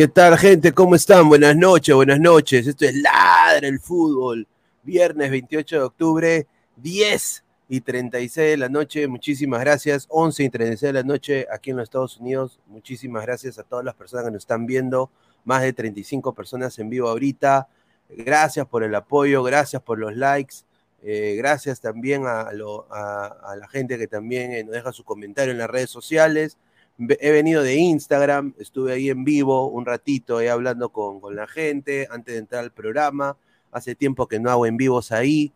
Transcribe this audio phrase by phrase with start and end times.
[0.00, 0.72] ¿Qué tal, gente?
[0.72, 1.28] ¿Cómo están?
[1.28, 2.66] Buenas noches, buenas noches.
[2.66, 4.48] Esto es Ladra el Fútbol.
[4.82, 9.06] Viernes 28 de octubre, 10 y 36 de la noche.
[9.08, 10.06] Muchísimas gracias.
[10.08, 12.60] 11 y 36 de la noche aquí en los Estados Unidos.
[12.66, 15.10] Muchísimas gracias a todas las personas que nos están viendo.
[15.44, 17.68] Más de 35 personas en vivo ahorita.
[18.08, 20.64] Gracias por el apoyo, gracias por los likes.
[21.02, 25.68] Eh, gracias también a, la gente que también eh, nos deja su comentario en las
[25.68, 26.56] redes sociales
[27.08, 32.06] he venido de Instagram, estuve ahí en vivo un ratito ahí hablando con, la gente
[32.10, 33.36] antes de entrar al programa.
[33.72, 35.52] Hace tiempo que no hago en vivos ahí.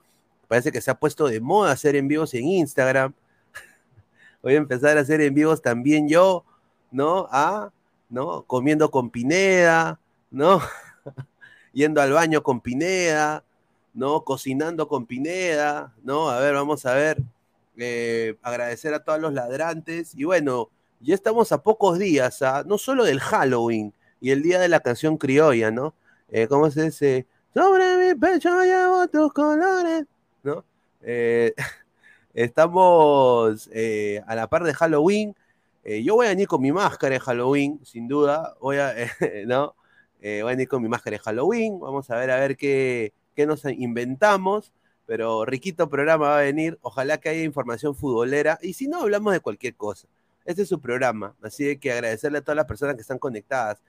[0.48, 3.12] Parece que se ha puesto de moda hacer en vivos en Instagram.
[4.42, 6.44] Voy a empezar a hacer en vivos también yo,
[6.90, 7.28] ¿no?
[7.30, 7.70] Ah,
[8.08, 8.42] ¿no?
[8.44, 10.62] Comiendo con Pineda, ¿no?
[11.72, 13.44] Yendo al baño con Pineda,
[13.92, 14.24] ¿no?
[14.24, 16.30] Cocinando con Pineda, ¿no?
[16.30, 17.20] A ver, vamos a ver.
[17.76, 20.14] Eh, agradecer a todos los ladrantes.
[20.14, 20.70] Y bueno,
[21.04, 25.18] ya estamos a pocos días, no solo del Halloween y el día de la canción
[25.18, 25.94] criolla, ¿no?
[26.30, 27.26] Eh, ¿Cómo es ese?
[27.52, 30.06] Sobre mi pecho llevo tus colores,
[30.42, 30.64] ¿no?
[31.02, 31.52] Eh,
[32.34, 35.34] estamos eh, a la par de Halloween.
[35.84, 38.54] yo voy a venir con mi máscara de Halloween, sin duda.
[38.60, 38.94] Voy a,
[39.46, 39.74] ¿no?
[40.20, 41.78] voy a venir con mi máscara de Halloween.
[41.78, 44.72] Vamos a ver a ver qué, qué nos inventamos.
[45.06, 46.78] Pero riquito programa va a venir.
[46.80, 48.58] Ojalá que haya información futbolera.
[48.62, 50.08] Y si no, hablamos de cualquier cosa.
[50.44, 51.34] Este es su programa.
[51.42, 53.82] Así que agradecerle a todas las personas que están conectadas.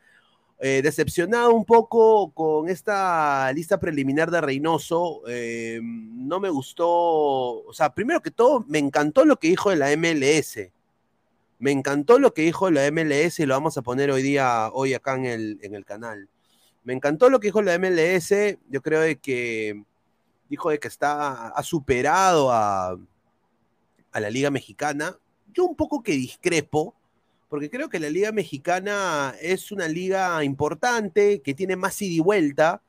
[0.58, 5.22] Eh, decepcionado un poco con esta lista preliminar de Reynoso.
[5.28, 6.88] Eh, no me gustó.
[6.88, 10.72] O sea, primero que todo, me encantó lo que dijo de la MLS.
[11.60, 14.94] Me encantó lo que dijo la MLS y lo vamos a poner hoy día, hoy
[14.94, 16.30] acá en el, en el canal.
[16.84, 18.58] Me encantó lo que dijo la MLS.
[18.70, 19.84] Yo creo de que
[20.50, 22.98] dijo de que está, ha superado a,
[24.12, 25.18] a la Liga Mexicana.
[25.56, 26.94] Yo un poco que discrepo,
[27.50, 32.20] porque creo que la Liga Mexicana es una liga importante, que tiene más ida y
[32.20, 32.82] vuelta.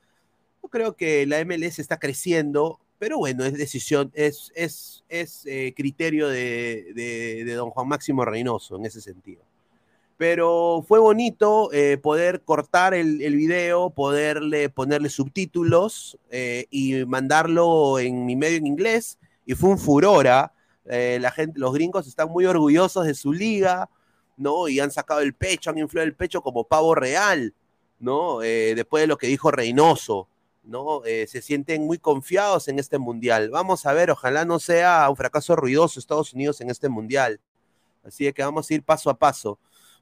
[0.62, 5.74] Yo creo que la MLS está creciendo, pero bueno, es decisión, es, es, es eh,
[5.76, 9.42] criterio de, de, don Juan Máximo Reynoso en ese sentido.
[10.16, 18.24] Pero fue bonito eh, poder cortar el, video, poderle ponerle subtítulos eh, y mandarlo en
[18.24, 19.18] mi medio en inglés.
[19.44, 20.52] Y fue un furora.
[20.88, 21.18] ¿Ah?
[21.20, 23.88] la gente, los gringos están muy orgullosos de su liga,
[24.36, 24.68] ¿no?
[24.68, 27.54] Y han sacado el pecho, han inflado el pecho como pavo real,
[27.98, 28.40] ¿no?
[28.40, 30.28] después de lo que dijo Reynoso.
[30.62, 31.02] ¿no?
[31.04, 33.50] se sienten muy confiados en este mundial.
[33.50, 37.40] Vamos a ver, ojalá no sea un fracaso ruidoso Estados Unidos en este mundial.
[38.06, 39.58] Así que vamos a ir paso a paso.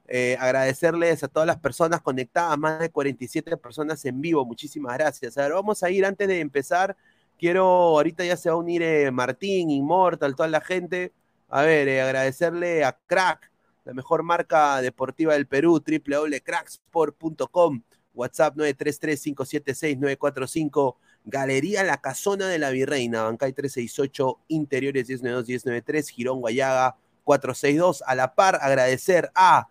[0.07, 5.37] Eh, agradecerles a todas las personas conectadas, más de 47 personas en vivo, muchísimas gracias.
[5.37, 6.95] A ver, vamos a ir antes de empezar.
[7.37, 11.13] Quiero, ahorita ya se va a unir eh, Martín, Immortal, toda la gente.
[11.49, 13.51] A ver, eh, agradecerle a Crack,
[13.83, 23.23] la mejor marca deportiva del Perú, www.cracksport.com, WhatsApp 933-576-945, Galería La Casona de la Virreina,
[23.23, 28.03] Bancay 368, Interiores 1092-1093, Girón Guayaga 462.
[28.07, 29.67] A la par, agradecer a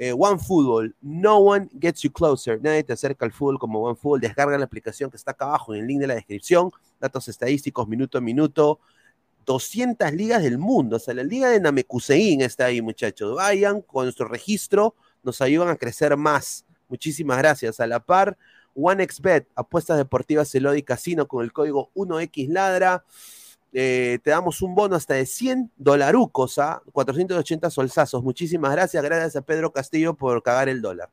[0.00, 2.60] eh, One Football, no one gets you closer.
[2.62, 4.20] Nadie te acerca al fútbol como One Football.
[4.20, 6.70] Descarga la aplicación que está acá abajo en el link de la descripción.
[7.00, 8.78] Datos estadísticos minuto a minuto.
[9.44, 10.96] 200 ligas del mundo.
[10.96, 13.34] O sea, la liga de Namekusein está ahí, muchachos.
[13.34, 16.64] Vayan con nuestro registro, nos ayudan a crecer más.
[16.88, 17.80] Muchísimas gracias.
[17.80, 18.38] A la par,
[18.76, 23.02] OneXBet, apuestas deportivas Elodi Casino con el código 1XLadra.
[23.72, 28.22] Eh, te damos un bono hasta de 100 dolarucos a 480 solsazos.
[28.22, 29.02] Muchísimas gracias.
[29.02, 31.10] Gracias a Pedro Castillo por cagar el dólar.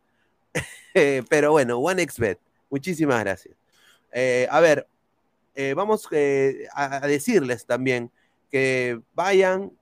[0.97, 2.39] Eh, pero bueno, OneXBet.
[2.69, 3.53] Muchísimas gracias.
[4.13, 4.87] Eh, a ver,
[5.75, 6.07] vamos
[6.73, 8.09] a, decirles también
[8.49, 9.73] que vayan,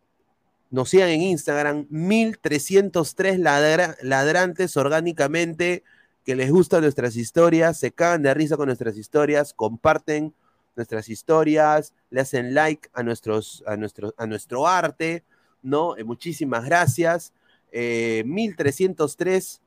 [0.72, 5.84] nos sigan en Instagram, 1303 ladrantes orgánicamente,
[6.26, 10.34] que les gustan nuestras historias, se cagan de risa con nuestras historias, comparten
[10.76, 15.24] nuestras historias, le hacen like a, nuestros, a, nuestro, a nuestro arte,
[15.62, 15.98] ¿no?
[15.98, 17.34] Eh, muchísimas gracias.
[17.72, 19.60] 1303 eh,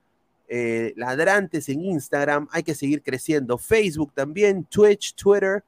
[0.48, 3.58] eh, ladrantes en Instagram, hay que seguir creciendo.
[3.58, 5.64] Facebook también, Twitch, Twitter,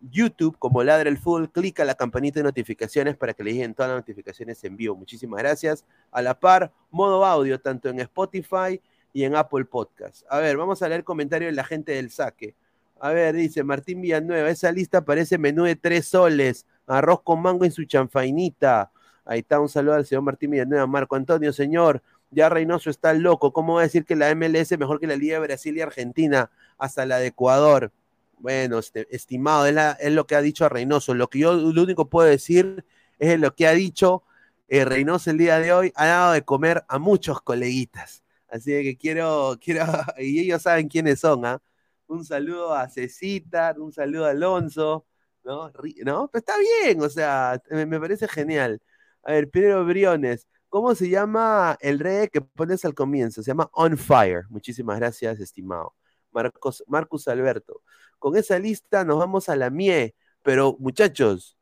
[0.00, 3.90] YouTube como Ladra el Full, clica la campanita de notificaciones para que le lleguen todas
[3.90, 4.96] las notificaciones en vivo.
[4.96, 5.84] Muchísimas gracias.
[6.10, 8.80] A la par, modo audio, tanto en Spotify
[9.12, 10.26] y en Apple Podcast.
[10.28, 12.54] A ver, vamos a leer comentarios de la gente del saque.
[12.98, 17.64] A ver, dice Martín Villanueva, esa lista parece menú de tres soles, arroz con mango
[17.64, 18.90] en su chanfainita.
[19.24, 20.86] Ahí está, un saludo al señor Martín Villanueva.
[20.86, 23.52] Marco Antonio, señor, ya Reynoso está loco.
[23.52, 25.80] ¿Cómo va a decir que la MLS es mejor que la Liga de Brasil y
[25.80, 26.50] Argentina?
[26.78, 27.92] Hasta la de Ecuador.
[28.38, 31.14] Bueno, este, estimado, es, lo que ha dicho Reynoso.
[31.14, 32.84] Lo que yo lo único puedo decir
[33.18, 34.22] es lo que ha dicho
[34.68, 35.92] eh, Reynoso el día de hoy.
[35.96, 38.22] Ha dado de comer a muchos coleguitas.
[38.48, 39.86] Así que quiero, quiero,
[40.18, 41.60] y ellos saben quiénes son, ¿ah?
[42.08, 45.06] Un saludo a Cecita, un saludo a Alonso,
[45.44, 45.68] ¿no?
[46.04, 46.28] ¿No?
[46.28, 48.80] Pero está bien, o sea, me, parece genial.
[49.22, 53.42] A ver, Pedro Briones, ¿cómo se llama el rey que pones al comienzo?
[53.42, 54.44] Se llama On Fire.
[54.50, 55.94] Muchísimas gracias, estimado.
[56.32, 57.82] Marcos, Marcus Alberto.
[58.18, 61.56] Con esa lista nos vamos a la MIE, pero muchachos,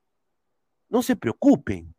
[0.88, 1.94] no se preocupen.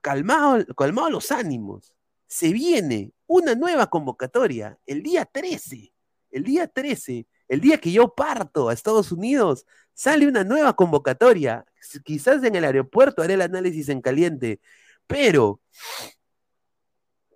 [0.00, 1.94] Calmado, calmado los ánimos.
[2.26, 5.92] Se viene una nueva convocatoria el día 13.
[6.30, 11.66] El día 13 el día que yo parto a Estados Unidos, sale una nueva convocatoria.
[12.02, 14.58] Quizás en el aeropuerto haré el análisis en caliente,
[15.06, 15.60] pero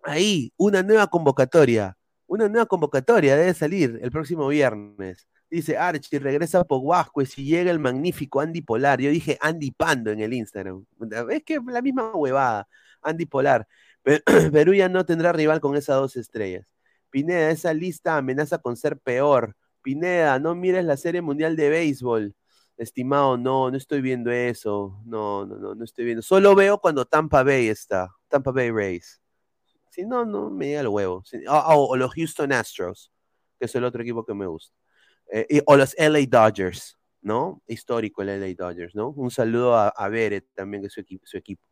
[0.02, 1.98] ahí, una nueva convocatoria.
[2.26, 5.28] Una nueva convocatoria debe salir el próximo viernes.
[5.50, 9.02] Dice Archie, regresa a Poguasco y llega el magnífico Andy Polar.
[9.02, 10.86] Yo dije Andy Pando en el Instagram.
[11.28, 12.66] Es que la misma huevada.
[13.02, 13.68] Andy Polar.
[14.50, 16.66] Perú ya no tendrá rival con esas dos estrellas.
[17.10, 19.54] Pineda, esa lista amenaza con ser peor.
[19.86, 22.34] Pineda, no mires la Serie Mundial de Béisbol.
[22.76, 25.00] Estimado, no, no estoy viendo eso.
[25.04, 26.22] No, no, no, no estoy viendo.
[26.22, 28.08] Solo veo cuando Tampa Bay está.
[28.26, 29.22] Tampa Bay Rays.
[29.90, 31.22] Si no, no me llega el huevo.
[31.48, 33.12] o los Houston Astros,
[33.60, 34.74] que es el otro equipo que me gusta.
[35.32, 36.98] Eh, o los LA Dodgers.
[37.22, 37.62] ¿no?
[37.68, 39.10] Histórico el LA Dodgers, ¿no?
[39.10, 41.62] Un saludo a, a Beret también, que es su, equipo, su equipo.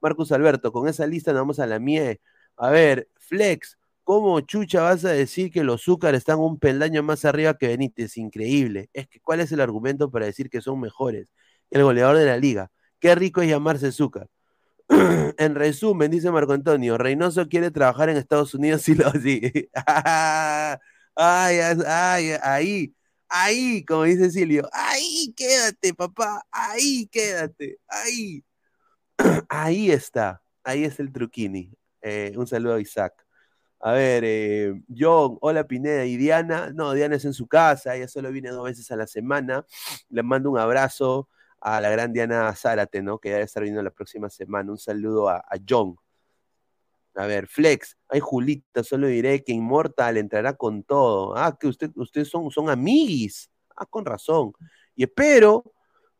[0.00, 2.20] Marcus Alberto, con esa lista nos vamos a la MIE.
[2.56, 7.24] A ver, Flex, ¿cómo chucha vas a decir que los Zúcar están un peldaño más
[7.24, 8.16] arriba que Benítez?
[8.18, 8.90] Increíble.
[8.92, 11.28] Es que, ¿cuál es el argumento para decir que son mejores?
[11.70, 12.70] El goleador de la liga.
[13.00, 14.28] Qué rico es llamarse Zúcar.
[15.38, 19.70] en resumen, dice Marco Antonio, Reynoso quiere trabajar en Estados Unidos y lo sigue.
[21.16, 22.94] ay, ay, ahí,
[23.28, 28.44] ahí, como dice Silvio, ahí quédate, papá, ahí quédate, ahí.
[29.48, 31.72] ahí está, ahí es el truquini.
[32.02, 33.23] Eh, un saludo a Isaac.
[33.86, 36.72] A ver, eh, John, hola Pineda y Diana.
[36.74, 39.66] No, Diana es en su casa, ella solo viene dos veces a la semana.
[40.08, 41.28] Le mando un abrazo
[41.60, 43.18] a la gran Diana Zárate, ¿no?
[43.18, 44.72] Que debe estar viniendo la próxima semana.
[44.72, 45.96] Un saludo a, John.
[47.14, 51.36] A ver, Flex, ay Julita, solo diré que Inmortal entrará con todo.
[51.36, 53.50] Ah, que usted, ustedes son, son amiguis.
[53.76, 54.54] Ah, con razón.
[54.96, 55.74] Y espero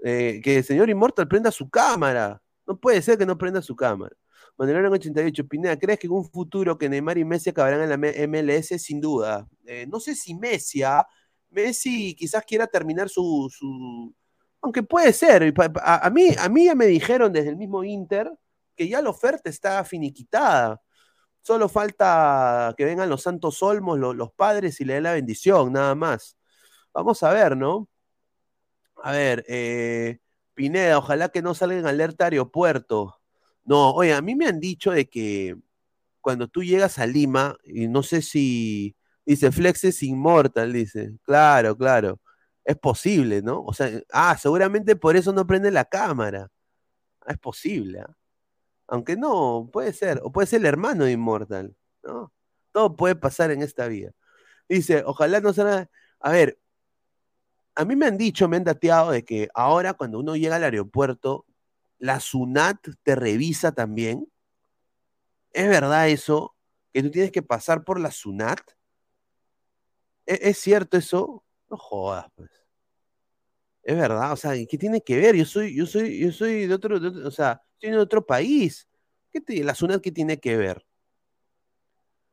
[0.04, 2.42] eh, que el señor Inmortal prenda su cámara.
[2.66, 4.14] No puede ser que no prenda su cámara.
[4.58, 7.96] En 88, Pineda, ¿crees que en un futuro que Neymar y Messi acabarán en la
[8.28, 8.80] MLS?
[8.80, 9.48] Sin duda.
[9.66, 11.06] Eh, no sé si Messi, ¿ah?
[11.50, 13.50] Messi quizás quiera terminar su,
[14.60, 15.52] aunque puede ser.
[15.82, 18.32] A, mí, a mí ya me dijeron desde el mismo Inter
[18.76, 20.80] que ya la oferta está finiquitada.
[21.42, 25.94] Solo falta que vengan los santos olmos, los, padres y le den la bendición, nada
[25.94, 26.38] más.
[26.94, 27.88] Vamos a ver, ¿no?
[29.02, 30.18] A ver, eh,
[30.54, 33.20] Pineda, ojalá que no salgan alerta aeropuerto.
[33.64, 35.56] No, oye, a mí me han dicho de que
[36.20, 41.12] cuando tú llegas a Lima, y no sé si, dice, Flex es inmortal, dice.
[41.24, 42.20] Claro, claro
[42.64, 43.62] es posible, ¿no?
[43.64, 46.50] O sea, ah, seguramente por eso no prende la cámara.
[47.22, 48.16] Ah, es posible, ¿ah?
[48.88, 52.32] Aunque no, puede ser, o puede ser el hermano de Immortal, ¿no?
[52.72, 54.12] Todo puede pasar en esta vida.
[54.68, 55.90] Dice, ojalá no sea...
[56.20, 56.58] A ver,
[57.74, 60.64] a mí me han dicho, me han dateado de que ahora cuando uno llega al
[60.64, 61.46] aeropuerto,
[61.98, 64.26] la SUNAT te revisa también.
[65.52, 66.54] ¿Es verdad eso?
[66.92, 68.60] Que tú tienes que pasar por la SUNAT.
[70.26, 71.44] ¿Es, ¿es cierto eso?
[71.70, 72.50] No jodas, pues.
[73.84, 75.36] Es verdad, o sea, ¿qué tiene que ver?
[75.36, 78.88] Yo soy, yo soy, yo soy de otro, o sea, estoy de otro país.
[79.30, 80.86] ¿Qué te, la zona qué tiene que ver?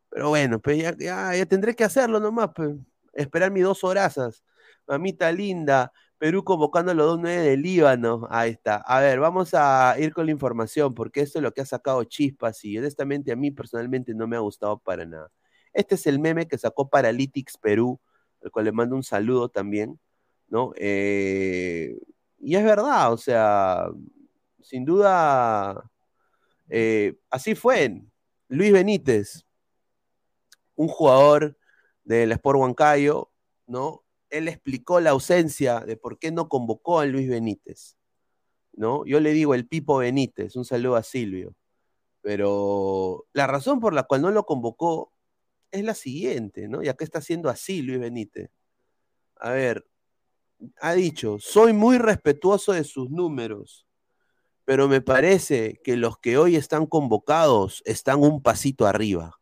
[0.10, 2.76] Pero bueno, pues ya, ya, tendré que hacerlo nomás, pues.
[3.14, 4.44] Esperar mis dos horazas.
[4.88, 8.28] Mamita linda, Perú convocando a los dos nueve del Líbano.
[8.30, 8.76] Ahí está.
[8.76, 12.04] A ver, vamos a ir con la información, porque esto es lo que ha sacado
[12.04, 15.32] chispas y honestamente a mí personalmente no me ha gustado para nada.
[15.74, 18.00] Este es el meme que sacó Paralytics Perú
[18.44, 20.00] al cual le mando un saludo también,
[20.48, 20.74] ¿no?
[20.76, 21.98] Eh,
[22.38, 23.88] y es verdad, o sea,
[24.62, 25.90] sin duda,
[26.70, 28.00] eh, así fue.
[28.48, 29.44] Luis Benítez,
[30.76, 31.58] un jugador
[32.04, 33.32] del Sport Huancayo,
[33.66, 34.04] ¿no?
[34.32, 37.98] Él explicó la ausencia de por qué no convocó a Luis Benítez,
[38.74, 39.06] ¿no?
[39.06, 41.54] Yo le digo el Pipo Benítez, un saludo a Silvio,
[42.22, 45.12] pero la razón por la cual no lo convocó
[45.72, 46.82] es la siguiente, ¿no?
[46.84, 48.50] Y acá está haciendo así Luis Benítez.
[49.36, 49.86] A ver,
[50.80, 53.88] ha dicho, soy muy respetuoso de sus números,
[54.66, 59.41] pero me parece que los que hoy están convocados están un pasito arriba,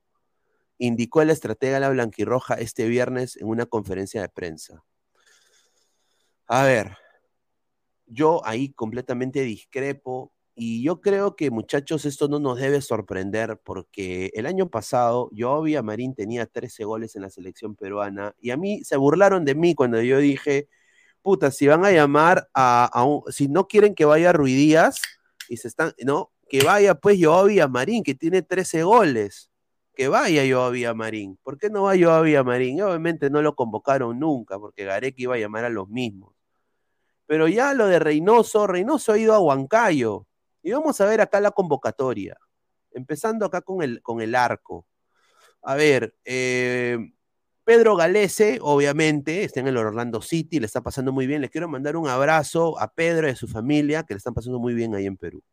[0.79, 4.83] indicó el estratega la Blanquirroja este viernes en una conferencia de prensa.
[6.47, 6.97] A ver,
[8.07, 14.31] yo ahí completamente discrepo y yo creo que, muchachos, esto no nos debe sorprender porque
[14.33, 18.83] el año pasado yo Marín tenía 13 goles en la selección peruana y a mí
[18.83, 20.67] se burlaron de mí cuando yo dije,
[21.21, 25.01] puta, si van a llamar a, un, si no quieren que vaya Ruidías
[25.47, 29.49] y se están, no, que vaya pues yo Marín, que tiene 13 goles,
[29.99, 31.37] que vaya yo a Marín.
[31.43, 32.77] ¿Por qué no va yo a Marín?
[32.77, 36.33] Y obviamente no lo convocaron nunca porque Garek iba a llamar a los mismos.
[37.25, 40.25] Pero ya lo de Reynoso, Reynoso ha ido a Huancayo
[40.63, 42.37] y vamos a ver acá la convocatoria,
[42.91, 44.85] empezando acá con el, con el arco.
[45.61, 46.97] A ver, eh,
[47.65, 51.41] Pedro Galese, obviamente, está en el Orlando City, le está pasando muy bien.
[51.41, 54.59] Les quiero mandar un abrazo a Pedro y a su familia, que le están pasando
[54.59, 55.43] muy bien ahí en Perú.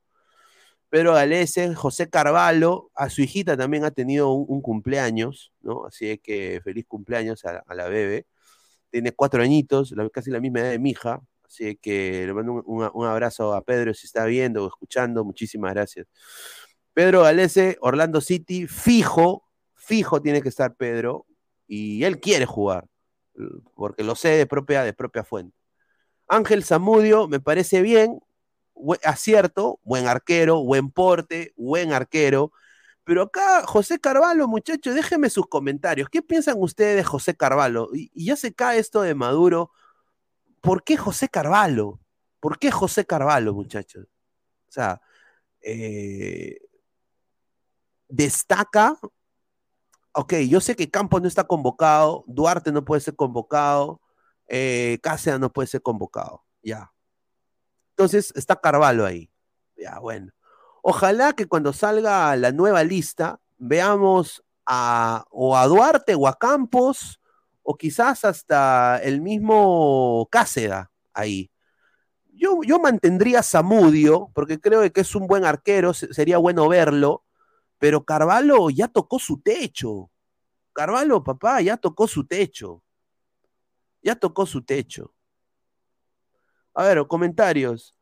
[0.89, 5.85] Pedro Galese, José Carvalho, a su hijita también ha tenido un, cumpleaños, ¿no?
[5.87, 8.27] Así que feliz cumpleaños a, la bebé.
[8.91, 13.07] Tiene cuatro añitos, casi la misma edad de mi hija, Así que le mando un,
[13.07, 15.25] abrazo a Pedro si está viendo o escuchando.
[15.25, 16.07] Muchísimas gracias.
[16.93, 19.45] Pedro Galese, Orlando City, fijo,
[19.75, 21.27] fijo tiene que estar Pedro.
[21.69, 22.87] Y él quiere jugar,
[23.75, 25.57] porque lo sé de propia, de propia fuente.
[26.29, 28.21] Ángel Zamudio, me parece bien,
[29.05, 32.53] acierto, buen arquero, buen porte, buen arquero.
[33.05, 36.09] Pero acá, José Carvalho, muchachos, déjenme sus comentarios.
[36.11, 37.89] ¿Qué piensan ustedes de José Carvalho?
[37.93, 39.71] y ya se cae esto de Maduro
[40.67, 42.01] ¿por qué José Carvalho?
[42.41, 44.05] ¿Por qué José Carvalho, muchachos?
[44.69, 45.01] O sea,
[45.61, 46.59] eh,
[48.09, 48.99] destaca,
[50.13, 54.01] ok, yo sé que Campos no está convocado, Duarte no puede ser convocado,
[54.49, 56.93] eh, Cáceres no puede ser convocado, ya.
[57.97, 59.31] Entonces está Carvalho ahí,
[59.75, 60.31] ya, bueno.
[60.83, 67.19] Ojalá que cuando salga la nueva lista veamos a, o a Duarte o a Campos
[67.63, 71.51] o quizás hasta el mismo Cáceda ahí.
[72.35, 77.25] Yo, yo mantendría a Zamudio, porque creo que es un buen arquero, sería bueno verlo,
[77.79, 80.11] pero Carvalho ya tocó su techo.
[80.75, 82.83] Carvalho, papá, ya tocó su techo.
[84.03, 85.16] Ya tocó su techo.
[86.77, 87.97] A ver, comentarios.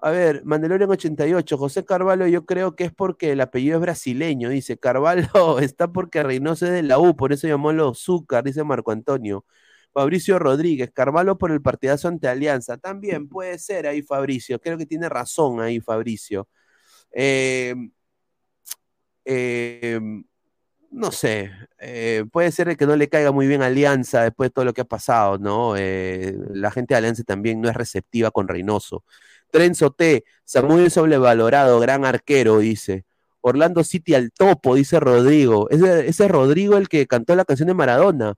[0.00, 4.50] A ver, Mandalorian 88, José Carvalho, yo creo que es porque el apellido es brasileño,
[4.50, 4.78] dice.
[4.78, 5.24] Carvalho
[5.60, 9.46] está porque Reynoso es de la U, por eso llamó los Zúcar, dice Marco Antonio.
[9.92, 12.76] Fabricio Rodríguez, Carvalho por el partidazo ante Alianza.
[12.78, 14.60] También puede ser ahí, Fabricio.
[14.60, 16.48] Creo que tiene razón ahí, Fabricio.
[17.12, 17.74] Eh,
[19.24, 20.00] eh,
[20.90, 24.64] no sé, eh, puede ser que no le caiga muy bien Alianza después de todo
[24.64, 25.74] lo que ha pasado, ¿no?
[25.76, 29.04] la gente de Alianza también no es receptiva con Reynoso.
[29.50, 33.04] Trenzo T, Samuel sobrevalorado, gran arquero, dice.
[33.40, 35.68] Orlando City al topo, dice Rodrigo.
[35.70, 38.34] Ese, es Rodrigo el que cantó la canción de Maradona.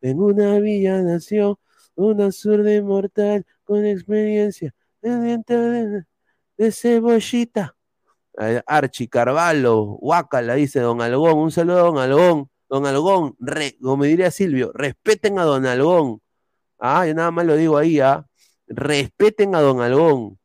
[0.00, 1.60] En una villa nació
[1.96, 6.04] una zurda inmortal con experiencia de,
[6.56, 7.76] de cebollita.
[8.36, 9.98] Archi Carvalho,
[10.32, 11.38] la dice Don Algón.
[11.38, 12.50] Un saludo a Don Algón.
[12.68, 13.36] Don Algón,
[13.80, 16.20] como diría Silvio, respeten a Don Algón.
[16.78, 18.26] Ah, yo nada más lo digo ahí, ah.
[18.66, 20.38] Respeten a Don Algón.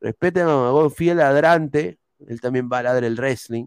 [0.00, 3.66] Respeten a Don fiel ladrante, él también va a ladrar el wrestling,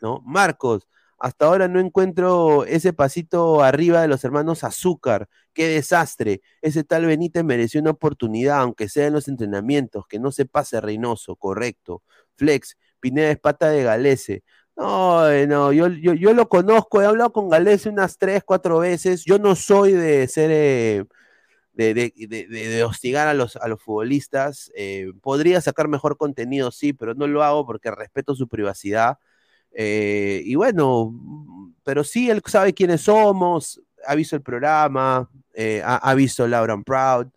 [0.00, 0.22] ¿no?
[0.24, 0.86] Marcos,
[1.18, 5.28] hasta ahora no encuentro ese pasito arriba de los hermanos Azúcar.
[5.54, 6.42] Qué desastre.
[6.60, 10.80] Ese tal Benítez mereció una oportunidad, aunque sea en los entrenamientos, que no se pase
[10.80, 12.02] Reynoso, correcto.
[12.36, 14.44] Flex, Pineda es pata de Galese.
[14.76, 19.24] No, no, yo, yo, lo conozco, he hablado con Galese unas tres, cuatro veces.
[19.24, 21.04] Yo no soy de ser eh,
[21.72, 24.70] de, hostigar a los, a los futbolistas.
[24.76, 29.18] Eh, podría sacar mejor contenido, sí, pero no lo hago porque respeto su privacidad.
[29.78, 31.12] Eh, y bueno,
[31.84, 37.28] pero sí, él sabe quiénes somos, ha visto el programa, eh, ha, visto Laura Proud.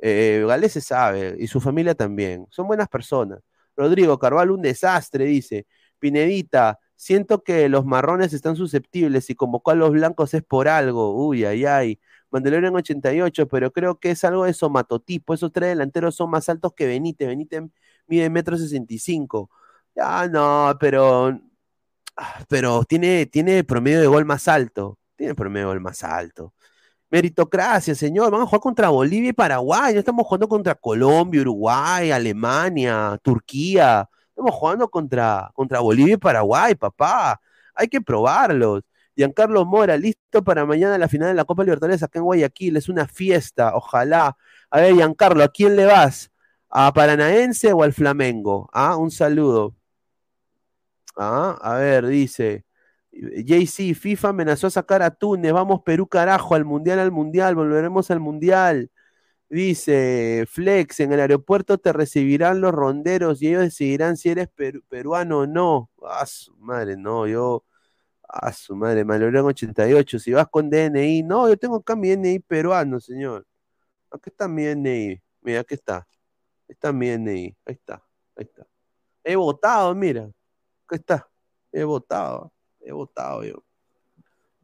[0.00, 2.46] Galés se sabe, y su familia también.
[2.50, 3.40] Son buenas personas.
[3.76, 5.66] Rodrigo Carvalho, un desastre, dice.
[5.98, 11.14] Pinedita, siento que los marrones están susceptibles y convocó a los blancos es por algo.
[11.26, 12.00] Uy, ay, ay.
[12.30, 15.34] Mandalorian 88, pero creo que es algo de somatotipo.
[15.34, 17.28] Esos tres delanteros son más altos que Benítez.
[17.28, 17.62] Benítez
[18.06, 19.50] mide metro sesenta y cinco.
[19.94, 21.40] Ya no, pero, ah,
[22.48, 24.98] pero tiene, tiene promedio de gol más alto.
[25.16, 26.54] Tiene promedio de gol más alto.
[27.10, 28.30] Meritocracia, señor.
[28.30, 29.94] Vamos a jugar contra Bolivia y Paraguay.
[29.94, 34.08] No estamos jugando contra Colombia, Uruguay, Alemania, Turquía.
[34.28, 37.40] Estamos jugando contra, contra Bolivia y Paraguay, papá.
[37.74, 38.82] Hay que probarlos.
[39.16, 42.76] Giancarlo Mora, listo para mañana la final de la Copa Libertadores acá en Guayaquil.
[42.76, 44.36] Es una fiesta, ojalá.
[44.70, 46.30] A ver, Giancarlo, ¿a quién le vas?
[46.70, 48.70] ¿A Paranaense o al Flamengo?
[48.72, 49.74] Ah, un saludo.
[51.16, 52.64] Ah, a ver, dice.
[53.12, 55.52] JC, FIFA amenazó a sacar a Túnez.
[55.52, 58.90] Vamos, Perú, carajo, al mundial, al mundial, volveremos al mundial.
[59.48, 64.48] Dice Flex, en el aeropuerto te recibirán los ronderos y ellos decidirán si eres
[64.88, 65.90] peruano o no.
[66.04, 66.24] Ah,
[66.58, 67.64] madre, no, yo
[68.32, 70.18] a su madre, Malorán 88.
[70.18, 73.46] Si vas con DNI, no, yo tengo acá mi DNI peruano, señor.
[74.10, 75.20] Aquí está mi DNI.
[75.42, 76.06] Mira, aquí está.
[76.68, 77.56] Está mi DNI.
[77.66, 77.94] Ahí está.
[78.36, 78.66] Ahí está.
[79.24, 80.30] He votado, mira.
[80.90, 81.28] Aquí está.
[81.72, 82.52] He votado.
[82.80, 83.62] He votado yo.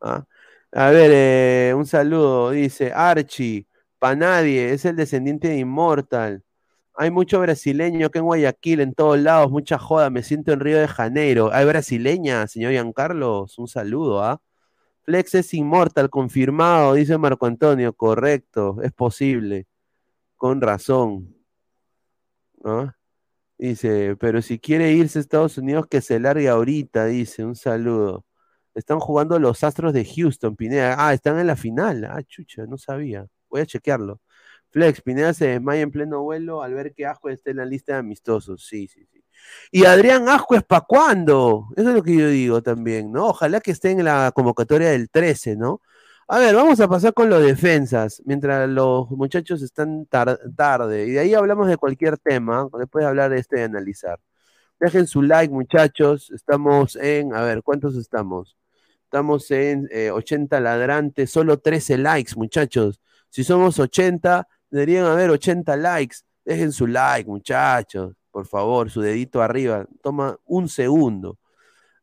[0.00, 0.26] ¿Ah?
[0.72, 2.50] A ver, eh, un saludo.
[2.50, 3.66] Dice Archie.
[3.98, 4.72] Pa' nadie.
[4.72, 6.42] Es el descendiente de Immortal.
[6.94, 10.10] Hay mucho brasileño que en Guayaquil, en todos lados, mucha joda.
[10.10, 11.50] Me siento en Río de Janeiro.
[11.52, 13.58] Hay brasileña, señor Giancarlos.
[13.58, 14.40] Un saludo, ¿ah?
[15.04, 17.92] Flex es inmortal, confirmado, dice Marco Antonio.
[17.94, 19.66] Correcto, es posible.
[20.36, 21.36] Con razón.
[23.58, 27.44] Dice, pero si quiere irse a Estados Unidos, que se largue ahorita, dice.
[27.44, 28.26] Un saludo.
[28.74, 30.96] Están jugando los Astros de Houston, Pineda.
[30.98, 32.04] Ah, están en la final.
[32.04, 33.26] Ah, chucha, no sabía.
[33.48, 34.20] Voy a chequearlo.
[34.70, 37.94] Flex, Pineda se desmaya en pleno vuelo al ver que Ajo está en la lista
[37.94, 38.66] de amistosos.
[38.66, 39.24] Sí, sí, sí.
[39.70, 41.68] Y Adrián es para cuándo?
[41.76, 43.28] Eso es lo que yo digo también, ¿no?
[43.28, 45.80] Ojalá que esté en la convocatoria del 13, ¿no?
[46.28, 51.06] A ver, vamos a pasar con los defensas, mientras los muchachos están tarde.
[51.06, 54.18] Y de ahí hablamos de cualquier tema, después de hablar de este y analizar.
[54.80, 56.30] Dejen su like, muchachos.
[56.32, 58.56] Estamos en, a ver, ¿cuántos estamos?
[59.04, 63.00] Estamos en 80 eh, ladrantes, solo 13 likes, muchachos.
[63.30, 66.16] Si somos 80, deberían haber 80 likes.
[66.44, 69.86] Dejen su like, muchachos, por favor, su dedito arriba.
[70.02, 71.38] Toma un segundo.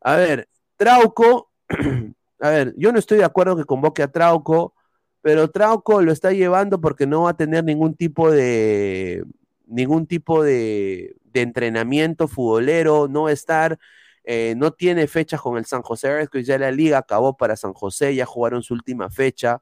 [0.01, 1.51] A ver, Trauco,
[2.43, 4.75] a ver, yo no estoy de acuerdo que convoque a Trauco,
[5.21, 9.23] pero Trauco lo está llevando porque no va a tener ningún tipo de
[9.65, 13.79] ningún tipo de, entrenamiento futbolero, no va a estar
[14.25, 17.71] eh, no tiene fechas con el San José Earthquakes, ya la liga acabó para San
[17.73, 19.62] José, ya jugaron su última fecha,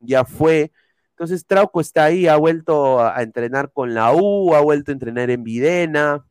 [0.00, 0.72] ya fue.
[1.10, 5.30] Entonces Trauco está ahí, ha vuelto a, entrenar con la U, ha vuelto a entrenar
[5.30, 6.26] en Videna.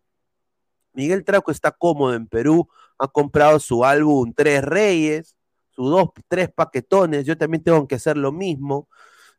[0.92, 5.37] Miguel Trauco está cómodo en Perú, ha comprado su álbum Tres Reyes,
[5.86, 8.88] dos, tres paquetones, yo también tengo que hacer lo mismo.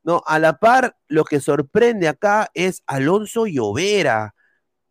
[0.05, 4.35] No, a la par, lo que sorprende acá es Alonso Llovera.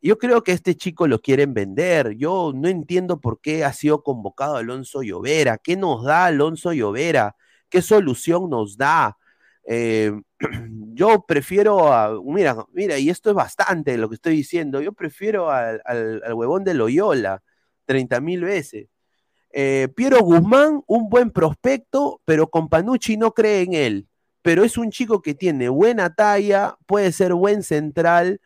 [0.02, 2.16] Yo creo que este chico lo quieren vender.
[2.18, 5.58] Yo no entiendo por qué ha sido convocado Alonso Llovera.
[5.58, 7.36] ¿Qué nos da Alonso Llovera?
[7.70, 9.18] ¿Qué solución nos da?
[9.68, 10.14] Eh,
[10.94, 15.52] yo prefiero a, mira, mira, y esto es bastante lo que estoy diciendo, yo prefiero
[15.52, 15.82] al,
[16.34, 17.44] huevón de Loyola
[17.86, 18.88] 30 mil veces.
[19.52, 24.08] Eh, Piero Guzmán, un buen prospecto, pero con Panucci no cree en él.
[24.42, 28.40] Pero es un chico que tiene buena talla, puede ser buen central,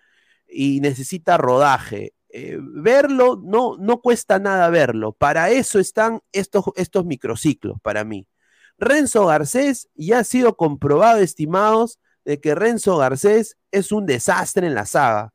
[0.47, 2.13] y necesita rodaje.
[2.29, 5.13] Eh, verlo no, no cuesta nada verlo.
[5.13, 6.65] Para eso están estos,
[7.05, 8.27] microciclos, para mí.
[8.77, 14.75] Renzo Garcés ya ha sido comprobado, estimados, de que Renzo Garcés es un desastre en
[14.75, 15.33] la saga.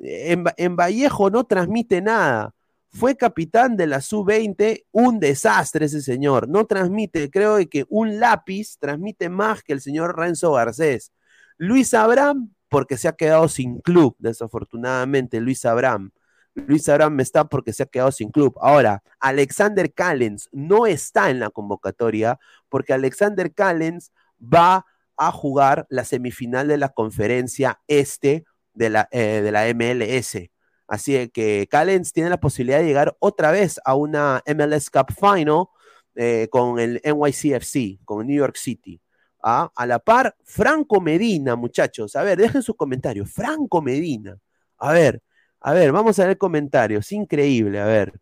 [0.00, 2.54] En Vallejo no transmite nada.
[2.94, 6.48] Fue capitán de la sub-20, un desastre ese señor.
[6.48, 11.12] No transmite, creo que un lápiz transmite más que el señor Renzo Garcés.
[11.58, 16.12] Luis Abraham porque se ha quedado sin club, desafortunadamente, Luis Abraham.
[16.54, 18.56] Luis Abraham está porque se ha quedado sin club.
[18.60, 26.04] Ahora, Alexander Callens no está en la convocatoria porque Alexander Callens va a jugar la
[26.04, 30.50] semifinal de la conferencia este de la, eh, de la MLS.
[30.94, 35.66] Así que Callens tiene la posibilidad de llegar otra vez a una MLS Cup Final
[36.14, 39.00] eh, con el NYCFC, con New York City.
[39.42, 39.72] ¿ah?
[39.74, 42.14] A la par, Franco Medina, muchachos.
[42.14, 43.28] A ver, dejen sus comentarios.
[43.30, 44.38] Franco Medina.
[44.78, 45.20] A ver,
[45.60, 47.10] a ver, vamos a leer comentarios.
[47.10, 48.12] Increíble, a ver.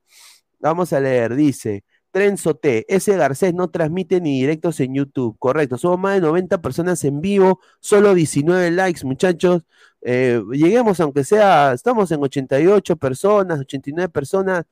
[0.58, 1.85] Vamos a leer, dice.
[2.11, 5.78] Trenzo T, ese Garcés no transmite ni directos en YouTube, correcto.
[5.78, 9.64] Somos más de 90 personas en vivo, solo 19 likes, muchachos.
[10.02, 14.64] Eh, lleguemos, aunque sea, estamos en 88 personas, 89 personas.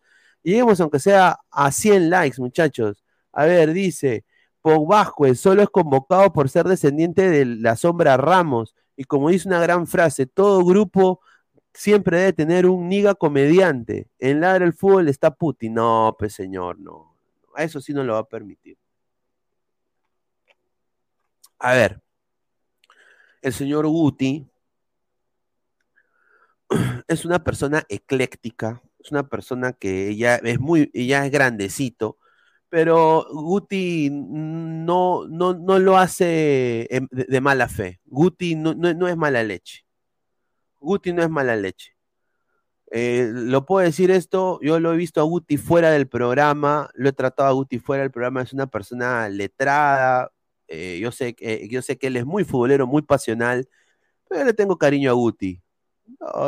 [0.42, 3.04] Lleguemos, aunque sea a 100 likes, muchachos.
[3.32, 4.24] A ver, dice,
[4.62, 8.74] Vázquez solo es convocado por ser descendiente de la sombra Ramos.
[8.96, 11.20] Y como dice una gran frase, todo grupo
[11.72, 14.08] siempre debe tener un niga comediante.
[14.18, 15.74] En ladra el fútbol está Putin.
[15.74, 17.14] No, pues señor, no.
[17.54, 18.76] A eso sí no lo va a permitir.
[21.58, 22.00] A ver,
[23.42, 24.46] el señor Guti
[27.08, 32.18] es una persona ecléctica, es una persona que ella es muy, ella es grandecito,
[32.70, 38.00] pero Guti no, no, no lo hace de, mala fe.
[38.06, 39.84] Guti no, no, es mala leche.
[40.80, 41.96] Guti no es mala leche.
[42.92, 47.08] Eh, lo puedo decir esto, yo lo he visto a Guti fuera del programa, lo
[47.08, 50.32] he tratado a Guti fuera del programa, es una persona letrada,
[50.68, 53.68] eh, yo, sé, que yo sé que él es muy futbolero, muy pasional,
[54.28, 55.62] pero le tengo cariño a Guti.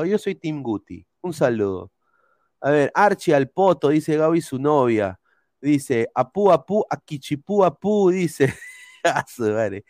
[0.07, 1.07] Yo soy Team Guti.
[1.23, 1.93] Un saludo.
[2.61, 5.19] A ver, Archie al poto, dice Gaby su novia.
[5.61, 8.55] Dice, apu, apu, akichipú, apu, dice.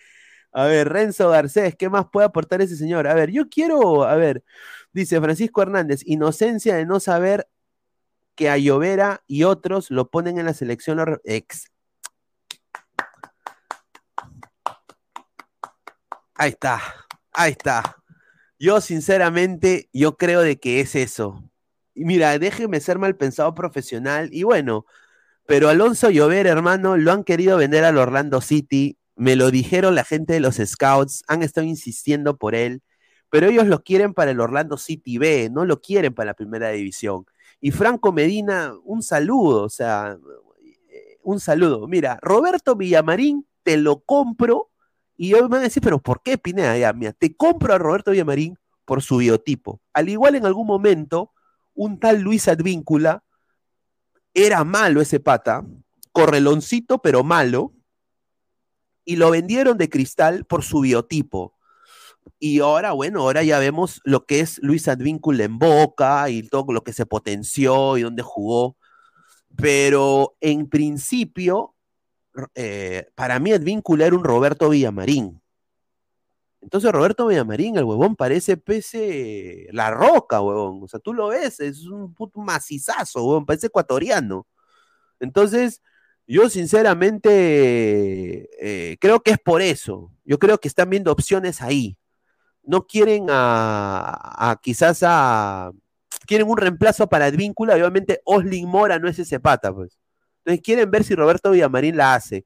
[0.52, 3.06] A ver, Renzo Garcés, ¿qué más puede aportar ese señor?
[3.06, 4.44] A ver, yo quiero, a ver,
[4.92, 7.48] dice Francisco Hernández, inocencia de no saber
[8.34, 11.70] que a Llovera y otros lo ponen en la selección ex.
[16.34, 16.80] Ahí está,
[17.32, 18.01] ahí está.
[18.62, 21.42] Yo sinceramente, yo creo de que es eso.
[21.96, 24.86] Mira, déjeme ser mal pensado profesional y bueno,
[25.46, 28.98] pero Alonso Llover, hermano, lo han querido vender al Orlando City.
[29.16, 32.82] Me lo dijeron la gente de los Scouts, han estado insistiendo por él,
[33.30, 36.68] pero ellos lo quieren para el Orlando City B, no lo quieren para la primera
[36.70, 37.26] división.
[37.60, 40.16] Y Franco Medina, un saludo, o sea,
[41.24, 41.88] un saludo.
[41.88, 44.71] Mira, Roberto Villamarín, te lo compro.
[45.22, 46.76] Y hoy me van a decir, pero ¿por qué Pineda?
[46.76, 49.80] Ya, mira, te compro a Roberto Villamarín por su biotipo.
[49.92, 51.30] Al igual en algún momento,
[51.74, 53.22] un tal Luis Advíncula
[54.34, 55.64] era malo ese pata,
[56.10, 57.72] correloncito pero malo,
[59.04, 61.54] y lo vendieron de cristal por su biotipo.
[62.40, 66.72] Y ahora, bueno, ahora ya vemos lo que es Luis Advíncula en Boca y todo
[66.72, 68.76] lo que se potenció y dónde jugó.
[69.54, 71.76] Pero en principio,
[72.54, 75.40] eh, para mí Advíncula era un Roberto Villamarín.
[76.60, 80.80] Entonces Roberto Villamarín, el huevón, parece pese la roca, huevón.
[80.84, 84.46] O sea, tú lo ves, es un puto macizazo, huevón, parece ecuatoriano.
[85.20, 85.82] Entonces,
[86.26, 87.30] yo sinceramente
[88.60, 90.12] eh, creo que es por eso.
[90.24, 91.98] Yo creo que están viendo opciones ahí.
[92.62, 95.72] No quieren a, quizás a...
[96.26, 99.98] Quieren un reemplazo para Advíncula obviamente Oslin Mora no es ese pata, pues.
[100.44, 102.44] Entonces quieren ver si Roberto Villamarín la hace.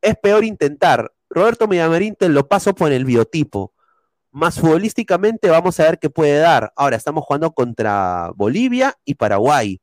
[0.00, 1.12] Es peor intentar.
[1.30, 3.72] Roberto Villamarín te lo paso por el biotipo.
[4.30, 6.72] Más futbolísticamente vamos a ver qué puede dar.
[6.76, 9.80] Ahora estamos jugando contra Bolivia y Paraguay.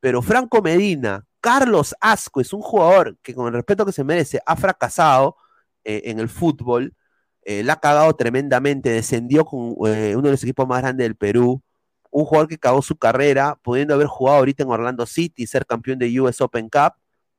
[0.00, 4.40] Pero Franco Medina, Carlos Asco es un jugador que con el respeto que se merece
[4.46, 5.36] ha fracasado
[5.84, 6.94] eh, en el fútbol,
[7.42, 11.16] eh, la ha cagado tremendamente, descendió con eh, uno de los equipos más grandes del
[11.16, 11.62] Perú,
[12.10, 15.98] un jugador que cagó su carrera, pudiendo haber jugado ahorita en Orlando City, ser campeón
[15.98, 16.94] de US Open Cup,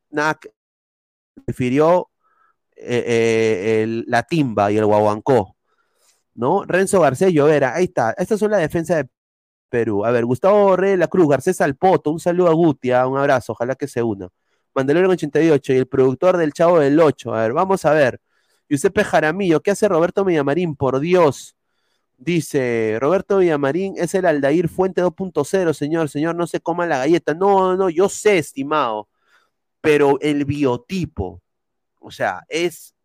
[0.09, 0.39] nada,
[1.45, 2.09] prefirió
[2.77, 5.55] la timba y el guaguancó,
[6.35, 6.63] ¿no?
[6.63, 9.09] Renzo Garcés Llovera, ahí está, estas son la defensa de
[9.69, 10.05] Perú.
[10.05, 13.53] A ver, Gustavo Rey la Cruz, Garcés Alpoto, un saludo a Gutia, ah, un abrazo,
[13.53, 14.29] ojalá que se una.
[14.77, 17.33] Mandalorian 88 y el productor del Chavo del 8.
[17.33, 18.21] A ver, vamos a ver.
[18.69, 20.75] Giuseppe Jaramillo, ¿qué hace Roberto Villamarín?
[20.75, 21.56] Por Dios.
[22.17, 26.09] Dice, Roberto Villamarín es el Aldair Fuente 2.0, señor.
[26.09, 27.33] Señor, no se coma la galleta.
[27.33, 29.07] No, no, yo sé, estimado.
[29.81, 31.41] Pero el biotipo,
[31.99, 32.95] o sea, es,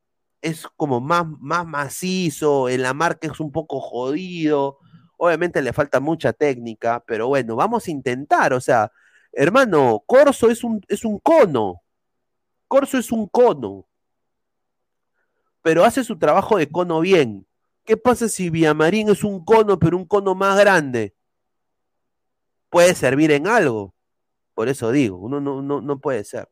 [0.40, 4.78] es como más, más macizo, en la marca es un poco jodido
[5.24, 8.52] Obviamente le falta mucha técnica, pero bueno, vamos a intentar.
[8.52, 8.90] O sea,
[9.30, 11.80] hermano, Corso es un, es un cono.
[12.66, 13.86] Corso es un cono.
[15.62, 17.46] Pero hace su trabajo de cono bien.
[17.84, 21.14] ¿Qué pasa si Villamarín es un cono, pero un cono más grande?
[22.70, 23.94] Puede servir en algo.
[24.54, 26.48] Por eso digo, uno no, no, puede ser.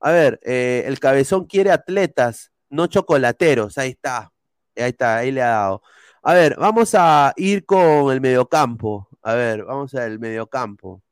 [0.00, 3.78] A ver, eh, el cabezón quiere atletas, no chocolateros.
[3.78, 4.32] Ahí está.
[4.76, 5.82] Ahí está, ahí le ha dado.
[6.22, 9.08] A ver, vamos a ir con el mediocampo.
[9.22, 11.02] A ver, vamos al mediocampo.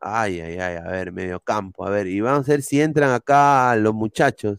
[0.00, 1.86] Ay, ay, ay, a ver, mediocampo.
[1.86, 4.58] A ver, y vamos a ver si entran acá los muchachos.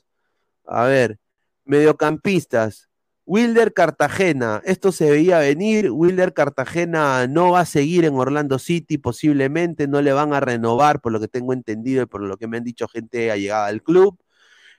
[0.65, 1.19] A ver,
[1.65, 2.86] mediocampistas.
[3.27, 5.91] Wilder Cartagena, esto se veía venir.
[5.91, 11.01] Wilder Cartagena no va a seguir en Orlando City, posiblemente no le van a renovar,
[11.01, 13.83] por lo que tengo entendido y por lo que me han dicho gente allegada al
[13.83, 14.17] club.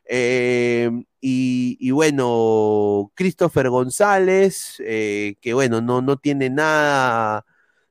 [0.06, 7.44] Eh, y, bueno, Christopher González, eh, que bueno, no, no tiene nada,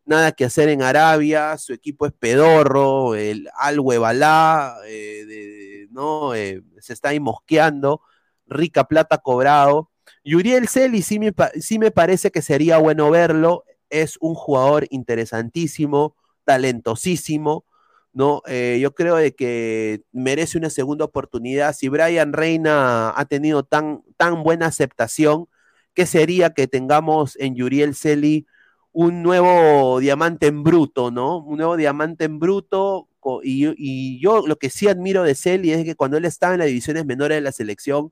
[0.06, 6.32] nada que hacer en Arabia, su equipo es pedorro, el Al Balá, eh, ¿no?
[6.34, 8.02] se está ahí mosqueando,
[8.48, 9.92] rica plata cobrado.
[10.28, 16.18] Yuriel Celi sí me, sí me parece que sería bueno verlo, es un jugador interesantísimo,
[16.44, 17.64] talentosísimo,
[18.12, 18.42] ¿no?
[18.46, 21.74] Eh, yo creo de que merece una segunda oportunidad.
[21.74, 25.48] Si Brian Reina ha tenido tan, tan buena aceptación,
[25.94, 28.48] ¿qué sería que tengamos en Yuriel Celi
[28.92, 31.38] un nuevo diamante en bruto, ¿no?
[31.38, 33.08] Un nuevo diamante en bruto.
[33.44, 36.68] Y, yo lo que sí admiro de Celi es que cuando él estaba en las
[36.68, 38.12] divisiones menores de la selección,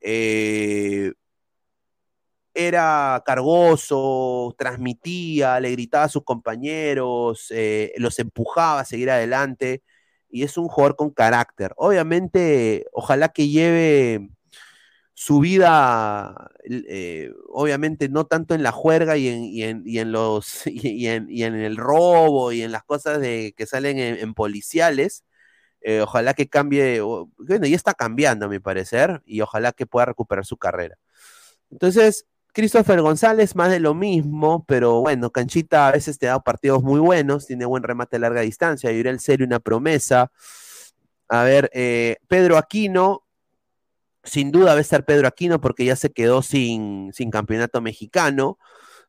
[0.00, 1.12] eh,
[2.54, 9.82] era cargoso, transmitía, le gritaba a sus compañeros, eh, los empujaba a seguir adelante
[10.28, 11.72] y es un jugador con carácter.
[11.76, 14.30] Obviamente, ojalá que lleve
[15.14, 16.50] su vida,
[16.88, 19.28] eh, obviamente no tanto en la juerga y
[19.62, 25.24] en, los y, en, el robo y en las cosas de, que salen en, policiales.
[25.82, 30.06] Eh, ojalá que cambie, bueno, ya está cambiando a mi parecer, y ojalá que pueda
[30.06, 30.98] recuperar su carrera.
[31.70, 36.82] Entonces, Christopher González, más de lo mismo, pero bueno, Canchita a veces te da partidos
[36.82, 40.32] muy buenos, tiene buen remate a larga distancia, el Serio una promesa.
[41.28, 43.24] A ver, eh, Pedro Aquino,
[44.24, 48.58] sin duda va a estar Pedro Aquino porque ya se quedó sin, sin campeonato mexicano.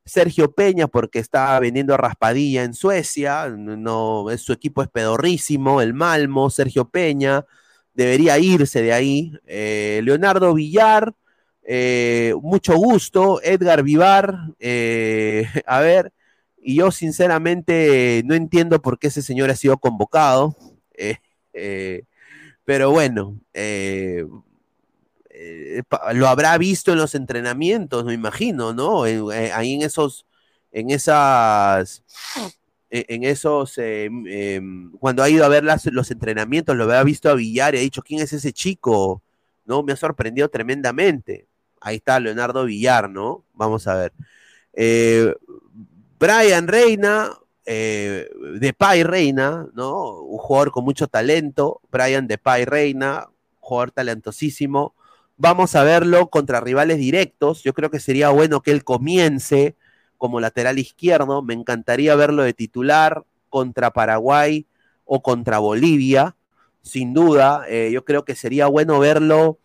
[0.06, 6.50] Sergio Peña porque está vendiendo Raspadilla en Suecia, no, su equipo es pedorrísimo, el Malmo,
[6.50, 7.46] Sergio Peña,
[7.94, 9.34] debería irse de ahí.
[9.46, 11.14] Eh, Leonardo Villar,
[11.64, 14.36] eh, mucho gusto, Edgar Vivar.
[14.60, 16.12] Eh, a ver,
[16.58, 20.56] y yo sinceramente no entiendo por qué ese señor ha sido convocado.
[22.64, 23.40] Pero bueno,
[26.14, 29.04] lo habrá visto en los entrenamientos, me imagino, ¿no?
[29.04, 30.26] ahí en esos,
[30.72, 32.04] en esas,
[32.90, 37.36] en esos, em, em, cuando ha ido a ver los entrenamientos, lo habrá visto a
[37.36, 39.22] Villar y ha dicho, ¿quién es ese chico?
[39.66, 39.84] ¿No?
[39.84, 41.48] Me ha sorprendido tremendamente.
[41.80, 43.44] Ahí está Leonardo Villar, ¿no?
[43.54, 44.14] Vamos a ver.
[44.74, 45.34] Eh,
[46.20, 47.32] Brian Reina,
[47.66, 48.30] eh,
[48.60, 50.20] de Pai Reina, ¿no?
[50.22, 51.82] Un jugador con mucho talento.
[51.92, 53.28] Brian de Pai Reina,
[53.60, 54.94] jugador talentosísimo.
[55.44, 57.64] Vamos a verlo contra rivales directos.
[57.64, 59.76] Yo creo que sería bueno que él comience
[60.20, 61.42] como lateral izquierdo.
[61.42, 64.68] Me encantaría verlo de titular contra Paraguay
[65.04, 66.36] o contra Bolivia,
[66.84, 67.66] sin duda.
[67.68, 69.58] Eh, yo creo que sería bueno verlo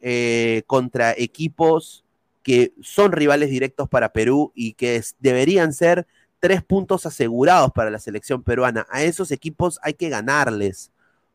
[0.00, 2.04] eh, contra equipos
[2.42, 6.06] que son rivales directos para Perú y que deberían ser
[6.40, 8.86] tres puntos asegurados para la selección peruana.
[8.90, 10.92] A esos equipos hay que ganarles.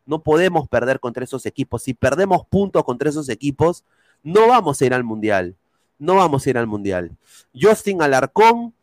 [0.07, 1.83] No podemos perder contra esos equipos.
[1.83, 3.83] Si perdemos puntos contra esos equipos,
[4.23, 5.55] no vamos a ir al Mundial.
[5.99, 7.11] No vamos a ir al Mundial.
[7.53, 8.73] Justin Alarcón,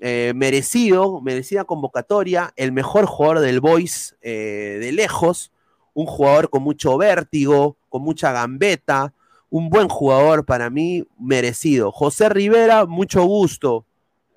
[0.00, 5.52] eh, merecido, merecida convocatoria, el mejor jugador del Boys eh, de lejos,
[5.94, 9.14] un jugador con mucho vértigo, con mucha gambeta,
[9.50, 11.92] un buen jugador para mí, merecido.
[11.92, 13.84] José Rivera, mucho gusto.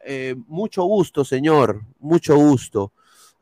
[0.05, 2.91] Eh, mucho gusto, señor, mucho gusto.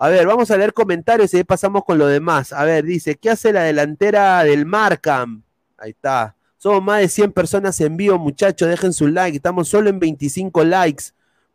[0.03, 2.51] A ver, vamos a leer comentarios y ahí pasamos con lo demás.
[2.51, 5.43] A ver, dice, ¿qué hace la delantera del Markham?
[5.77, 6.35] Ahí está.
[6.57, 9.37] Somos más de 100 personas en vivo, muchachos, dejen su like.
[9.37, 11.05] Estamos solo en 25 likes.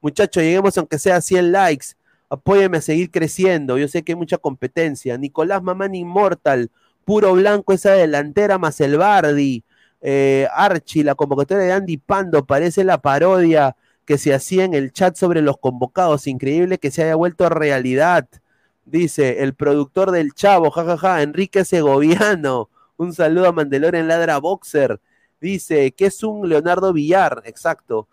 [0.01, 1.88] Muchachos, lleguemos aunque sea a 100 likes.
[2.30, 3.76] Apóyeme a seguir creciendo.
[3.76, 5.18] Yo sé que hay mucha competencia.
[5.18, 6.70] Nicolás Mamán Inmortal,
[7.05, 9.62] puro blanco esa delantera más el Bardi.
[10.01, 13.76] Eh, Archie, la convocatoria de Andy Pando, parece la parodia
[14.09, 16.26] que se hacía en el chat sobre los convocados.
[16.26, 18.26] Increíble que se haya vuelto realidad.
[18.86, 22.70] Dice el productor del Chavo, jajaja, Enrique Segoviano.
[22.96, 24.98] Un saludo a Mandelor Ladra Boxer.
[25.42, 28.09] Dice que es un Leonardo Villar, exacto.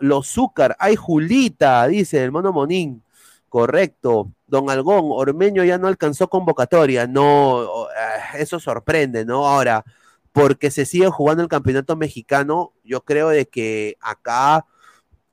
[0.00, 3.04] Los Zúcar, hay Julita, dice el mono Monín.
[3.48, 4.32] Correcto.
[4.48, 7.06] Don Algón, Ormeño ya no alcanzó convocatoria.
[7.06, 9.46] No, eh, eso sorprende, ¿no?
[9.46, 9.84] Ahora,
[10.32, 14.66] porque se sigue jugando el campeonato mexicano, yo creo de que acá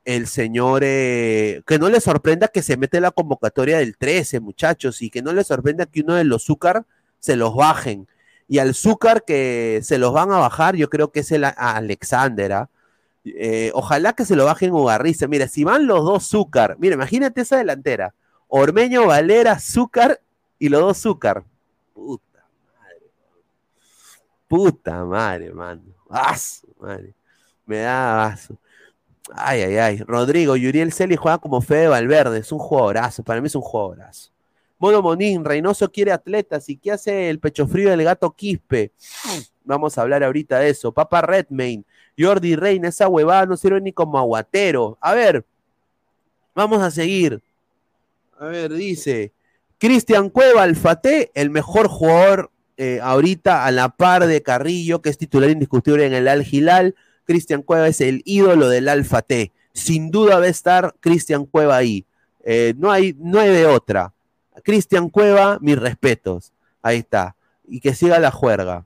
[0.05, 5.01] el señor, eh, que no le sorprenda que se mete la convocatoria del 13, muchachos,
[5.01, 6.85] y que no le sorprenda que uno de los Zúcar
[7.19, 8.07] se los bajen.
[8.47, 12.53] Y al Zúcar que se los van a bajar, yo creo que es el Alexander.
[12.53, 12.69] ¿ah?
[13.25, 15.27] Eh, ojalá que se lo bajen Ugarriza.
[15.27, 18.13] Mira, si van los dos Zúcar, mira, imagínate esa delantera.
[18.47, 20.21] Ormeño, Valera, Zúcar
[20.59, 21.43] y los dos Zúcar.
[21.95, 22.47] Puta
[22.77, 23.11] madre.
[24.47, 25.81] Puta madre, mano.
[27.65, 28.55] Me da vaso.
[29.33, 29.97] Ay, ay, ay.
[29.99, 32.39] Rodrigo, Yuriel Celi juega como Fede Valverde.
[32.39, 33.23] Es un jugadorazo.
[33.23, 34.31] Para mí es un jugadorazo.
[34.77, 36.69] Mono Monín, Reynoso quiere atletas.
[36.69, 38.91] ¿Y qué hace el pecho frío del gato Quispe?
[39.63, 40.91] Vamos a hablar ahorita de eso.
[40.91, 41.85] Papa Redmayne,
[42.17, 44.97] Jordi Reina, esa huevada no sirve ni como aguatero.
[45.01, 45.43] A ver,
[46.53, 47.41] vamos a seguir.
[48.37, 49.31] A ver, dice
[49.77, 55.17] Cristian Cueva, Alfate, el mejor jugador eh, ahorita a la par de Carrillo, que es
[55.17, 56.95] titular indiscutible en el Al Gilal.
[57.25, 59.51] Cristian Cueva es el ídolo del Alfa T.
[59.73, 62.05] Sin duda va a estar Cristian Cueva ahí.
[62.43, 64.13] Eh, no, hay, no hay de otra.
[64.63, 66.53] Cristian Cueva, mis respetos.
[66.81, 67.35] Ahí está.
[67.67, 68.85] Y que siga la juerga,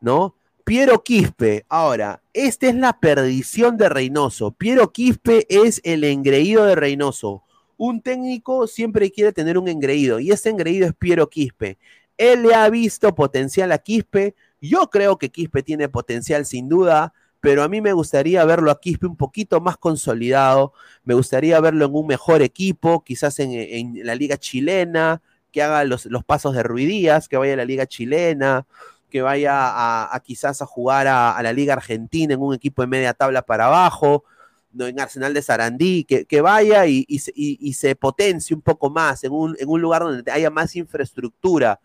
[0.00, 0.36] ¿no?
[0.64, 4.52] Piero Quispe, ahora, esta es la perdición de Reynoso.
[4.52, 7.42] Piero Quispe es el engreído de Reynoso.
[7.76, 11.78] Un técnico siempre quiere tener un engreído y ese engreído es Piero Quispe.
[12.16, 14.36] Él le ha visto potencial a Quispe.
[14.60, 18.80] Yo creo que Quispe tiene potencial sin duda pero a mí me gustaría verlo a
[18.80, 20.74] Quispe un poquito más consolidado,
[21.04, 26.06] me gustaría verlo en un mejor equipo, quizás en, la liga chilena, que haga los,
[26.26, 28.66] pasos de Ruidías, que vaya a la liga chilena,
[29.08, 33.14] que vaya a, quizás a jugar a, la liga argentina en un equipo de media
[33.14, 34.24] tabla para abajo,
[34.72, 39.56] no, en Arsenal de Sarandí, que, vaya y, se potencie un poco más en un,
[39.58, 41.80] en un lugar donde haya más infraestructura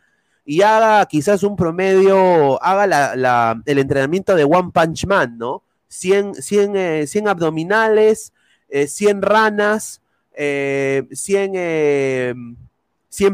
[0.46, 5.64] y haga quizás un promedio, haga el entrenamiento de One Punch Man, ¿no?
[5.88, 8.32] 100, 100, eh, abdominales,
[8.70, 10.02] 100 eh, ranas,
[10.36, 12.34] 100, eh,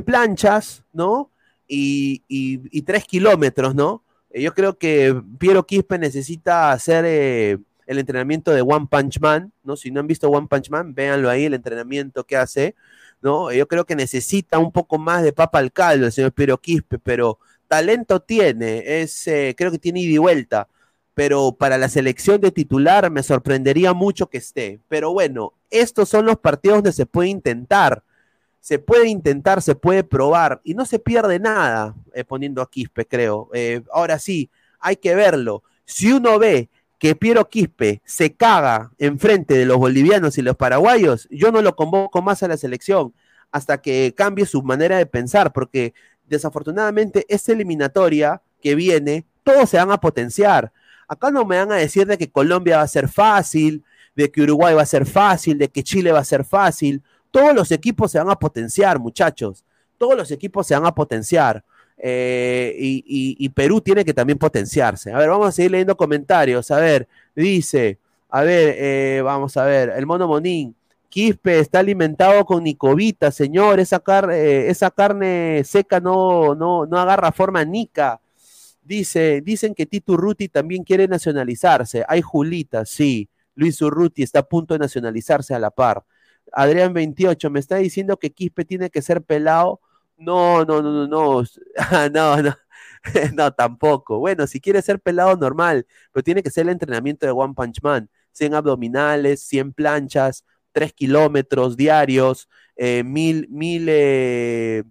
[0.05, 1.29] planchas, ¿no?
[1.67, 4.03] Y, y, 3 kilómetros, ¿no?
[4.33, 9.75] Yo creo que Piero Quispe necesita hacer el entrenamiento de One Punch Man, ¿no?
[9.75, 12.75] Si no han visto One Punch Man, véanlo ahí, el entrenamiento que hace.
[13.21, 13.51] ¿No?
[13.51, 16.99] Yo creo que necesita un poco más de papa al caldo el señor Piero Quispe,
[16.99, 20.67] pero talento tiene, es, eh, creo que tiene ida y vuelta,
[21.13, 24.79] pero para la selección de titular me sorprendería mucho que esté.
[24.87, 28.03] Pero bueno, estos son los partidos donde se puede intentar,
[28.59, 33.05] se puede intentar, se puede probar y no se pierde nada eh, poniendo a Quispe,
[33.05, 33.49] creo.
[33.53, 34.49] Eh, ahora sí,
[34.79, 35.63] hay que verlo.
[35.85, 36.69] Si uno ve
[37.01, 41.75] que Piero Quispe se caga enfrente de los bolivianos y los paraguayos, yo no lo
[41.75, 43.11] convoco más a la selección
[43.51, 45.95] hasta que cambie su manera de pensar, porque
[46.27, 50.71] desafortunadamente esta eliminatoria que viene, todos se van a potenciar.
[51.07, 53.83] Acá no me van a decir de que Colombia va a ser fácil,
[54.15, 57.01] de que Uruguay va a ser fácil, de que Chile va a ser fácil.
[57.31, 59.65] Todos los equipos se van a potenciar, muchachos.
[59.97, 61.63] Todos los equipos se van a potenciar.
[62.03, 65.13] Eh, y, Perú tiene que también potenciarse.
[65.13, 66.71] A ver, vamos a seguir leyendo comentarios.
[66.71, 67.99] A ver, dice,
[68.29, 70.75] a ver, eh, vamos a ver, el mono Monín.
[71.09, 73.79] Quispe está alimentado con nicovita, señor.
[73.79, 78.19] Esa, eh, esa carne seca no, no, no agarra forma nica.
[78.83, 82.03] Dice, dicen que Tito Ruti también quiere nacionalizarse.
[82.07, 83.29] Hay Julita, sí.
[83.55, 86.03] Luis Urruti está a punto de nacionalizarse a la par.
[86.51, 89.79] Adrián 28, me está diciendo que Quispe tiene que ser pelado
[90.21, 91.43] no, no, no, no, no,
[91.77, 92.55] ah, no, no,
[93.33, 94.19] no, tampoco.
[94.19, 97.81] Bueno, si quiere ser pelado normal, pero tiene que ser el entrenamiento de One Punch
[97.81, 98.09] Man.
[98.33, 102.47] 100 abdominales, 100 planchas, 3 kilómetros diarios,
[102.77, 104.83] eh, mil, mil, eh,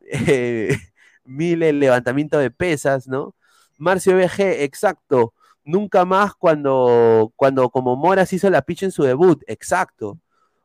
[1.24, 3.34] mil eh, levantamiento de pesas, ¿no?
[3.78, 5.32] Marcio BG, exacto.
[5.64, 10.18] Nunca más cuando, cuando como Moras hizo la pitch en su debut, exacto.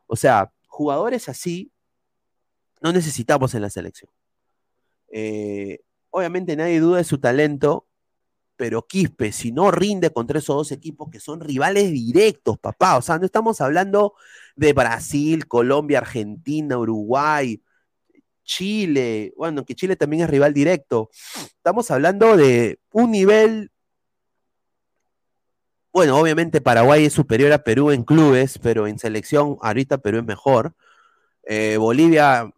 [0.06, 1.71] O sea, jugadores así
[2.82, 4.10] no necesitamos en la selección.
[5.10, 5.80] Eh,
[6.10, 7.86] obviamente nadie duda de su talento,
[8.56, 13.02] pero Quispe, si no rinde contra esos dos equipos que son rivales directos, papá, o
[13.02, 14.14] sea, no estamos hablando
[14.56, 17.62] de Brasil, Colombia, Argentina, Uruguay,
[18.44, 21.10] Chile, bueno, que Chile también es rival directo.
[21.46, 23.70] Estamos hablando de un nivel,
[25.92, 30.24] bueno, obviamente Paraguay es superior a Perú en clubes, pero en selección ahorita Perú es
[30.24, 30.74] mejor.
[31.44, 32.52] Eh, Bolivia,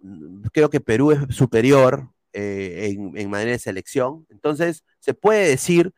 [0.52, 4.26] creo que Perú es superior eh, en, manera de selección.
[4.30, 5.92] Entonces, se puede decir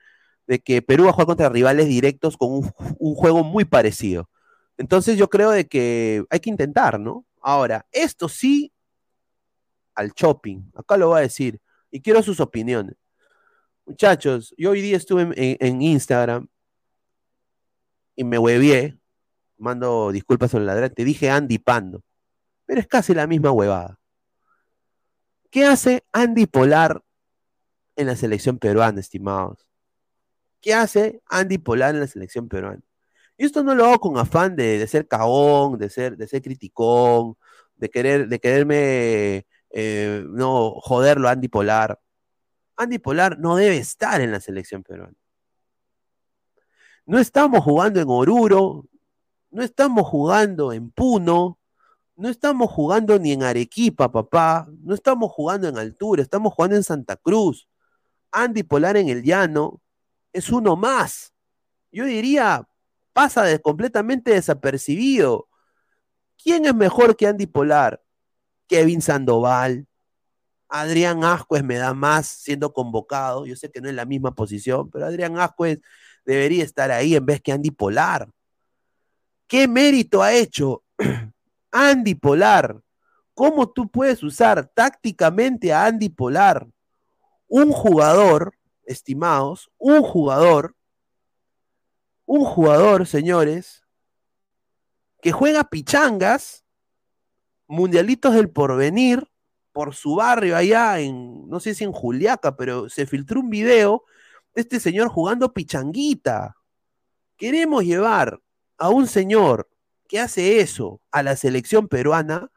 [0.47, 2.53] de que Perú va a jugar contra rivales directos con
[2.99, 4.31] un, juego muy parecido.
[4.79, 7.25] Entonces, yo creo de que hay que intentar, ¿no?
[7.41, 8.73] Ahora, esto sí
[9.95, 10.71] al shopping.
[10.75, 11.61] Acá lo voy a decir.
[11.91, 12.97] Y quiero sus opiniones.
[13.87, 16.49] Muchachos, yo hoy día estuve en, Instagram
[18.15, 18.99] y me huevié.
[19.59, 22.03] Mando disculpas sobre la Te dije Andy Pando
[22.67, 23.99] pero es casi la misma huevada.
[25.51, 27.03] ¿Qué hace Andy Polar
[27.95, 29.67] en la selección peruana, estimados?
[30.61, 32.83] ¿Qué hace Andy Polar en la selección peruana?
[33.39, 37.37] Y esto no lo hago con afán de, ser cagón, de ser, de ser criticón,
[37.77, 42.01] de querer, de quererme eh, no joderlo a Andy Polar.
[42.77, 45.17] Andy Polar no debe estar en la selección peruana.
[47.05, 48.87] No estamos jugando en Oruro,
[49.51, 51.56] no estamos jugando en Puno,
[52.17, 54.67] no estamos jugando ni en Arequipa, papá.
[54.83, 57.69] No estamos jugando en altura, estamos jugando en Santa Cruz.
[58.33, 59.81] Andy Polar en el llano
[60.33, 61.35] es uno más.
[61.93, 62.67] Yo diría,
[63.13, 65.49] pasa completamente desapercibido.
[66.43, 68.03] ¿Quién es mejor que Andy Polar?
[68.67, 69.87] Kevin Sandoval.
[70.69, 73.47] Adrián Ascuez me da más siendo convocado.
[73.47, 75.81] Yo sé que no es la misma posición, pero Adrián Ascuez
[76.25, 78.29] debería estar ahí en vez que Andy Polar.
[79.47, 80.83] ¿Qué mérito ha hecho
[81.77, 82.81] Andy Polar.
[83.35, 86.67] ¿Cómo tú puedes usar tácticamente a Andy Polar?
[87.49, 88.55] Un jugador,
[88.85, 90.75] estimados, un jugador,
[92.25, 93.85] un jugador, señores,
[95.21, 96.65] que juega pichangas,
[97.67, 99.29] mundialitos del porvenir,
[99.77, 104.05] por su barrio allá en, no sé si en Juliaca, pero se filtró un video
[104.55, 106.57] de este señor jugando pichanguita.
[107.37, 108.41] Queremos llevar
[108.79, 109.69] a un señor
[110.07, 112.51] que hace eso a la selección peruana,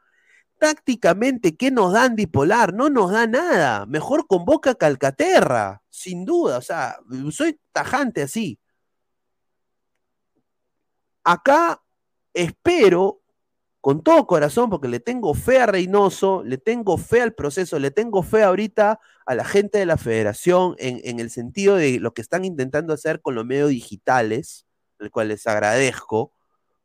[0.60, 2.74] tácticamente, ¿qué nos dan bipolar?
[2.74, 3.86] No nos da nada.
[3.86, 6.58] Mejor convoca a Calcaterra, sin duda.
[6.58, 6.98] O sea,
[7.32, 8.60] soy tajante así.
[11.24, 11.82] Acá
[12.34, 13.22] espero,
[13.80, 17.90] con todo corazón, porque le tengo fe a Reynoso, le tengo fe al proceso, le
[17.90, 22.12] tengo fe ahorita a la gente de la federación en, en el sentido de lo
[22.12, 24.66] que están intentando hacer con los medios digitales,
[24.98, 26.34] el cual les agradezco,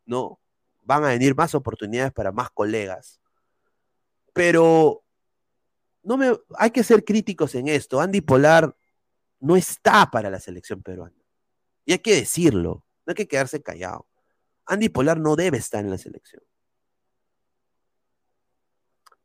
[0.05, 0.39] ¿no?
[0.85, 3.19] Van a venir más oportunidades para más colegas.
[4.33, 5.03] Pero
[6.03, 7.99] no me, hay que ser críticos en esto.
[7.99, 8.75] Andy Polar
[9.39, 11.15] no está para la selección peruana.
[11.85, 14.07] Y hay que decirlo, no hay que quedarse callado.
[14.65, 16.43] Andy Polar no debe estar en la selección.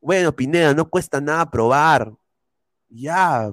[0.00, 2.14] Bueno, Pineda, no cuesta nada probar.
[2.88, 3.52] Ya.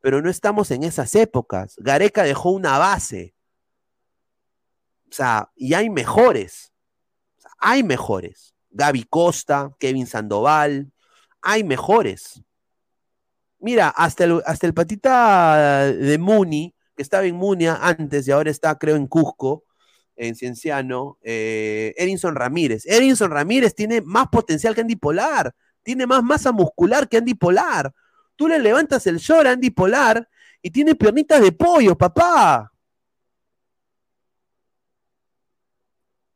[0.00, 1.74] Pero no estamos en esas épocas.
[1.78, 3.34] Gareca dejó una base.
[5.10, 6.72] O sea, y hay mejores
[7.60, 8.54] hay mejores.
[8.70, 10.90] Gaby Costa, Kevin Sandoval,
[11.42, 12.42] hay mejores.
[13.58, 18.50] Mira, hasta el, hasta el patita de Muni, que estaba en Munia antes y ahora
[18.50, 19.64] está, creo, en Cusco,
[20.16, 21.94] en Cienciano, eh,
[22.32, 22.86] Ramírez.
[22.86, 27.92] Erinson Ramírez tiene más potencial que Andy Polar, tiene más masa muscular que Andy Polar.
[28.36, 30.28] Tú le levantas el short a Andy Polar
[30.62, 32.72] y tiene piernitas de pollo, papá.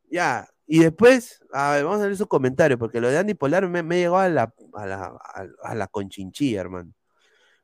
[0.09, 4.17] Ya, y después, vamos a ver su comentario, porque lo de Andy Polar me, llegó
[4.17, 6.91] a la, a la, conchinchilla, hermano.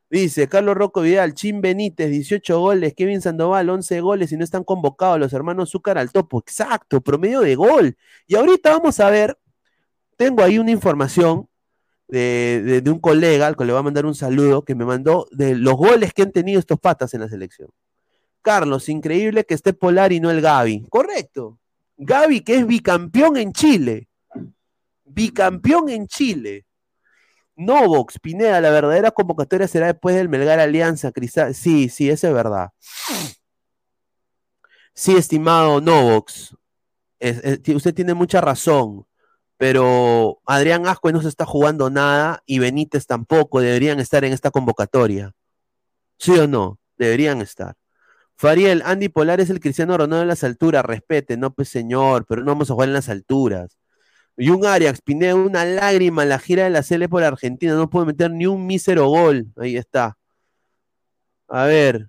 [0.08, 4.62] Dice Carlos Rocco Vidal, Chin Benítez, 18 goles, Kevin Sandoval, 11 goles y no están
[4.62, 6.40] convocados los hermanos Zúcar al topo.
[6.40, 7.96] Exacto, promedio de gol.
[8.26, 9.38] Y ahorita vamos a ver,
[10.16, 11.48] tengo ahí una información
[12.08, 15.56] de, un colega, al que le voy a mandar un saludo, que me mandó de
[15.56, 17.70] los goles que han tenido estos patas en la selección.
[18.42, 20.86] Carlos, increíble que esté Polar y no el Gaby.
[20.90, 21.58] Correcto.
[22.04, 24.08] Gaby, que es bicampeón en Chile.
[25.04, 26.66] Bicampeón en Chile.
[27.54, 31.54] Novox, Pineda, la verdadera convocatoria será después del Melgar Alianza, Cristal.
[31.54, 32.70] Sí, sí, eso es verdad.
[34.94, 36.56] Sí, estimado Novox,
[37.20, 39.06] usted tiene mucha razón,
[39.56, 44.50] pero Adrián Ascue no se está jugando nada y Benítez tampoco deberían estar en esta
[44.50, 45.32] convocatoria.
[46.18, 46.78] ¿Sí o no?
[46.98, 47.76] Deberían estar.
[48.42, 52.42] Fariel, Andy Polar es el Cristiano Ronaldo en las alturas, respete, no pues señor, pero
[52.42, 53.78] no vamos a jugar en las alturas.
[54.36, 57.74] Y un Arias, Pineda, una lágrima la gira de la Cele por Argentina.
[57.74, 59.46] No puede meter ni un mísero gol.
[59.56, 60.18] Ahí está.
[61.48, 62.08] A ver.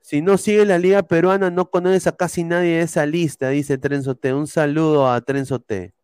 [0.00, 3.78] Si no sigue la liga peruana, no conoces a casi nadie de esa lista, dice
[3.78, 4.34] Trenzote.
[4.34, 5.94] Un saludo a Trenzote.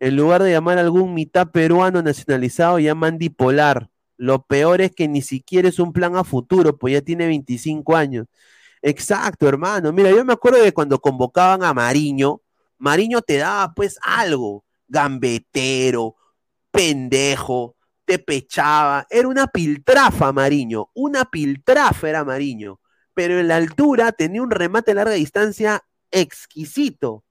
[0.00, 3.88] En lugar de llamar a algún mitad peruano nacionalizado, llaman dipolar.
[4.18, 7.96] Lo peor es que ni siquiera es un plan a futuro, pues ya tiene 25
[7.96, 8.26] años.
[8.82, 9.92] Exacto, hermano.
[9.92, 12.42] Mira, yo me acuerdo de cuando convocaban a Mariño,
[12.78, 16.16] Mariño te daba pues algo, gambetero,
[16.70, 22.80] pendejo, te pechaba, era una piltrafa Mariño, una piltrafa era Mariño,
[23.14, 27.24] pero en la altura tenía un remate a larga distancia exquisito,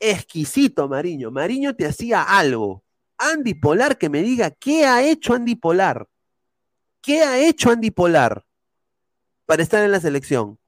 [0.00, 2.82] exquisito Mariño, Mariño te hacía algo.
[3.30, 6.08] Andy Polar que me diga qué ha hecho Andy Polar,
[7.00, 8.44] qué ha hecho Andy Polar
[9.46, 10.58] para estar en la selección.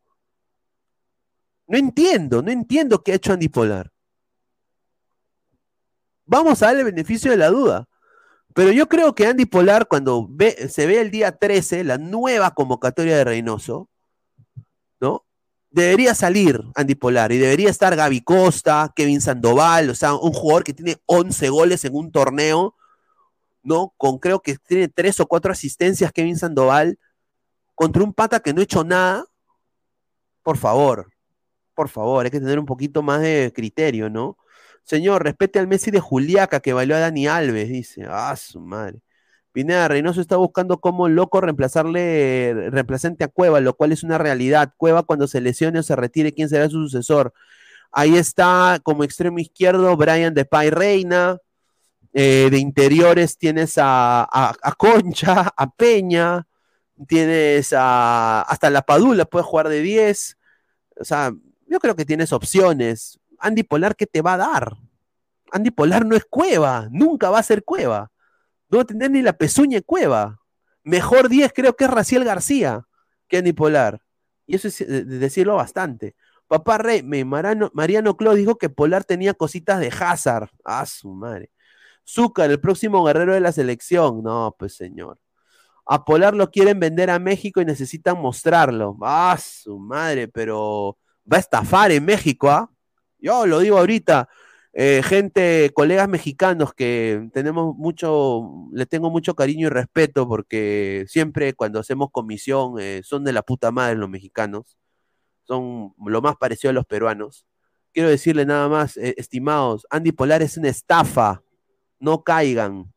[1.66, 3.94] No entiendo, no entiendo qué ha hecho Andy Polar
[6.26, 7.88] vamos a darle el beneficio de la duda.
[8.54, 12.52] Pero yo creo que Andy Polar, cuando ve, se ve el día 13, la nueva
[12.52, 13.93] convocatoria de Reynoso, ¿no?
[15.74, 20.62] Debería salir Andy Polar y debería estar Gaby Costa, Kevin Sandoval, o sea, un jugador
[20.62, 22.76] que tiene 11 goles en un torneo,
[23.64, 23.92] ¿no?
[23.96, 26.96] Con creo que tiene tres o cuatro asistencias Kevin Sandoval,
[27.74, 29.24] contra un pata que no ha hecho nada.
[30.44, 31.10] Por favor,
[31.74, 34.38] por favor, hay que tener un poquito más de criterio, ¿no?
[34.84, 38.06] Señor, respete al Messi de Juliaca que valió a Dani Alves, dice.
[38.08, 39.00] Ah, su madre.
[39.54, 44.74] Pineda Reynoso está buscando como loco reemplazarle, reemplazante a Cueva, lo cual es una realidad.
[44.76, 47.32] Cueva cuando se lesione o se retire, ¿quién será su sucesor?
[47.92, 51.38] Ahí está como extremo izquierdo Brian de Pay Reina.
[52.12, 56.48] Eh, de interiores tienes a, a, Concha, a Peña,
[57.06, 60.36] tienes a, hasta la Padula, puede jugar de 10.
[60.98, 61.32] O sea,
[61.68, 63.20] yo creo que tienes opciones.
[63.38, 64.76] Andy Polar, ¿qué te va a dar?
[65.52, 68.10] Andy Polar no es cueva, nunca va a ser cueva.
[68.68, 70.40] No va a tener ni la pezuña cueva.
[70.82, 72.86] Mejor 10 creo que es Raciel García
[73.28, 74.00] que Andy Polar.
[74.46, 76.14] Y eso es eh, decirlo bastante.
[76.46, 80.50] Papá Rey, Mariano, Mariano dijo que Polar tenía cositas de Hazard.
[80.64, 81.50] Ah, su madre.
[82.06, 84.22] Zúcar, el próximo guerrero de la selección.
[84.22, 85.18] No, pues señor.
[85.86, 88.96] A Polar lo quieren vender a México y necesitan mostrarlo.
[89.02, 90.98] Ah, su madre, pero
[91.30, 92.70] va a estafar en México, ¿ah?
[93.18, 94.28] Yo lo digo ahorita,
[94.76, 101.54] eh, gente, colegas mexicanos que tenemos mucho, le tengo mucho cariño y respeto porque siempre
[101.54, 104.76] cuando hacemos comisión eh, son de la puta madre los mexicanos,
[105.44, 107.46] son lo más parecido a los peruanos.
[107.92, 111.40] Quiero decirle nada más, eh, estimados, Andy Polar es una estafa,
[112.00, 112.92] no caigan,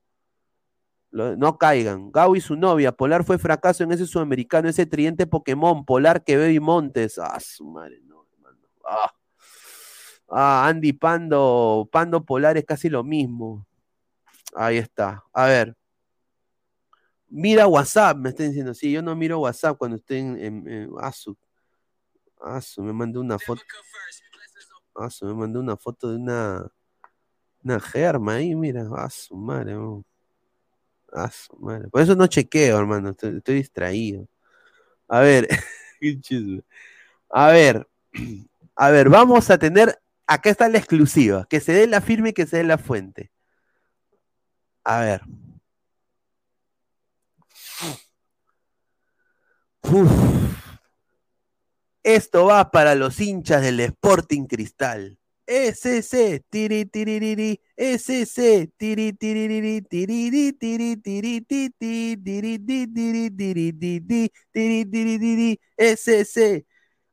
[1.12, 2.12] no caigan.
[2.12, 6.50] Gau y su novia, Polar fue fracaso en ese sudamericano, ese triente Pokémon, Polar, Quevedo
[6.50, 7.20] y Montes.
[7.20, 8.58] Ah, su madre, no, hermano.
[8.84, 9.17] Ah.
[10.30, 13.66] Ah, Andy Pando, Pando Polar es casi lo mismo.
[14.56, 15.24] Ahí está.
[15.34, 15.76] A ver.
[17.30, 18.74] Mira WhatsApp, me están diciendo.
[18.74, 21.38] Sí, yo no miro WhatsApp cuando estoy en, en, Asu.
[22.42, 23.62] Asu, me mandó una foto.
[24.96, 26.72] Asu, me mandó una foto de una.
[27.64, 28.88] Una germa ahí, mira.
[28.96, 29.76] Asu, madre.
[31.12, 31.90] Asu, madre.
[31.90, 33.10] Por eso no chequeo, hermano.
[33.10, 34.28] Estoy, estoy distraído.
[35.08, 35.48] A ver.
[37.30, 37.88] A ver.
[38.80, 42.34] A ver, vamos a tener acá está la exclusiva, que se dé la firme y
[42.34, 43.32] que se dé la fuente.
[44.84, 45.22] A ver.
[52.04, 55.18] Esto va para los hinchas del Sporting Cristal.
[55.46, 61.42] SC, tiri tiri SC, tiri tiri tiri tiri tiri
[64.52, 66.66] tiri tiri SC.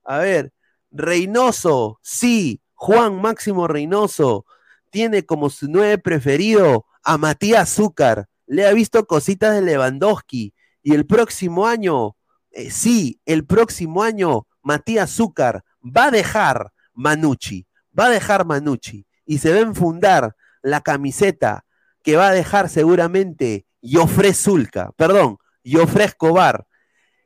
[0.02, 0.52] A ver,
[0.90, 4.44] Reynoso, sí, Juan Máximo Reynoso
[4.90, 10.52] tiene como su nueve preferido a Matías Zúcar le ha visto cositas de Lewandowski.
[10.82, 12.14] Y el próximo año,
[12.50, 17.66] eh, sí, el próximo año, Matías Zúcar va a dejar Manucci,
[17.98, 21.64] va a dejar Manucci y se va a enfundar la camiseta
[22.02, 26.66] que va a dejar seguramente Jofre Zulca, perdón, Jofre Escobar.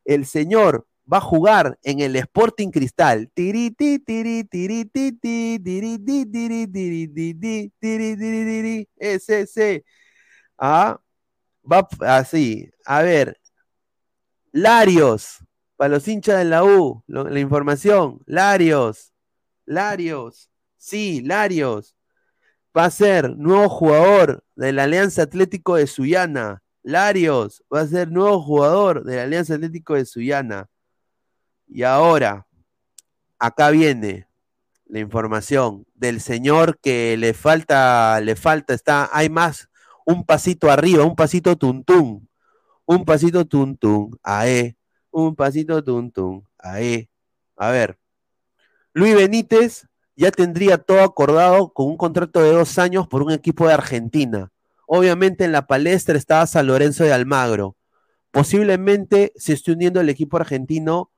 [0.04, 3.30] El señor va a jugar en el Sporting Cristal.
[8.96, 9.84] Ese,
[10.59, 11.00] Ah,
[11.70, 12.70] va así.
[12.84, 13.40] A ver.
[14.52, 15.38] Larios,
[15.76, 18.20] para los hinchas de la U, la información.
[18.26, 19.12] Larios,
[19.66, 21.94] Larios, sí, Larios.
[22.76, 26.62] Va a ser nuevo jugador de la Alianza Atlético de Suyana.
[26.82, 30.68] Larios va a ser nuevo jugador de la Alianza Atlético de Suyana.
[31.68, 32.46] Y ahora,
[33.38, 34.26] acá viene
[34.86, 39.68] la información del señor que le falta, le falta, está, hay más,
[40.06, 42.28] un pasito arriba, un pasito tuntún,
[42.86, 44.76] un pasito tuntún, ae,
[45.10, 47.10] un pasito tuntún, ae.
[47.56, 47.98] A ver,
[48.94, 53.68] Luis Benítez ya tendría todo acordado con un contrato de dos años por un equipo
[53.68, 54.50] de Argentina.
[54.86, 57.76] Obviamente en la palestra estaba San Lorenzo de Almagro.
[58.30, 61.10] Posiblemente se esté uniendo el equipo argentino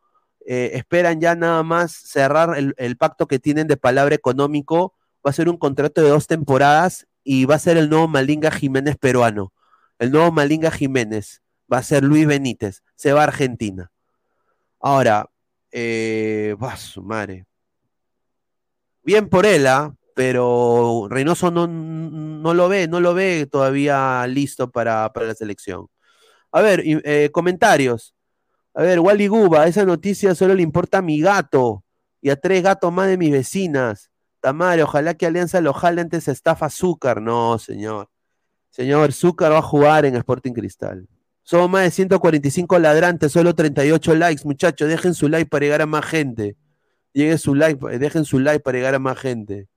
[0.46, 4.94] eh, esperan ya nada más cerrar el, pacto que tienen de palabra económico.
[5.24, 8.50] Va a ser un contrato de dos temporadas y va a ser el nuevo Malinga
[8.50, 9.52] Jiménez peruano.
[9.98, 12.82] El nuevo Malinga Jiménez va a ser Luis Benítez.
[12.96, 13.90] Se va a Argentina.
[14.80, 15.28] Ahora,
[15.70, 17.46] eh, va su madre.
[19.02, 19.94] Bien por él, ¿ah?
[20.14, 25.86] pero Reynoso no, no, lo ve, no lo ve todavía listo para, la selección.
[26.52, 28.14] A ver, eh, comentarios.
[28.74, 31.84] A ver, Wally Guba, esa noticia solo le importa a mi gato
[32.20, 34.10] y a tres gatos más de mis vecinas.
[34.40, 37.20] Tamare, ojalá que Alianza lo jale antes estafa Azúcar.
[37.20, 38.08] No, señor.
[38.70, 41.08] Señor, Azúcar va a jugar en Sporting Cristal.
[41.42, 44.88] Somos más de 145 ladrantes, solo 38 likes, muchachos.
[44.88, 46.56] Dejen su like para llegar a más gente.
[47.12, 49.68] Lleguen su like, dejen su like para llegar a más gente.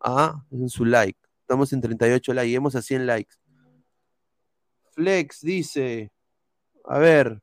[0.00, 1.18] Ah, dejen su like.
[1.42, 3.34] Estamos en 38 likes, lleguemos a 100 likes.
[4.92, 6.10] Flex dice,
[6.84, 7.40] a ver,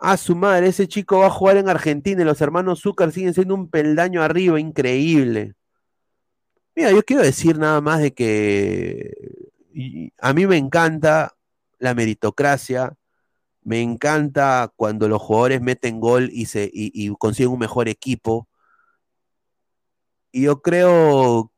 [0.00, 3.34] a su madre, ese chico va a jugar en Argentina y los hermanos Zúcar siguen
[3.34, 5.54] siendo un peldaño arriba, increíble.
[6.74, 9.12] Mira, yo quiero decir nada más de que
[10.18, 11.34] a mí me encanta
[11.78, 12.96] la meritocracia,
[13.62, 18.48] me encanta cuando los jugadores meten gol y, se, y consiguen un mejor equipo.
[20.32, 21.52] Y yo creo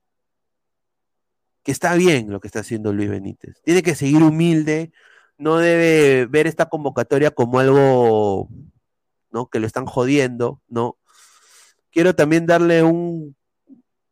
[1.63, 3.61] que está bien lo que está haciendo Luis Benítez.
[3.63, 4.93] Tiene que seguir humilde,
[5.43, 8.49] no debe ver esta convocatoria como algo,
[9.33, 9.47] ¿no?
[9.49, 10.97] Que lo están jodiendo, ¿no?
[11.91, 13.37] Quiero también darle un,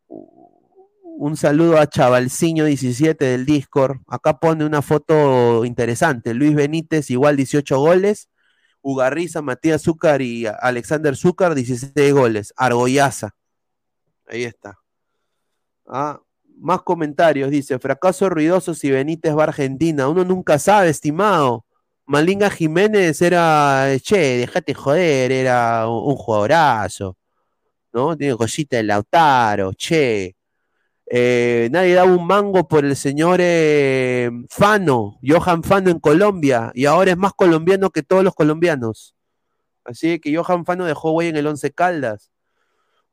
[0.07, 3.99] un saludo a Chavalciño17 del Discord.
[4.07, 6.33] Acá pone una foto interesante.
[6.33, 8.29] Luis Benítez, igual 18 goles.
[8.81, 12.53] Ugarriza, Matías Zúcar y Alexander Zúcar, 16 goles.
[12.57, 13.35] Argoyaza.
[14.27, 14.79] Ahí está.
[15.87, 16.19] Ah,
[16.61, 20.07] más comentarios, dice, fracaso ruidoso si Benítez va a Argentina.
[20.07, 21.65] Uno nunca sabe, estimado.
[22.05, 27.17] Malinga Jiménez era, che, dejate joder, era un, jugadorazo.
[27.93, 28.15] ¿No?
[28.17, 30.35] Tiene cosita de Lautaro, che.
[31.13, 36.85] Eh, nadie daba un mango por el señor eh, Fano, Johan Fano en Colombia, y
[36.85, 39.13] ahora es más colombiano que todos los colombianos.
[39.83, 42.31] Así que Johan Fano dejó güey en el Once Caldas.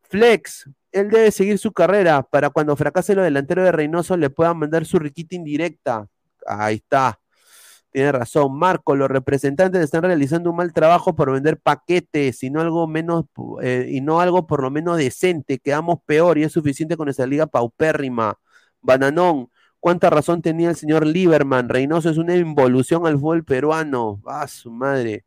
[0.02, 0.68] Flex,
[0.98, 4.84] él debe seguir su carrera para cuando fracase lo delantero de Reynoso le puedan mandar
[4.86, 6.08] su riquita indirecta.
[6.46, 7.20] Ahí está.
[7.90, 8.56] Tiene razón.
[8.58, 13.24] Marco, los representantes están realizando un mal trabajo por vender paquetes y no algo menos
[13.62, 15.58] eh, y no algo por lo menos decente.
[15.58, 18.38] Quedamos peor y es suficiente con esa liga paupérrima.
[18.82, 21.68] Bananón, ¿cuánta razón tenía el señor Lieberman?
[21.68, 24.20] Reynoso es una involución al fútbol peruano.
[24.26, 25.24] Ah, su madre.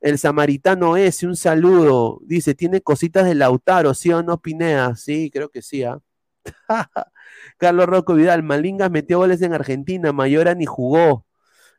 [0.00, 2.20] El samaritano ese, un saludo.
[2.24, 4.94] Dice, tiene cositas de Lautaro, ¿sí o no, Pinea?
[4.96, 5.82] Sí, creo que sí.
[5.84, 6.00] ¿ah?
[7.58, 11.26] Carlos Rocco Vidal, Malingas metió goles en Argentina, Mayora ni jugó.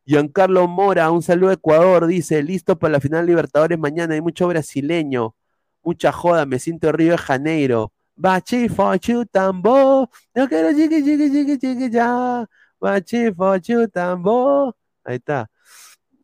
[0.06, 4.48] Giancarlo Mora, un saludo a Ecuador, dice, listo para la final Libertadores mañana, hay mucho
[4.48, 5.36] brasileño,
[5.84, 7.94] mucha joda, me siento Río de Janeiro.
[8.16, 12.46] Bachifo chutambo, no quiero chiqui, chiqui, chiqui, chiqui, ya.
[12.80, 14.76] Bachifo chutambo.
[15.04, 15.50] Ahí está.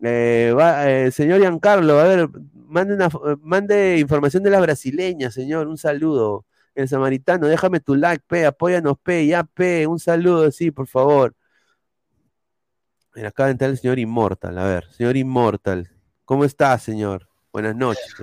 [0.02, 2.98] Eh, eh, señor Giancarlo, a ver, mande,
[3.42, 6.46] mande información de la brasileña, señor, un saludo.
[6.74, 11.34] El samaritano, déjame tu like, pe, apóyanos, pe, ya, pe, un saludo, sí, por favor.
[13.16, 15.90] Mira, acaba de entrar el señor Inmortal, a ver, señor Inmortal,
[16.26, 17.30] ¿cómo está, señor?
[17.54, 18.14] Buenas noches.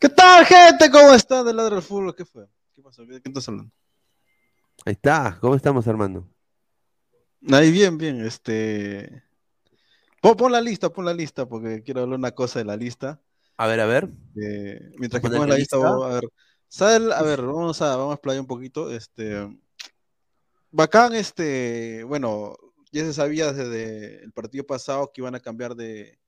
[0.00, 0.90] ¿Qué tal, gente?
[0.90, 2.16] ¿Cómo está del lado del fútbol?
[2.16, 2.48] ¿Qué fue?
[2.74, 3.06] ¿Qué pasó?
[3.06, 3.72] ¿De qué estás hablando?
[4.84, 6.28] Ahí está, ¿cómo estamos, Armando?
[7.52, 9.22] Ahí bien, bien, este...
[10.22, 13.20] Pon, la lista, pon la lista, porque quiero hablar una cosa de la lista.
[13.56, 14.08] A ver, a ver.
[14.40, 17.12] Eh, mientras que pongas la lista, vamos a ver.
[17.12, 18.92] a ver, vamos a, vamos a explayar un poquito.
[18.92, 19.48] Este,
[20.70, 22.56] bacán, este, bueno,
[22.92, 26.20] ya se sabía desde el partido pasado que iban a cambiar de,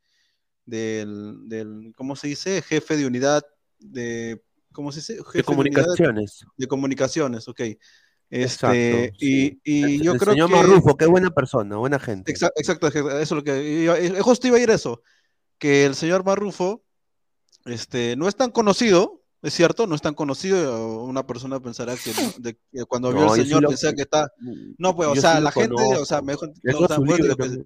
[0.67, 2.63] del, del ¿cómo se dice?
[2.63, 3.45] Jefe de unidad
[3.79, 4.43] de,
[4.73, 5.19] ¿cómo se dice?
[5.33, 6.45] de comunicaciones.
[6.57, 7.61] De, comunicaciones, ok.
[8.31, 10.57] Este, y, y yo el creo señor que...
[10.57, 12.33] Marrufo, qué buena persona, buena gente.
[12.33, 14.21] Exacto, eso es lo que...
[14.23, 15.03] justo iba a ir eso,
[15.59, 16.83] que el señor Marrufo
[17.65, 21.03] este, no es tan conocido, es cierto, no es tan conocido.
[21.03, 22.57] Una persona pensará que,
[22.87, 24.33] cuando vio al señor pensaba que está.
[24.79, 26.53] No, pues, o sea, la gente, o sea, mejor.
[26.63, 27.65] No, tan que...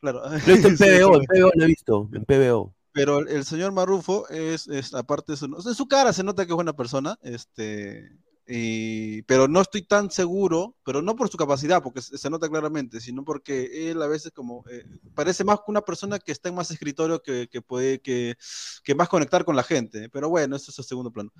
[0.00, 0.22] Claro.
[0.32, 0.40] En
[0.76, 2.74] PBO, en PBO lo he visto, en PBO.
[2.92, 6.52] Pero el, señor Marrufo es, es aparte de su, en su cara se nota que
[6.52, 8.10] es buena persona, este,
[8.46, 13.00] y, pero no estoy tan seguro, pero no por su capacidad, porque se, nota claramente,
[13.00, 14.84] sino porque él a veces como eh,
[15.14, 18.36] parece más una persona que está en más escritorio que, que puede que,
[18.82, 20.10] que, más conectar con la gente.
[20.10, 21.32] Pero bueno, eso es el segundo plano.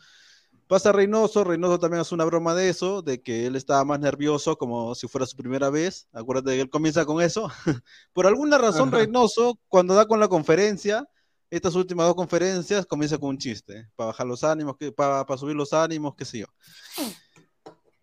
[0.66, 4.56] Pasa Reynoso, Reynoso también hace una broma de eso, de que él estaba más nervioso
[4.56, 6.08] como si fuera su primera vez.
[6.12, 7.50] Acuérdate que él comienza con eso.
[8.14, 11.06] por alguna razón, Reynoso, cuando da con la conferencia,
[11.56, 15.54] estas últimas dos conferencias comienza con un chiste, para bajar los ánimos, para, para subir
[15.54, 16.46] los ánimos, qué sé yo.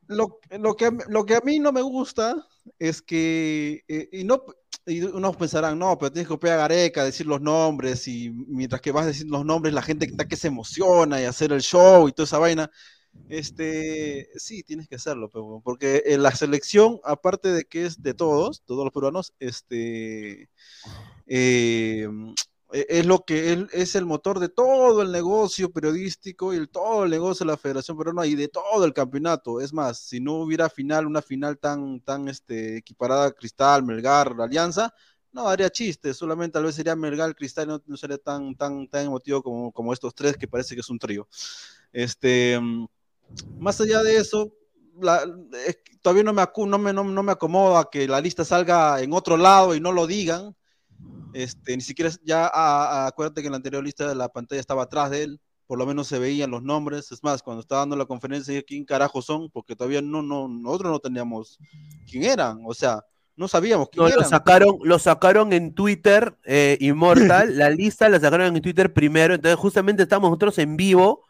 [0.07, 2.47] Lo, lo, que, lo que a mí no me gusta
[2.79, 4.43] es que, eh, y no,
[4.85, 6.67] y unos pensarán, no, pero tienes que copiar a
[7.03, 10.35] decir los nombres, y mientras que vas a decir los nombres, la gente está que
[10.35, 12.69] se emociona y hacer el show y toda esa vaina.
[13.27, 15.29] Este, sí, tienes que hacerlo,
[15.63, 20.49] porque en la selección, aparte de que es de todos, todos los peruanos, este,
[21.27, 22.07] eh,
[22.71, 27.11] es lo que es el motor de todo el negocio periodístico y el, todo el
[27.11, 29.59] negocio de la Federación Peruana y de todo el campeonato.
[29.59, 34.93] Es más, si no hubiera final, una final tan, tan este, equiparada Cristal, Melgar, Alianza,
[35.33, 39.05] no haría chiste, solamente tal vez sería Melgar, Cristal, no, no sería tan, tan, tan
[39.05, 41.27] emotivo como, como estos tres, que parece que es un trío.
[41.91, 42.59] Este,
[43.59, 44.53] más allá de eso,
[46.01, 49.37] todavía no me, no, me, no, no me acomoda que la lista salga en otro
[49.37, 50.55] lado y no lo digan
[51.33, 52.49] este, ni siquiera ya
[53.07, 55.85] acuérdate que en la anterior lista de la pantalla estaba atrás de él, por lo
[55.85, 57.11] menos se veían los nombres.
[57.11, 60.47] Es más, cuando estaba dando la conferencia dije quién carajo son, porque todavía no, no,
[60.47, 61.57] nosotros no teníamos
[62.09, 63.03] quién eran, o sea,
[63.37, 68.19] no sabíamos quién no, Lo sacaron, lo sacaron en Twitter, eh, Immortal, la lista la
[68.19, 71.25] sacaron en Twitter primero, entonces justamente estamos nosotros en vivo,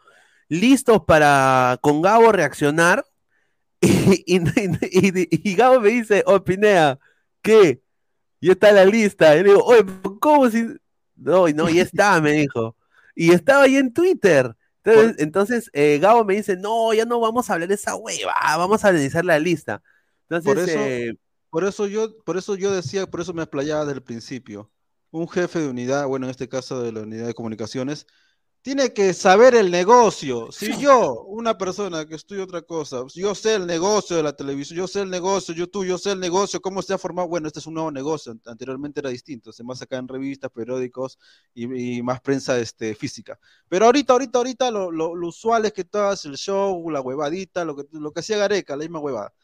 [0.48, 3.06] listos para con Gabo reaccionar,
[3.80, 6.98] y, y Gabo me dice, oh Pinea,
[7.42, 7.82] ¿qué?
[8.42, 9.34] Y está la lista.
[9.36, 9.84] Y le digo, oye,
[10.20, 10.66] ¿cómo si.?
[11.14, 12.76] No, no, y está, me dijo.
[13.14, 14.54] Y estaba ahí en Twitter.
[14.84, 18.34] Entonces, entonces eh, Gabo me dice, no, ya no vamos a hablar de esa hueva,
[18.58, 19.80] vamos a analizar la lista.
[20.28, 21.16] Entonces, por eso, eh,
[21.50, 24.72] por eso yo, por eso yo decía, por eso me explayaba desde el principio.
[25.12, 28.08] Un jefe de unidad, bueno, en este caso de la unidad de comunicaciones,
[28.62, 30.52] tiene que saber el negocio.
[30.52, 34.78] Si yo, una persona que estudia otra cosa, yo sé el negocio de la televisión,
[34.78, 37.28] yo sé el negocio, YouTube, yo sé el negocio, cómo se ha formado.
[37.28, 38.38] Bueno, este es un nuevo negocio.
[38.46, 41.18] Anteriormente era distinto, se más acá en revistas, periódicos
[41.54, 43.36] y, más prensa este, física.
[43.68, 47.64] Pero ahorita, ahorita, ahorita, lo, lo, usual es que tú hagas el show, la huevadita,
[47.64, 49.34] lo que, lo que hacía Gareca, la misma huevada.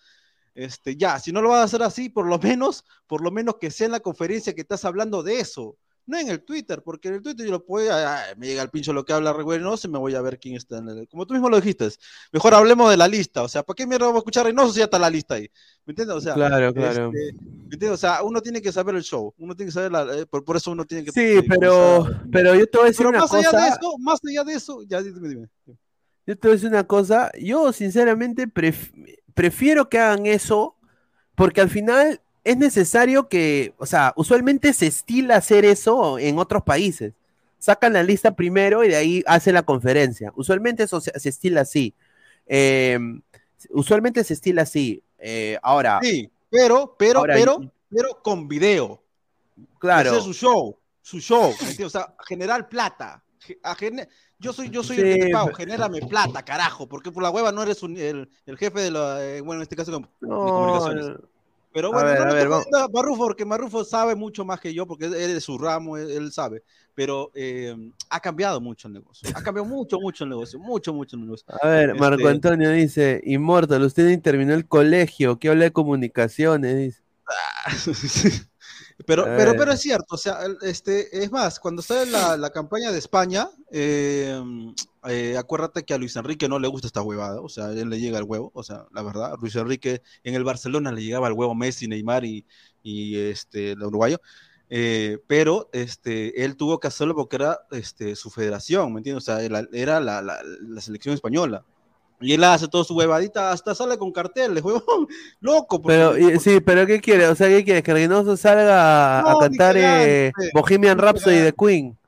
[0.55, 3.57] Este, ya, si no lo vas a hacer así, por lo menos, por lo menos
[3.61, 5.77] que sea en la conferencia que estás hablando de eso
[6.09, 7.95] no en el Twitter, porque en el Twitter yo lo puedo,
[8.39, 10.79] me llega el pincho lo que habla Reynoso y me voy a ver quién está
[10.79, 11.09] en el.
[11.09, 11.89] Como tú mismo lo dijiste,
[12.33, 13.43] mejor hablemos de la lista.
[13.43, 15.51] O sea, ¿para qué mierda vamos a escuchar Reynoso si ya está la lista ahí?
[15.85, 16.17] ¿Me entiendes?
[16.17, 17.11] O sea, claro, claro.
[17.13, 17.91] Este, ¿me entiendes?
[17.91, 20.57] O sea, uno tiene que saber el show, uno tiene que saber, la, eh, por,
[20.57, 21.13] eso uno tiene que.
[21.13, 23.51] Sí, pero, pero yo te voy a decir una más cosa.
[23.51, 25.49] Allá de eso, más allá de eso, ya dime, dime.
[26.27, 27.31] Yo te voy a decir una cosa.
[27.39, 28.49] Yo, sinceramente,
[29.35, 30.77] prefiero que hagan eso,
[31.35, 36.63] porque al final es necesario que, o sea, usualmente se estila hacer eso en otros
[36.63, 37.13] países.
[37.59, 40.33] Sacan la lista primero y de ahí hacen la conferencia.
[40.37, 41.95] Usualmente eso se, estila así.
[42.47, 43.21] Em,
[43.71, 45.03] usualmente se estila así.
[45.19, 45.99] Eh, ahora.
[46.03, 47.61] Sí, pero, pero, pero,
[47.91, 49.03] pero con video.
[49.79, 50.11] Claro.
[50.11, 51.53] Hacer su show, su show.
[51.85, 53.23] O sea, generar plata.
[54.39, 57.51] Yo soy, yo soy el que te pago, genérame plata, carajo, porque por la hueva
[57.51, 61.17] no eres el, jefe de la, eh, bueno, en este caso, de comunicaciones.
[61.79, 65.13] Pero bueno, a ver, no Marrufo, porque Marrufo sabe mucho más que yo, porque es
[65.13, 66.65] de su ramo, él, sabe.
[66.93, 67.73] Pero eh,
[68.11, 69.29] ha cambiado mucho el negocio.
[69.33, 70.59] Ha cambiado mucho, mucho el negocio.
[70.59, 71.47] Mucho, mucho el negocio.
[71.63, 75.39] A ver, Marco este Antonio dice: Inmortal, usted terminó el colegio.
[75.39, 76.77] ¿Qué habla de comunicaciones?
[76.77, 77.03] Dice.
[79.07, 82.91] Pero, pero, pero es cierto, o sea, este, es más, cuando está la, la campaña
[82.91, 84.43] de España, eh,
[85.09, 88.01] eh, acuérdate que a Luis Enrique no le gusta esta huevada, o sea, él le
[88.01, 91.35] llega el huevo, o sea, la verdad, Luis Enrique en el Barcelona le llegaba el
[91.35, 92.45] huevo Messi, Neymar y,
[92.83, 94.21] y este, el uruguayo,
[94.69, 99.23] eh, pero este, él tuvo que hacerlo porque era este, su federación, ¿me entiendes?
[99.23, 101.65] O sea, era, era la, la, la selección española.
[102.21, 105.07] Y él hace todo su huevadita, hasta sale con carteles, huevón,
[105.41, 105.81] loco.
[105.83, 107.29] Pero, sí, pero ¿qué quiere?
[107.29, 107.83] O sea, ¿qué quiere?
[107.83, 111.99] Que Reynoso salga no, a cantar eh, Bohemian Rhapsody de Queen.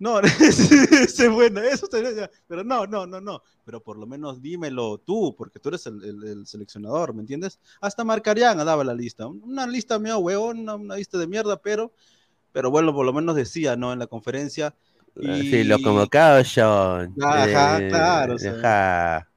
[0.00, 4.40] No, ese es bueno, eso sería, pero no, no, no, no, pero por lo menos
[4.40, 7.60] dímelo tú, porque tú eres el, el, el seleccionador, ¿me entiendes?
[7.82, 11.92] Hasta Marcariana daba la lista, una lista mío, huevón, una, una, lista de mierda, pero,
[12.50, 13.92] pero bueno, por lo menos decía, ¿no?
[13.92, 14.74] En la conferencia.
[15.16, 15.42] Y...
[15.42, 17.14] Sí, lo convocado John.
[17.22, 18.36] Ajá, eh, claro.
[18.36, 19.29] Deja.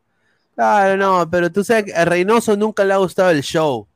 [0.55, 3.87] Claro, no, pero tú sabes que a Reynoso nunca le ha gustado el show.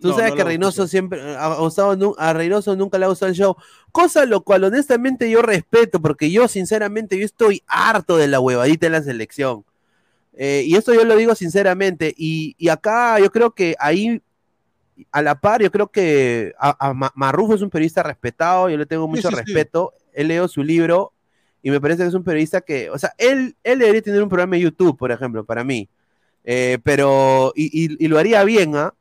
[0.00, 3.30] Tú no, sabes no que Reynoso siempre ha gustado, a Reynoso nunca le ha gustado
[3.30, 3.56] el show.
[3.90, 8.86] Cosa lo cual honestamente yo respeto, porque yo sinceramente yo estoy harto de la huevadita
[8.86, 9.64] en la selección.
[10.34, 12.14] Eh, y esto yo lo digo sinceramente.
[12.16, 14.22] Y, y, acá yo creo que ahí,
[15.10, 18.86] a la par, yo creo que a, a Marrufo es un periodista respetado, yo le
[18.86, 19.92] tengo mucho sí, sí, respeto.
[19.96, 20.04] Sí.
[20.14, 21.12] He leído su libro
[21.62, 24.28] y me parece que es un periodista que, o sea, él, él debería tener un
[24.28, 25.88] programa de YouTube, por ejemplo, para mí.
[26.44, 28.94] Eh, pero, y, y, y, lo haría bien, ¿ah?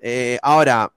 [0.00, 0.38] ¿eh?
[0.42, 0.92] ahora,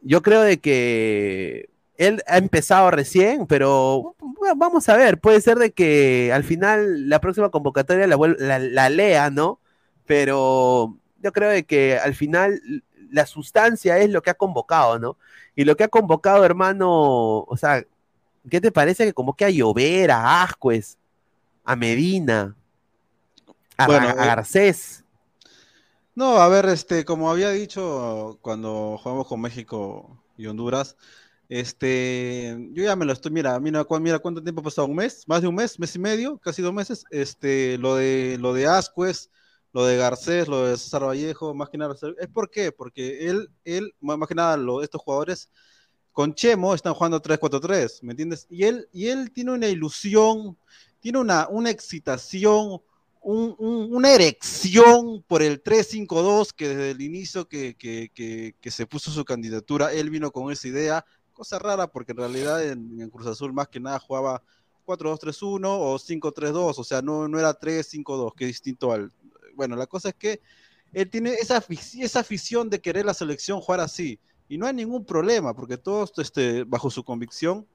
[0.00, 5.58] yo creo de que él ha empezado recién, pero bueno, vamos a ver, puede ser
[5.58, 9.60] de que al final la próxima convocatoria la, la, la, lea, ¿no?
[10.06, 12.60] Pero yo creo de que al final
[13.10, 15.16] la sustancia es lo que ha convocado, ¿no?
[15.54, 17.84] Y lo que ha convocado, hermano, o sea,
[18.50, 20.96] ¿qué te parece que convoque a Llover, a Ascuez,
[21.64, 22.56] a Medina,
[23.76, 25.01] a, bueno, a Garcés?
[26.14, 30.96] No, a ver, este, como había dicho cuando jugamos con México y Honduras,
[31.48, 35.26] este, yo ya me lo estoy, mira, mira, mira cuánto tiempo ha pasado, un mes,
[35.26, 38.66] más de un mes, mes y medio, casi dos meses, este, lo de, lo de
[38.66, 39.30] Ascuez,
[39.72, 42.72] lo de Garcés, lo de César Vallejo, más que nada, ¿es por qué?
[42.72, 45.50] Porque él, él, más que nada, lo, estos jugadores
[46.12, 48.46] con Chemo están jugando 3-4-3, ¿me entiendes?
[48.50, 50.58] Y él, y él tiene una ilusión,
[51.00, 52.82] tiene una, una excitación,
[53.22, 58.70] un, un, una erección por el 3-5-2 que desde el inicio que, que, que, que,
[58.70, 63.00] se puso su candidatura, él vino con esa idea, cosa rara porque en realidad en,
[63.00, 64.42] en Cruz Azul más que nada jugaba
[64.86, 69.12] 4-2-3-1 o 5-3-2, o sea, no, no era 3-5-2, que es distinto al...
[69.54, 70.40] Bueno, la cosa es que
[70.92, 74.18] él tiene esa, esa afición de querer la selección jugar así,
[74.48, 77.66] y no hay ningún problema, porque todo este, bajo su convicción,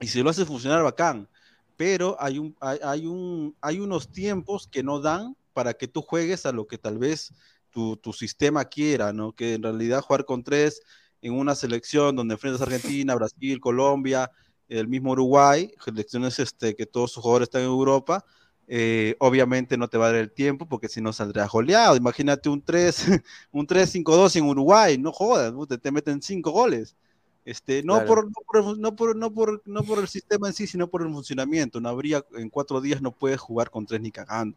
[0.00, 1.28] y si lo hace funcionar bacán,
[1.76, 6.02] pero hay, un, hay, hay, un, hay unos tiempos que no dan para que tú
[6.02, 7.32] juegues a lo que tal vez
[7.70, 9.32] tu, tu sistema quiera, ¿no?
[9.32, 10.80] Que en realidad jugar con tres
[11.22, 14.30] en una selección donde enfrentas a Argentina, Brasil, Colombia,
[14.68, 18.24] el mismo Uruguay, selecciones este, que todos sus jugadores están en Europa,
[18.66, 21.96] eh, obviamente no te va a dar el tiempo porque si no saldrás goleado.
[21.96, 23.06] Imagínate un 3,
[23.52, 26.96] un 3-5-2 en Uruguay, no jodas, te, te meten 5 goles.
[27.44, 28.06] Este, no, claro.
[28.06, 31.02] por, no, por, no, por, no, por, no por el sistema en sí, sino por
[31.02, 31.80] el funcionamiento.
[31.80, 34.56] No habría, en cuatro días no puedes jugar con tres ni cagando.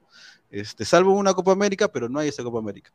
[0.49, 2.91] Este, salvo una Copa América, pero no hay esa Copa América.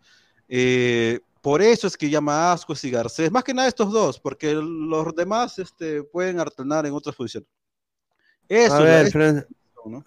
[0.49, 4.20] Eh, por eso es que llama a Ascuez y Garcés, más que nada estos dos,
[4.20, 7.49] porque los demás este, pueden alternar en otras posiciones.
[8.49, 9.47] Eso, a ver, es, Fran...
[9.86, 10.05] ¿no?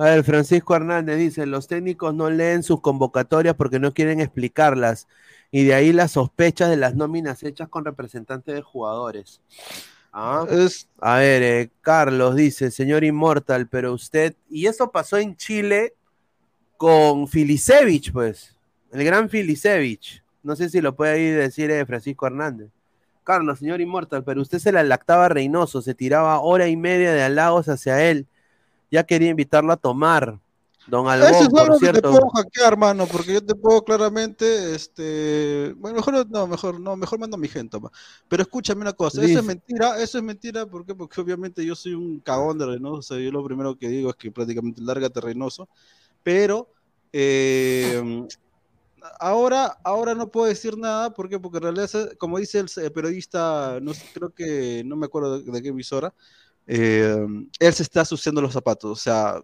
[0.00, 5.06] A ver, Francisco Hernández dice, los técnicos no leen sus convocatorias porque no quieren explicarlas
[5.50, 9.42] y de ahí las sospechas de las nóminas hechas con representantes de jugadores.
[10.10, 10.46] ¿Ah?
[10.48, 10.88] Es...
[11.00, 15.92] A ver, eh, Carlos dice, señor Inmortal, pero usted, y eso pasó en Chile
[16.78, 18.56] con Filisevich, pues,
[18.92, 20.24] el gran Filisevich.
[20.42, 22.70] No sé si lo puede ahí decir eh, Francisco Hernández.
[23.22, 27.22] Carlos, señor Inmortal, pero usted se la lactaba Reynoso, se tiraba hora y media de
[27.22, 28.26] halagos hacia él.
[28.90, 30.38] Ya quería invitarlo a tomar.
[30.86, 32.00] Don Albón, Eso es por algo cierto.
[32.00, 36.80] que te puedo hackear, hermano, porque yo te puedo claramente, este, bueno, mejor no, mejor
[36.80, 37.90] no, mejor mando a mi gente, ma.
[38.28, 39.34] pero escúchame una cosa, Dice.
[39.34, 40.94] eso es mentira, eso es mentira, ¿por qué?
[40.94, 44.10] Porque obviamente yo soy un cagón de Reynoso, o sea, yo lo primero que digo
[44.10, 45.68] es que prácticamente lárgate Reynoso,
[46.24, 46.68] pero
[47.12, 48.26] eh,
[49.20, 51.38] ahora, ahora no puedo decir nada, ¿por qué?
[51.38, 55.62] Porque en realidad, como dice el, periodista, no creo que, no me acuerdo de, de
[55.62, 56.12] qué emisora,
[56.72, 57.26] eh,
[57.58, 59.42] él se está suciando los zapatos, o sea,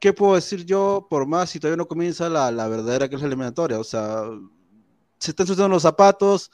[0.00, 3.20] ¿qué puedo decir yo por más si todavía no comienza la, la verdadera que es
[3.20, 3.78] la eliminatoria?
[3.78, 4.24] O sea,
[5.20, 6.50] se están sucediendo los zapatos,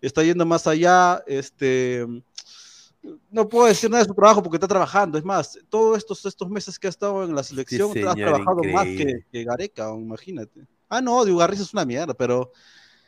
[0.00, 2.04] está yendo más allá, este
[3.30, 5.16] no puedo decir nada de su trabajo porque está trabajando.
[5.16, 8.64] Es más, todos estos, estos meses que ha estado en la selección, sí, ha trabajado
[8.64, 8.72] increíble.
[8.72, 10.66] más que, que, Gareca, imagínate.
[10.88, 12.50] Ah, no, Diego es una mierda, pero.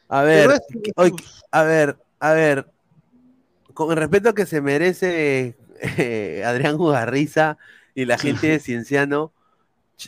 [0.08, 1.16] A ver, pero es, hoy,
[1.50, 2.72] a ver, a ver.
[3.72, 7.58] con el respeto que se merece eh, Adrián Ugarriza
[7.94, 9.32] y la gente de Cienciano,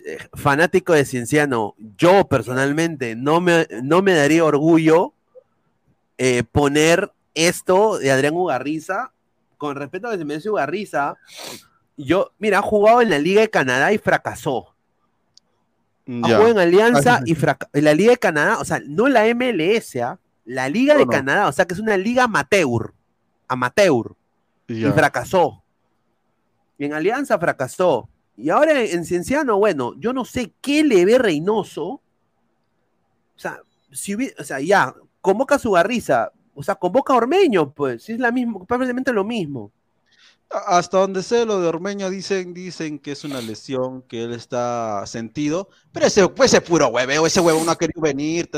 [0.04, 5.12] eh, fanático de Cienciano, yo personalmente no me, no me daría orgullo
[6.18, 9.12] eh, poner esto de Adrián Ugarriza,
[9.58, 11.16] con respeto a que se merece Ugarriza,
[11.96, 14.74] yo, mira, ha jugado en la Liga de Canadá y fracasó.
[16.08, 17.36] Ha jugado en Alianza y
[17.72, 20.18] en la Liga de Canadá, o sea, no la MLS, ¿ah?
[20.44, 22.94] la Liga de Canadá, o sea, que es una liga amateur,
[23.48, 24.14] amateur,
[24.68, 25.62] y fracasó.
[26.78, 28.08] Y en Alianza fracasó.
[28.36, 31.84] Y ahora en Cienciano, bueno, yo no sé qué le ve Reynoso.
[31.84, 32.02] O
[33.38, 33.60] sea,
[33.92, 38.18] si o sea, ya, convoca a su garriza, o sea, convoca a Ormeño, pues, es
[38.18, 39.72] la misma, probablemente lo mismo.
[40.48, 45.04] Hasta donde sé lo de Ormeño dicen, dicen que es una lesión, que él está
[45.06, 48.48] sentido, pero ese, pues, ese puro hueveo, ese huevo no ha querido venir,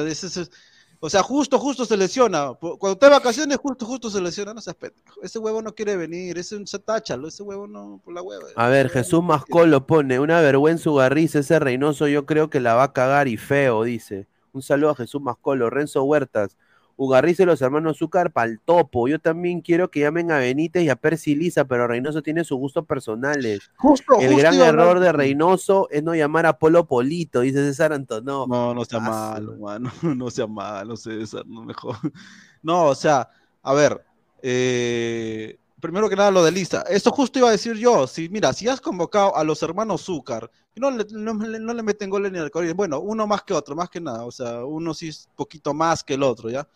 [1.01, 2.55] o sea, justo, justo se lesiona.
[2.59, 4.75] Cuando está de vacaciones, justo, justo se lesiona, no se
[5.23, 8.49] Ese huevo no quiere venir, ese se táchalo, ese huevo no, por la hueva.
[8.57, 12.85] A ver, Jesús Mascolo pone, una vergüenza Ugarriz, ese Reynoso yo creo que la va
[12.85, 14.27] a cagar y feo, dice.
[14.53, 16.57] Un saludo a Jesús Mascolo, Renzo Huertas.
[16.99, 19.07] Ugarriz y los hermanos Zúcar pa'l topo.
[19.07, 22.59] Yo también quiero que llamen a Benítez y a Percy Lisa, pero Reynoso tiene sus
[22.59, 23.71] gustos personales.
[23.77, 28.49] Justo, El gran error de Reynoso es no llamar a Polo Polito, dice César Antonó.
[28.49, 29.93] No, no sea malo, mano.
[30.03, 31.97] No sea malo, César, no mejor.
[32.63, 33.29] No, o sea,
[33.63, 34.05] a ver,
[34.43, 36.83] eh, primero que nada lo de Lisa.
[36.89, 38.07] Esto justo iba a decir yo.
[38.07, 42.33] Si, mira, si has convocado a los hermanos Zúcar, no le, no, le meten goles
[42.33, 42.77] ni al Corinthians.
[42.77, 44.25] Bueno, uno más que otro, más que nada.
[44.25, 46.69] O sea, uno sí es poquito más que el otro, ¿ya?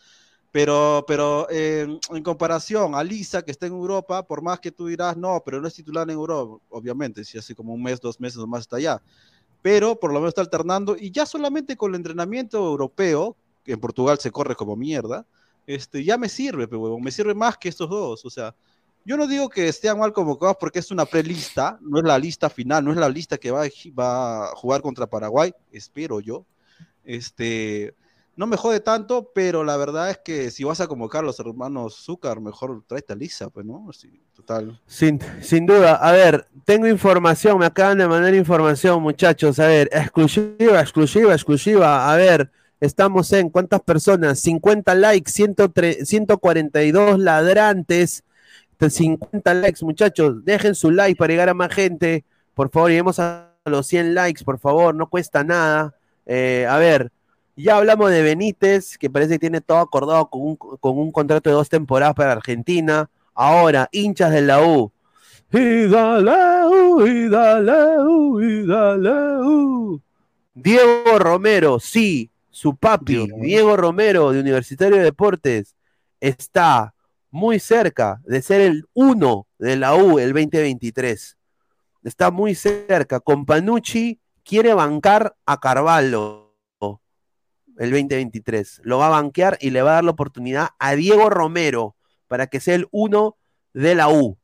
[0.50, 4.86] Pero, pero eh, en comparación a Lisa, que está en Europa, por más que tú
[4.86, 8.20] dirás, no, pero no es titular en Europa, obviamente, si hace como un mes, dos
[8.20, 9.02] meses o más está allá.
[9.62, 13.80] Pero por lo menos está alternando y ya solamente con el entrenamiento europeo, que en
[13.80, 15.24] Portugal se corre como mierda,
[15.66, 18.24] este, ya me sirve, pero me sirve más que estos dos.
[18.24, 18.54] O sea,
[19.04, 22.48] yo no digo que estén mal convocados porque es una prelista, no es la lista
[22.48, 26.46] final, no es la lista que va, a jugar contra Paraguay, espero yo.
[27.04, 27.94] Este,
[28.36, 31.40] no me jode tanto, pero la verdad es que si vas a convocar a los
[31.40, 33.90] hermanos Zúcar, mejor tráete a Lisa, pues, ¿no?
[34.34, 34.80] total.
[34.86, 35.96] Sin, sin duda.
[35.96, 39.58] A ver, tengo información, me acaban de mandar información, muchachos.
[39.58, 42.12] A ver, exclusiva, exclusiva, exclusiva.
[42.12, 44.38] A ver, estamos en cuántas personas?
[44.38, 48.22] 50 likes, 142 ladrantes,
[48.90, 50.44] 50 likes, muchachos.
[50.44, 52.24] Dejen su like para llegar a más gente.
[52.54, 55.94] Por favor, lleguemos a los 100 likes, por favor, no cuesta nada.
[56.26, 57.10] Eh, a ver,
[57.56, 60.58] ya hablamos de Benítez, que parece que tiene todo acordado con
[60.96, 63.08] un, contrato de dos temporadas para Argentina.
[63.34, 64.92] Ahora, hinchas de la U.
[70.54, 75.74] Diego Romero, sí, su papi, Diego Romero de Universitario de Deportes,
[76.20, 76.94] está
[77.32, 81.36] muy cerca de ser el uno de la U el 2023.
[82.04, 83.20] Está muy cerca.
[83.20, 86.54] Con Panucci quiere bancar a Carvalho
[87.78, 88.82] el 2023.
[88.84, 91.96] Lo va a banquear y le va a dar la oportunidad a Diego Romero
[92.28, 93.36] para que sea el uno
[93.72, 94.38] de la U.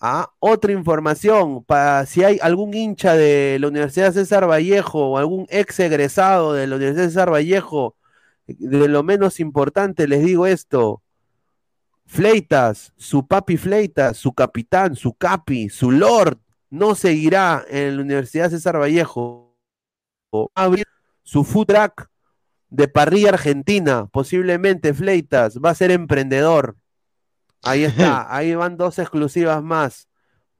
[0.00, 0.30] ¿Ah?
[0.38, 5.78] Otra información, para si hay algún hincha de la Universidad César Vallejo o algún ex
[5.80, 7.96] egresado de la Universidad César Vallejo,
[8.46, 11.03] de lo menos importante les digo esto,
[12.06, 16.38] Fleitas, su papi Fleitas, su capitán, su capi, su lord,
[16.70, 19.56] no seguirá en la Universidad César Vallejo.
[20.54, 20.86] Abrir
[21.22, 22.08] su food track
[22.68, 26.76] de parrilla argentina, posiblemente Fleitas, va a ser emprendedor.
[27.62, 30.08] Ahí está, ahí van dos exclusivas más.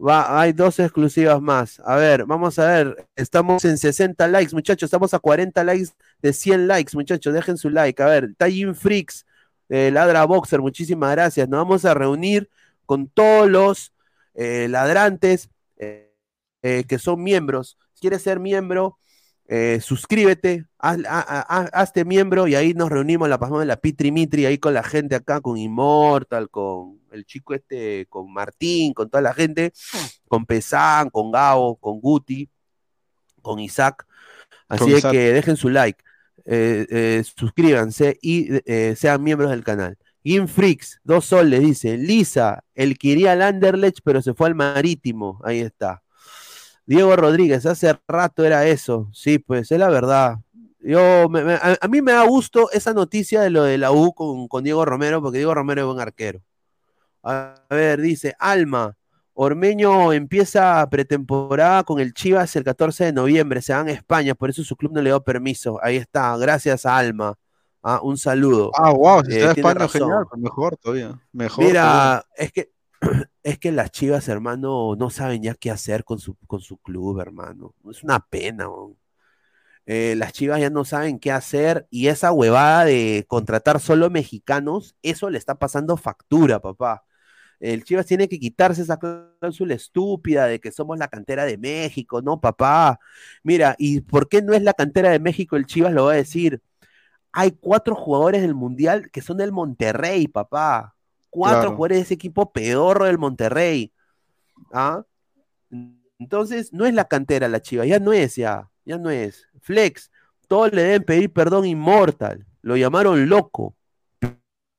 [0.05, 1.81] Va, hay dos exclusivas más.
[1.85, 3.09] A ver, vamos a ver.
[3.15, 4.89] Estamos en 60 likes, muchachos.
[4.89, 5.91] Estamos a 40 likes
[6.21, 7.33] de 100 likes, muchachos.
[7.33, 8.03] Dejen su like.
[8.03, 9.25] A ver, Tajin Freaks,
[9.69, 11.49] eh, Ladra Boxer, muchísimas gracias.
[11.49, 12.51] Nos vamos a reunir
[12.87, 13.93] con todos los
[14.35, 15.51] eh, ladrantes
[16.67, 17.79] eh, que son miembros.
[17.93, 18.99] Si quieres ser miembro,
[19.47, 24.57] eh, suscríbete, hazte miembro y ahí nos reunimos, la pasamos de la Pitri Mitri ahí
[24.57, 29.35] con la gente acá, con Immortal, con el chico este, con Martín, con toda la
[29.35, 29.75] gente,
[30.27, 32.49] con Pesán, con Gabo, con Guti,
[33.43, 34.07] con Isaac.
[34.67, 36.03] Así que dejen su like,
[36.45, 38.49] eh, eh, suscríbanse y
[38.97, 39.97] sean miembros del canal.
[40.47, 41.99] Freaks, dos soles, dice.
[41.99, 45.41] Lisa, el que iría al Anderlecht, pero se fue al Marítimo.
[45.45, 46.03] Ahí está.
[46.87, 49.09] Diego Rodríguez, hace rato era eso.
[49.13, 50.39] Sí, pues es la verdad.
[50.81, 54.85] Yo, a, mí me da gusto esa noticia de lo de la U con, Diego
[54.85, 56.41] Romero, porque Diego Romero es buen arquero.
[57.23, 58.97] A ver, dice Alma,
[59.35, 64.49] Ormeño empieza pretemporada con el Chivas el 14 de noviembre, se van a España, por
[64.49, 65.79] eso su club no le dio permiso.
[65.83, 67.35] Ahí está, gracias a Alma.
[67.83, 68.71] Ah, un saludo.
[68.75, 71.21] Ah, wow, si está en España, genial, mejor todavía.
[71.33, 72.71] Mejor Mira, es que
[73.43, 77.19] es que las chivas, hermano, no saben ya qué hacer con su, con su club,
[77.21, 77.75] hermano.
[77.91, 78.69] Es una pena,
[79.87, 84.97] eh, las chivas ya no saben qué hacer y esa huevada de contratar solo mexicanos,
[85.03, 87.05] eso le está pasando factura, papá.
[87.65, 92.21] El Chivas tiene que quitarse esa cláusula estúpida de que somos la cantera de México,
[92.21, 93.01] no, papá.
[93.43, 95.57] Mira, ¿y por qué no es la cantera de México?
[95.57, 96.61] El Chivas lo va a decir.
[97.33, 100.95] Hay cuatro jugadores del Mundial que son del Monterrey, papá.
[101.31, 103.95] Cuatro jugadores de ese equipo pedorro del Monterrey.
[104.71, 105.03] ¿Ah?
[106.19, 109.49] Entonces, no es la cantera la Chivas, ya no es, ya, ya no es.
[109.63, 110.11] Flex,
[110.49, 112.47] todos le deben pedir perdón inmortal.
[112.61, 113.75] Lo llamaron loco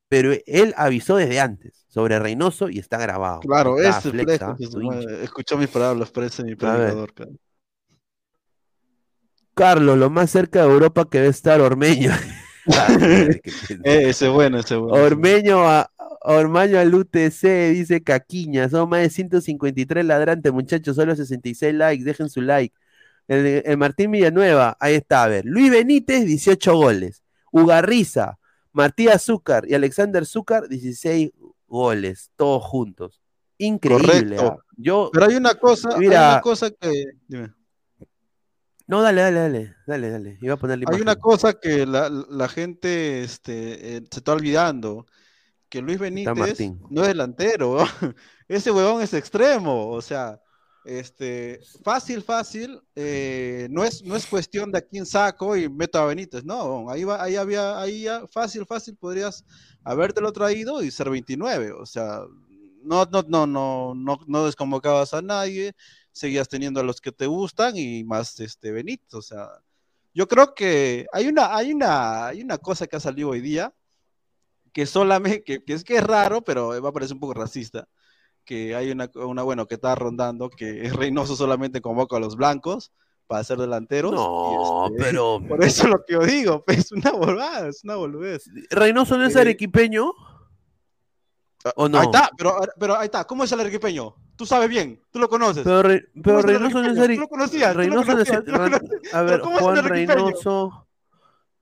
[0.08, 3.40] pero él avisó desde antes sobre Reynoso y está grabado.
[3.40, 4.58] Claro, es ¿ah?
[5.22, 7.14] escuchó mis palabras, parece mi predicador.
[9.54, 12.12] Carlos, lo más cerca de Europa que debe estar Ormeño.
[12.68, 13.40] Eh,
[14.10, 15.06] ese bueno, ese bueno.
[15.06, 15.90] Ormeño a,
[16.22, 18.68] Ormaño al UTC, dice Caquiña.
[18.68, 20.98] Son más de 153 ladrantes, muchachos.
[20.98, 22.04] Solo 66 likes.
[22.04, 22.76] Dejen su like.
[23.30, 25.24] El, el Martín Villanueva, ahí está.
[25.24, 25.46] A ver.
[25.46, 27.24] Luis Benítez, 18 goles.
[27.52, 28.38] Ugarriza,
[28.76, 31.32] Matías Zúcar y Alexander Zúcar, 16
[31.68, 33.22] goles, todos juntos.
[33.58, 34.38] Increíble.
[34.40, 34.58] ¿ah?
[34.78, 37.06] Yo, Pero hay una cosa, hay una cosa que.
[38.88, 40.38] No, dale, dale, dale, dale, dale.
[40.42, 45.06] Iba a ponerle hay una cosa que la, gente este, eh, se está olvidando.
[45.70, 46.60] Que Luis Benítez
[46.90, 47.78] no es delantero.
[48.48, 49.90] Ese huevón es extremo.
[49.90, 50.40] O sea,
[50.86, 56.00] este, fácil, fácil, eh, no, es, no es cuestión de a quién saco y meto
[56.00, 59.44] a Benítez, no, ahí, va, ahí había, ahí ya, fácil, fácil, podrías
[59.84, 62.22] habértelo traído y ser 29, o sea,
[62.84, 65.74] no, no, no, no, no, no desconvocabas a nadie,
[66.12, 69.50] seguías teniendo a los que te gustan y más este Benítez, o sea,
[70.14, 73.74] yo creo que hay una, hay una, hay una cosa que ha salido hoy día
[74.72, 77.88] que solamente, que, que es que es raro, pero va a parecer un poco racista
[78.46, 82.92] que hay una, una, bueno, que está rondando, que Reynoso solamente convoca a los blancos
[83.28, 84.14] para ser delanteros.
[84.14, 85.40] No, este, pero...
[85.48, 88.46] Por eso lo que yo digo, es una bolada, es una boludez.
[88.70, 90.14] ¿Reynoso no es eh, arequipeño?
[91.66, 92.00] Ah, ¿O no?
[92.00, 94.16] Ahí está, pero, pero ahí está, ¿cómo es el arequipeño?
[94.36, 95.64] Tú sabes bien, tú lo conoces.
[95.64, 95.90] Pero,
[96.24, 97.16] pero Reynoso no es arequipeño.
[97.16, 97.76] Tú lo conocías.
[97.76, 100.82] Reynoso no es A ver, Juan Reynoso...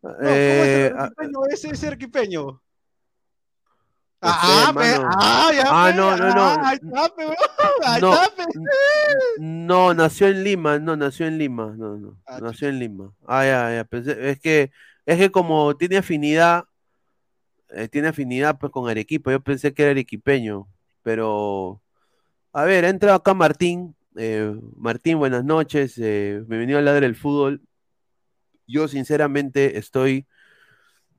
[0.02, 1.40] No, ¿Cómo es el eh, arequipeño?
[1.50, 2.63] Ese es arequipeño.
[4.26, 6.56] Ah, ah, ya ah, no, no, no.
[9.40, 13.12] no, nació en Lima, no, nació en Lima, no, no, ah, nació en Lima.
[13.28, 14.72] Ah, ya, ya, es que,
[15.06, 16.64] es que como tiene afinidad,
[17.70, 20.68] eh, tiene afinidad pues con Arequipa, yo pensé que era arequipeño,
[21.02, 21.82] pero,
[22.54, 27.62] a ver, entra acá Martín, eh, Martín, buenas noches, eh, bienvenido a Ladre del Fútbol.
[28.68, 30.26] Yo sinceramente estoy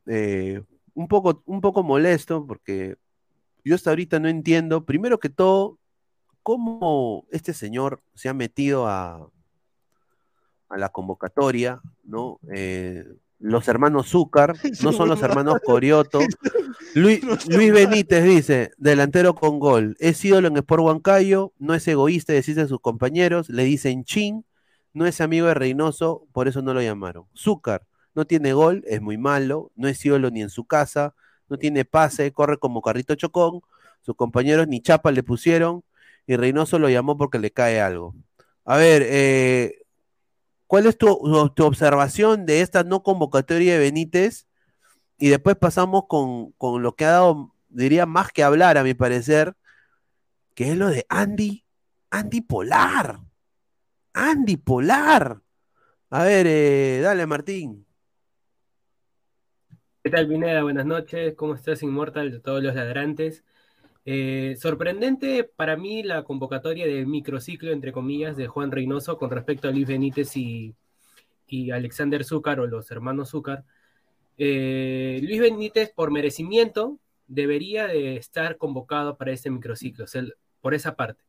[0.06, 0.62] eh,
[0.94, 2.96] un poco, un poco molesto porque
[3.64, 5.78] yo hasta ahorita no entiendo, primero que todo,
[6.42, 9.28] cómo este señor se ha metido a,
[10.68, 12.38] a la convocatoria, ¿no?
[12.54, 13.04] Eh,
[13.38, 16.20] los hermanos Zúcar, no son los hermanos Corioto.
[16.94, 22.32] Luis, Luis Benítez dice, delantero con gol, es ídolo en Sport Huancayo, no es egoísta,
[22.32, 24.44] decirse sus compañeros, le dicen chin,
[24.92, 27.24] no es amigo de Reynoso, por eso no lo llamaron.
[27.36, 31.14] Zúcar, no tiene gol, es muy malo, no es ídolo ni en su casa,
[31.48, 33.60] no tiene pase, corre como carrito chocón,
[34.02, 35.82] sus compañeros ni chapa le pusieron
[36.26, 38.14] y Reynoso lo llamó porque le cae algo.
[38.64, 39.82] A ver, eh,
[40.66, 44.46] ¿cuál es tu, observación de esta no convocatoria de Benítez?
[45.18, 48.94] Y después pasamos con, con lo que ha dado, diría, más que hablar, a mi
[48.94, 49.56] parecer,
[50.54, 51.64] que es lo de Andy,
[52.10, 53.20] Andy Polar.
[54.12, 55.42] Andy Polar.
[56.10, 57.83] A ver, eh, dale, Martín.
[60.04, 60.62] ¿Qué tal, Pineda?
[60.62, 61.34] Buenas noches.
[61.34, 63.42] ¿Cómo estás, Inmortal, de todos los ladrantes?
[64.04, 69.66] Eh, sorprendente para mí la convocatoria del microciclo, entre comillas, de Juan Reynoso con respecto
[69.66, 70.74] a Luis Benítez y,
[71.72, 73.64] Alexander Zúcar o los hermanos Zúcar.
[74.36, 80.04] Eh, Luis Benítez, por merecimiento, debería de estar convocado para este microciclo,
[80.60, 81.24] por esa parte.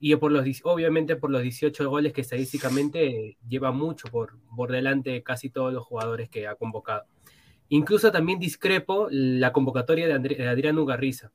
[0.00, 5.10] Y por los, obviamente por los 18 goles que estadísticamente lleva mucho por, por delante
[5.10, 7.04] de casi todos los jugadores que ha convocado.
[7.68, 11.32] Incluso también discrepo la convocatoria de, Adrián Ugarriza.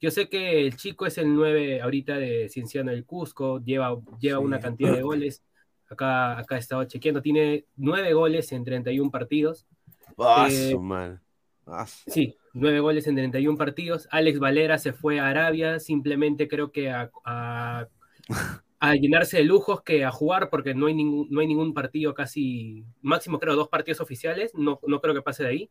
[0.00, 4.38] Yo sé que el chico es el 9 ahorita de Cienciano del Cusco, lleva, lleva
[4.38, 5.42] una cantidad de goles.
[5.88, 9.66] Acá, acá he estado chequeando, tiene 9 goles en 31 partidos.
[10.18, 10.76] Ah, eh,
[12.06, 14.08] sí, 9 goles en 31 partidos.
[14.10, 17.88] Alex Valera se fue a Arabia, simplemente creo que a a
[18.92, 22.84] llenarse de lujos que a jugar, porque no hay ningún, no hay ningún partido casi,
[23.00, 25.70] máximo creo dos partidos oficiales, no, no creo que pase de ahí.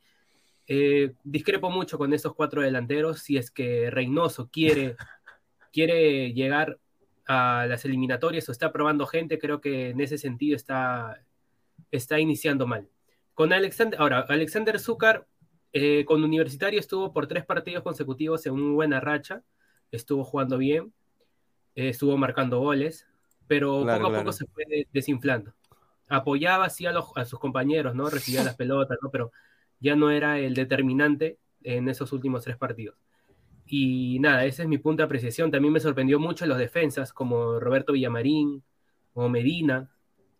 [0.68, 3.20] Eh, discrepo mucho con esos cuatro delanteros.
[3.20, 4.96] Si es que Reynoso quiere,
[5.74, 6.80] quiere llegar
[7.26, 11.24] a las eliminatorias o está probando gente, creo que en ese sentido está,
[11.92, 12.90] está iniciando mal.
[13.34, 15.28] Con Alexander, ahora, Alexander Zúcar
[15.72, 19.44] eh, con Universitario estuvo por tres partidos consecutivos en una buena racha,
[19.92, 20.94] estuvo jugando bien,
[21.76, 23.08] estuvo marcando goles,
[23.48, 25.54] pero poco a poco se fue desinflando.
[26.10, 28.10] Apoyaba así a, a, sus compañeros, ¿no?
[28.10, 29.10] Recibía las pelotas, ¿no?
[29.10, 29.32] Pero
[29.80, 32.96] ya no era el determinante en esos últimos tres partidos.
[33.66, 35.52] Y nada, ese es mi punto de apreciación.
[35.52, 38.64] También me sorprendió mucho los defensas, como Roberto Villamarín
[39.14, 39.90] o Medina.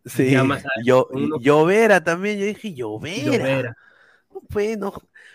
[0.04, 0.36] Sí,
[0.84, 1.08] yo,
[1.40, 3.76] Llovera también, yo dije Llovera.
[4.50, 4.92] Bueno,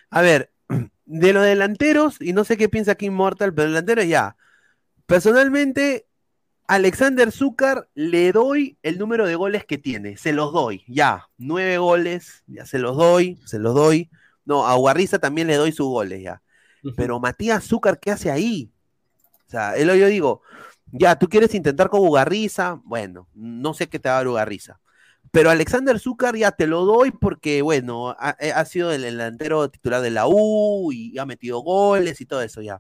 [0.10, 0.52] a ver,
[1.06, 4.36] de los delanteros, y no sé qué piensa aquí Immortal, pero delanteros ya.
[5.10, 6.06] Personalmente,
[6.68, 11.80] Alexander Zúcar le doy el número de goles que tiene, se los doy, ya, nueve
[11.80, 14.12] goles, ya se los doy, se los doy.
[14.46, 16.44] No, a Guarriza también le doy sus goles ya.
[16.96, 18.72] Pero Matías Zúcar, ¿qué hace ahí?
[19.48, 20.44] O sea, él, yo digo,
[20.92, 24.80] ya, tú quieres intentar con Ugarriza, bueno, no sé qué te va a dar Ugarriza.
[25.32, 30.04] Pero Alexander Zúcar ya te lo doy porque, bueno, ha, eh, sido el delantero titular
[30.04, 32.80] de la U y ha metido goles y todo eso ya.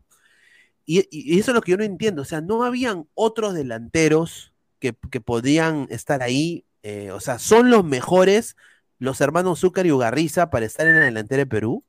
[0.91, 2.23] Y, eso es lo que yo no entiendo.
[2.23, 6.65] O sea, no habían otros delanteros que, podían estar ahí.
[6.81, 8.55] Eh, o sea, son los mejores
[8.97, 11.83] los hermanos Zúcar y Ugarriza para estar en la delantera de Perú.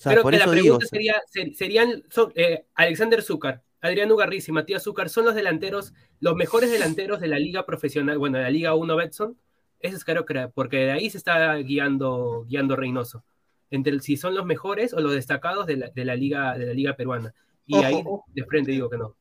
[0.00, 1.14] Creo que la pregunta sería,
[1.54, 2.04] serían
[2.34, 7.28] eh, Alexander Zúcar, Adrián Ugarriz y Matías Zúcar son los delanteros, los mejores delanteros de
[7.28, 9.36] la liga profesional, bueno, de la liga 1 Betson.
[9.80, 13.24] Eso es creo que porque de ahí se está guiando, guiando Reynoso.
[13.70, 17.34] Entre si son los mejores o los destacados de la, liga, de la liga peruana.
[17.66, 18.02] Y ahí
[18.34, 19.16] de frente digo que no.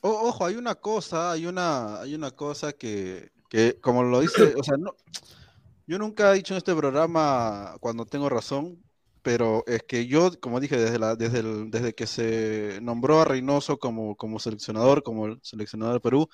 [0.00, 4.62] ojo, hay una cosa, hay una, hay una cosa que, que como lo dice, o
[4.62, 4.94] sea, no,
[5.86, 8.82] yo nunca he dicho en este programa cuando tengo razón,
[9.22, 13.24] pero es que yo, como dije, desde, la, desde, el, desde que se nombró a
[13.24, 16.28] Reynoso como, como seleccionador, como el seleccionador de Perú,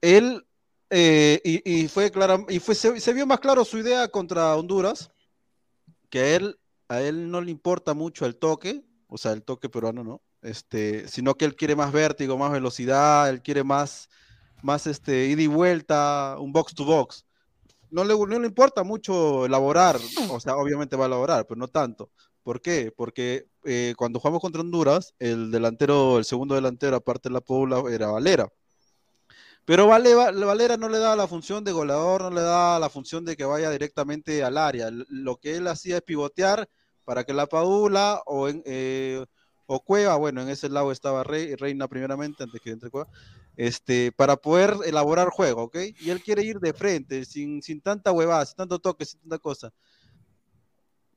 [0.00, 0.46] él,
[0.90, 5.10] eh, y, fue clara, y fue, se, vio más claro su idea contra Honduras,
[6.10, 9.68] que a él, a él no le importa mucho el toque, o sea, el toque
[9.68, 10.22] peruano, ¿no?
[10.42, 14.08] Este, sino que él quiere más vértigo, más velocidad, él quiere más,
[14.62, 17.24] más este, ida y vuelta, un box to box
[17.90, 19.98] no le, no le importa mucho elaborar,
[20.30, 22.10] o sea, obviamente va a elaborar, pero no tanto.
[22.42, 22.92] ¿Por qué?
[22.96, 27.82] Porque eh, cuando jugamos contra Honduras, el delantero, el segundo delantero, aparte de la Pobla,
[27.90, 28.48] era Valera.
[29.64, 33.36] Pero Valera no le da la función de goleador, no le da la función de
[33.36, 34.88] que vaya directamente al área.
[34.90, 36.70] Lo que él hacía es pivotear
[37.04, 39.26] para que la Paula o, en, eh,
[39.70, 43.06] o Cueva, bueno, en ese lado estaba Reina primeramente, antes que entre Cueva,
[43.54, 45.76] este, para poder elaborar juego, ¿ok?
[46.00, 49.38] Y él quiere ir de frente, sin, sin tanta huevada, sin tanto toque, sin tanta
[49.38, 49.70] cosa.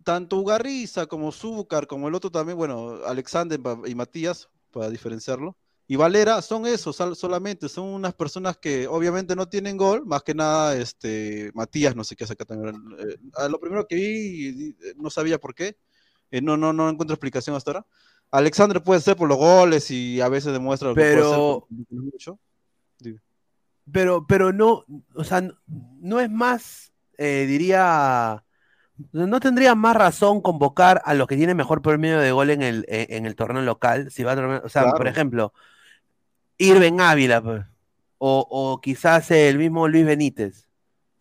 [0.03, 5.55] Tanto Ugarriza como Zúcar, como el otro también, bueno, Alexander y Matías, para diferenciarlo,
[5.87, 10.33] y Valera son esos solamente, son unas personas que obviamente no tienen gol, más que
[10.33, 12.75] nada, este, Matías, no sé qué acá también.
[12.99, 15.77] Eh, lo primero que vi, no sabía por qué,
[16.31, 17.87] eh, no, no, no encuentro explicación hasta ahora.
[18.31, 22.39] Alexander puede ser por los goles y a veces demuestra lo pero, que puede mucho.
[23.91, 24.85] Pero, pero no,
[25.15, 28.43] o sea, no es más, eh, diría,
[29.11, 32.85] no tendría más razón convocar a los que tienen mejor promedio de gol en el,
[32.87, 34.11] en el torneo local.
[34.11, 35.53] Si va a o sea, por ejemplo,
[36.57, 37.65] Irving Ávila, pues,
[38.17, 40.67] o, o quizás el mismo Luis Benítez.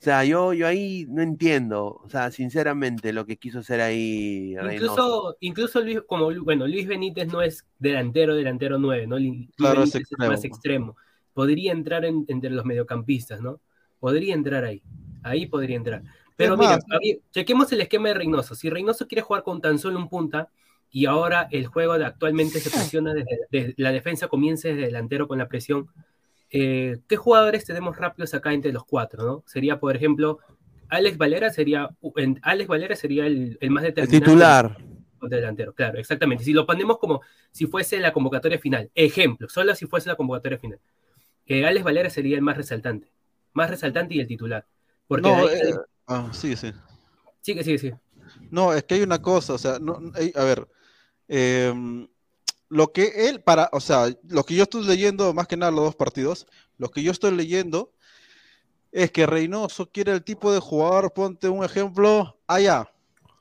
[0.01, 4.57] O sea, yo, yo ahí no entiendo, o sea, sinceramente, lo que quiso hacer ahí.
[4.73, 9.17] Incluso, incluso Luis, como bueno, Luis Benítez no es delantero, delantero 9, ¿no?
[9.57, 10.97] claro, es, más extremo.
[11.35, 13.61] Podría entrar entre los mediocampistas, ¿no?
[13.99, 14.83] Podría entrar ahí.
[15.23, 16.03] Ahí podría entrar.
[16.35, 16.79] Pero mira,
[17.31, 18.55] chequemos el esquema de Reynoso.
[18.55, 20.49] Si Reynoso quiere jugar con tan solo un punta
[20.91, 25.37] y ahora el juego de actualmente se presiona desde, la defensa comienza desde delantero con
[25.37, 25.91] la presión
[26.51, 29.25] eh, ¿qué jugadores tenemos rápidos acá entre los cuatro?
[29.25, 29.45] ¿no?
[29.47, 30.39] Sería, por ejemplo,
[30.89, 31.91] Alex Valera sería,
[32.43, 34.17] Alex Valera sería el, más determinante.
[34.17, 34.77] El titular.
[35.23, 36.45] Delantero, claro, exactamente.
[36.45, 37.21] Si lo ponemos como
[37.51, 40.81] si fuese la convocatoria final, ejemplo, solo si fuese la convocatoria final.
[41.47, 43.13] Eh, Alex Valera sería el más resaltante,
[43.53, 44.67] más resaltante y el titular.
[45.07, 45.75] Porque no, eh,
[46.07, 46.73] ah, sí, sí.
[47.43, 47.93] Sí, sí, sí.
[48.51, 50.01] No, es que hay una cosa, o sea, no,
[50.35, 50.67] a ver,
[51.29, 52.07] eh,
[52.71, 55.85] lo que él, para, o sea, lo que yo estoy leyendo, más que nada los
[55.85, 56.47] dos partidos,
[56.79, 57.93] lo que yo estoy leyendo
[58.93, 62.89] es que Reynoso quiere el tipo de jugador, ponte un ejemplo, allá,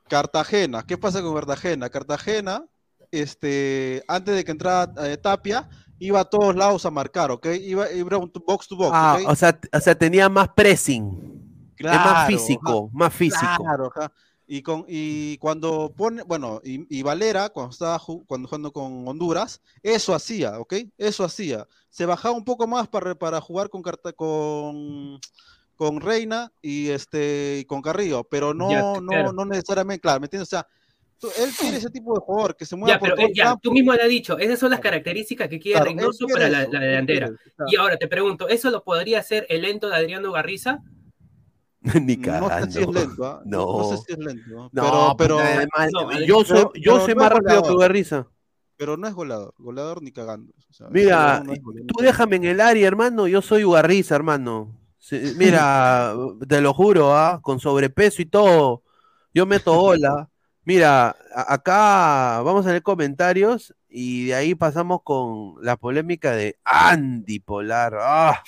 [0.10, 0.84] Cartagena.
[0.84, 1.90] ¿Qué pasa con Cartagena?
[1.90, 2.66] Cartagena,
[3.12, 5.70] este, antes de que entrara eh, Tapia,
[6.00, 7.46] iba a todos lados a marcar, ¿ok?
[7.62, 8.92] Iba, iba un box to box.
[8.94, 11.74] Ah, o, sea, o sea, tenía más pressing.
[11.76, 13.64] Claro, más físico, más, físico.
[13.64, 13.92] Claro,
[14.52, 20.16] Y, con, y cuando pone, bueno, y, Valera, cuando estaba cuando jugando con Honduras, eso
[20.16, 20.74] hacía, ¿ok?
[20.98, 21.68] Eso hacía.
[21.92, 25.20] Se bajaba un poco más para, para jugar con, con,
[25.76, 30.48] con Reina y este con Carrillo, pero no, no, no necesariamente, claro, ¿me entiendes?
[30.48, 30.68] O sea,
[31.44, 34.02] él quiere ese tipo de jugador que se mueva ya, pero ya, tú mismo le
[34.02, 37.30] has dicho, esas son las características que quiere Reynoso para la, delantera.
[37.68, 40.80] Y ahora te pregunto, ¿eso lo podría hacer el lento de Adriano Garriza?
[42.02, 42.50] Ni cagando.
[42.50, 43.42] No sé si es lento, ¿ah?
[43.46, 43.66] no.
[43.66, 43.84] no.
[43.90, 44.70] sé si es lento.
[44.72, 48.28] No, pero, pero yo, soy, yo soy más rápido que Garriza.
[48.76, 50.54] Pero no es goleador, goleador ni cagando.
[50.90, 51.44] Mira,
[51.88, 54.74] tú déjame en el área, hermano, yo soy Ugarriza, hermano.
[55.36, 56.16] mira,
[56.48, 57.42] te lo juro, ¿ah?
[57.42, 58.84] con sobrepeso y todo,
[59.34, 60.30] yo meto bola.
[60.64, 67.40] Mira, acá vamos a leer comentarios y de ahí pasamos con la polémica de Andy
[67.40, 67.98] Polar.
[68.00, 68.44] Ah,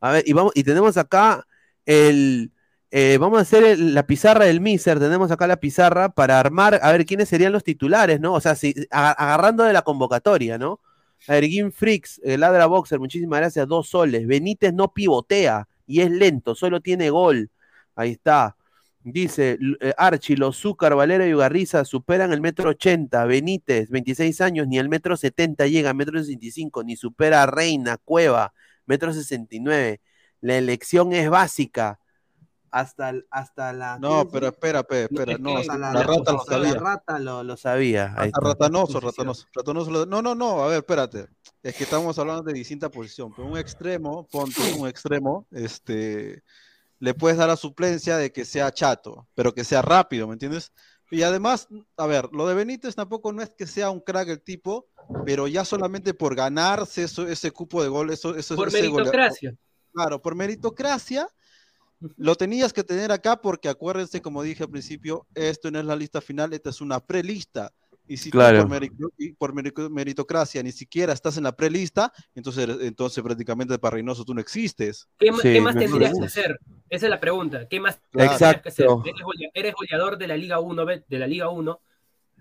[0.00, 1.44] a ver, y, vamos, y tenemos acá
[1.84, 2.50] el,
[2.90, 6.92] eh, vamos a hacer la pizarra del Miser, tenemos acá la pizarra para armar, a
[6.92, 8.34] ver quiénes serían los titulares, ¿no?
[8.34, 8.56] O sea,
[8.90, 10.80] agarrando de la convocatoria, ¿no?
[11.26, 14.26] Gim Freaks, el Ladra Boxer, muchísimas gracias, dos soles.
[14.26, 17.50] Benítez no pivotea y es lento, solo tiene gol.
[17.96, 18.56] Ahí está.
[19.02, 23.24] Dice eh, Archie, los Zúcar, Valera y Ugarriza superan el metro ochenta.
[23.24, 27.46] Benítez, 26 años, ni al metro setenta llega, metro sesenta y cinco, ni supera a
[27.46, 28.52] Reina, Cueva,
[28.86, 30.00] metro sesenta y nueve.
[30.40, 32.00] La elección es básica
[32.76, 33.98] hasta, hasta la.
[33.98, 36.74] No, pero espera, espera, no, la, rata lo sabía.
[36.74, 38.14] La rata lo, sabía.
[38.14, 40.04] ratanoso, ratanoso, ratanoso.
[40.04, 41.26] No, no, no, a ver, espérate.
[41.62, 43.32] Es que estamos hablando de distinta posición.
[43.34, 46.42] Pero un extremo, ponte un extremo, este,
[46.98, 50.70] le puedes dar la suplencia de que sea chato, pero que sea rápido, ¿me entiendes?
[51.10, 54.42] Y además, a ver, lo de Benítez tampoco no es que sea un crack el
[54.42, 54.86] tipo,
[55.24, 59.54] pero ya solamente por ganarse eso, ese cupo de gol, eso, eso por meritocracia.
[59.94, 61.26] claro, por meritocracia
[62.16, 65.96] lo tenías que tener acá porque acuérdense, como dije al principio, esto no es la
[65.96, 67.72] lista final, esta es una prelista.
[68.08, 68.68] Y si claro.
[69.36, 69.52] por,
[69.90, 75.08] meritocracia ni siquiera estás en la prelista, entonces, entonces prácticamente para Reynoso tú no existes.
[75.18, 75.42] ¿Qué, más
[75.76, 76.60] tendrías que hacer?
[76.88, 77.66] Esa es la pregunta.
[77.68, 78.86] ¿Qué más tendrías que hacer?
[79.54, 81.80] Eres, goleador de la Liga 1, de la Liga 1.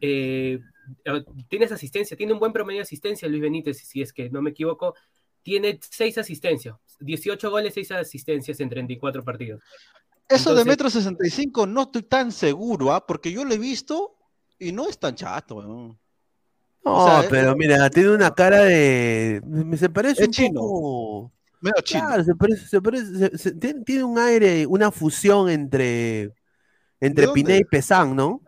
[0.01, 0.59] Eh,
[1.47, 4.51] tienes asistencia, tiene un buen promedio de asistencia Luis Benítez, si es que no me
[4.51, 4.93] equivoco,
[5.41, 9.61] tiene seis asistencias, 18 goles, 6 asistencias en 34 partidos.
[10.27, 13.05] Eso de metro 65 no estoy tan seguro, ¿ah?
[13.05, 14.17] porque yo lo he visto
[14.57, 15.61] y no es tan chato.
[15.61, 15.99] ¿no?
[16.83, 19.41] No, pero mira, tiene una cara de.
[19.77, 20.61] Se parece un chino.
[20.61, 21.31] Poco...
[21.61, 22.05] Medio chino.
[22.05, 26.31] Claro, se parece, se parece tiene, un aire, una fusión entre,
[26.99, 28.41] entre Piné y Pesán, ¿no?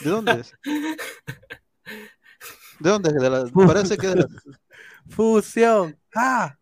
[0.00, 0.52] ¿De dónde es?
[2.80, 3.52] ¿De dónde es?
[3.52, 4.26] Parece que es de la...
[5.08, 5.96] Fusión.
[6.14, 6.56] ¡Ah!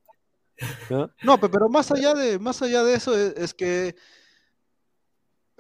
[1.23, 1.41] ¿No?
[1.41, 3.95] pero más allá de, más allá de eso es, que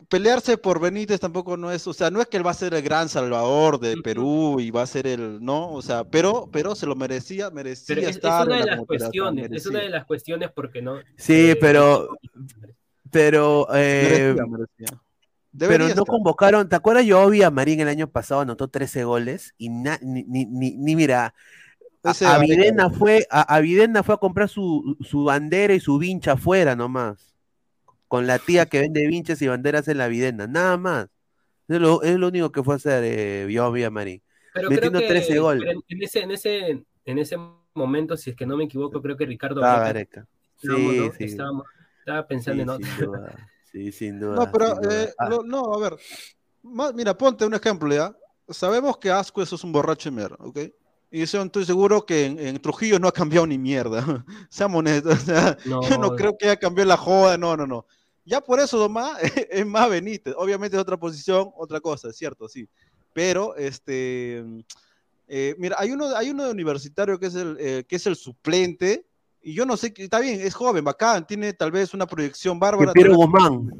[0.08, 2.74] pelearse por Benítez tampoco no es, o sea, no es que él va a ser
[2.74, 6.74] el gran salvador de Perú y va a ser el, no, o sea, pero, pero
[6.74, 8.42] se lo merecía, merecía es, estar.
[8.42, 10.98] Es una de las cuestiones, es una de las cuestiones porque no.
[11.16, 12.08] Sí, eh, pero,
[13.10, 14.34] pero, eh,
[15.56, 17.04] pero no convocaron, ¿te acuerdas?
[17.04, 19.90] Yo vi a Marín el año pasado, anotó 13 goles y ni,
[20.24, 21.34] ni, ni, mira,
[22.02, 23.60] a, Videna fue, a,
[24.02, 27.34] fue a comprar su, bandera y su vincha afuera nomás.
[28.08, 31.08] Con la tía que vende vinchas y banderas en la Videna, nada más.
[31.68, 34.22] Es lo, único que fue a hacer eh, yo Marín.
[34.68, 35.76] Metiendo 13 goles.
[35.88, 37.36] En ese, en, ese, en ese
[37.74, 39.62] momento, si es que no me equivoco, creo que Ricardo
[40.56, 41.24] Sí, sí.
[41.24, 43.12] estaba pensando en otro.
[43.70, 44.34] Sí, sin duda.
[44.34, 45.30] No, pero, eh, ah.
[45.44, 45.96] no, a ver.
[46.94, 48.14] mira, ponte un ejemplo ya.
[48.48, 50.58] Sabemos que Asco eso es un borracho de mierda, ¿ok?
[51.10, 54.04] Y eso estoy seguro que en, Trujillo no ha cambiado ni mierda.
[54.48, 55.26] Seamos honestos.
[55.66, 57.36] no, yo no creo que haya cambiado la joda.
[57.36, 57.84] No, no, no.
[58.24, 59.16] Ya por eso Domá
[59.50, 60.34] es más Benítez.
[60.36, 62.68] Obviamente es otra posición, otra cosa, es cierto, sí.
[63.12, 64.44] Pero, este.
[65.26, 68.14] Eh, mira, hay uno, hay uno de universitario que es, el, eh, que es el
[68.14, 69.06] suplente.
[69.42, 72.92] Y yo no sé, está bien, es joven, bacán, tiene tal vez una proyección bárbara.
[72.92, 73.70] Pero Guzmán.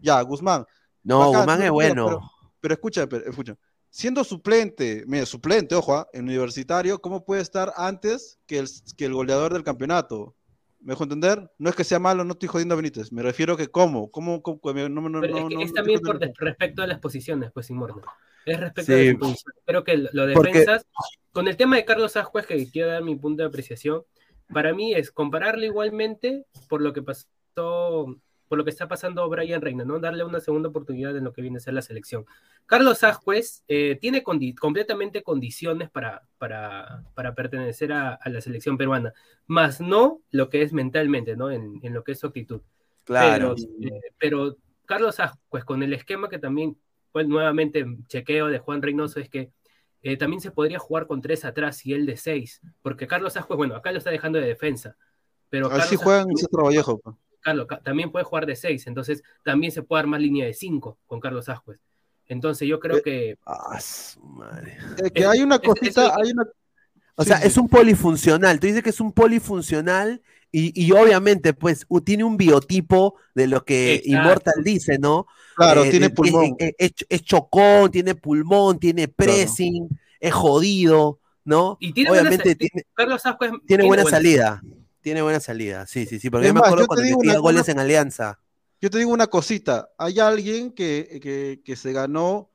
[0.00, 0.64] Ya, Guzmán.
[1.02, 2.06] No, Guzmán es bueno.
[2.06, 2.20] Pero,
[2.60, 3.56] pero, escucha, escucha
[3.90, 9.06] siendo suplente, mira, suplente, ojo, ah, en universitario, ¿cómo puede estar antes que el, que
[9.06, 10.34] el goleador del campeonato?
[10.80, 11.50] ¿Me dejo entender?
[11.58, 13.10] No es que sea malo, no estoy jodiendo a Benítez.
[13.10, 17.00] Me refiero a que cómo, cómo, cómo no, no, es, también por respecto a las
[17.00, 18.02] posiciones, pues, Inmortal.
[18.46, 19.62] Es respecto a las posiciones.
[19.64, 20.86] Creo que lo defensas,
[21.32, 24.04] con el tema de Carlos Ajuez, que quiero dar mi punto de apreciación,
[24.52, 28.16] para mí es compararle igualmente por lo que pasó
[28.48, 30.00] por lo que está pasando Brian Reina, ¿no?
[30.00, 32.24] Darle una segunda oportunidad en lo que viene a ser la selección.
[32.66, 39.12] Carlos Ascuez eh, tiene completamente condiciones para, para, para pertenecer a, la selección peruana,
[39.46, 41.50] más no lo que es mentalmente, ¿no?
[41.50, 42.62] En, lo que es su actitud.
[43.04, 43.54] Claro.
[43.54, 44.56] Pero, eh, pero
[44.86, 46.76] Carlos Ascuez, con el esquema que también
[47.12, 49.50] pues nuevamente chequeo de Juan Reynoso es que
[50.02, 53.56] eh, también se podría jugar con tres atrás y él de seis, porque Carlos Ascuez,
[53.56, 54.96] bueno, acá lo está dejando de defensa,
[55.48, 57.00] pero Así juegan Vallejo.
[57.40, 61.20] Carlos también puede jugar de seis, entonces también se puede armar línea de cinco con
[61.20, 61.80] Carlos Ascuez.
[62.26, 63.38] Entonces yo creo eh, que...
[63.46, 63.78] Ah,
[64.22, 64.76] madre.
[65.14, 66.44] que hay una cosita, hay una...
[67.16, 68.60] O sea, es un polifuncional.
[68.60, 74.00] Tú dices que es un polifuncional y, obviamente, pues, tiene un biotipo de lo que
[74.04, 75.26] Immortal dice, ¿no?
[75.54, 76.56] Claro, eh, tiene pulmón.
[76.58, 79.88] Es, chocón, tiene pulmón, tiene pressing,
[80.18, 81.76] es jodido, ¿no?
[81.80, 83.22] Y tiene obviamente tiene, Carlos
[83.66, 84.62] tiene, buena, salida.
[85.08, 86.28] Tiene buena salida, sí, sí, sí.
[86.28, 88.38] Porque yo me acuerdo cuando metía goles en Alianza.
[88.78, 89.88] Yo te digo una cosita.
[89.96, 92.50] Hay alguien que, que, se ganó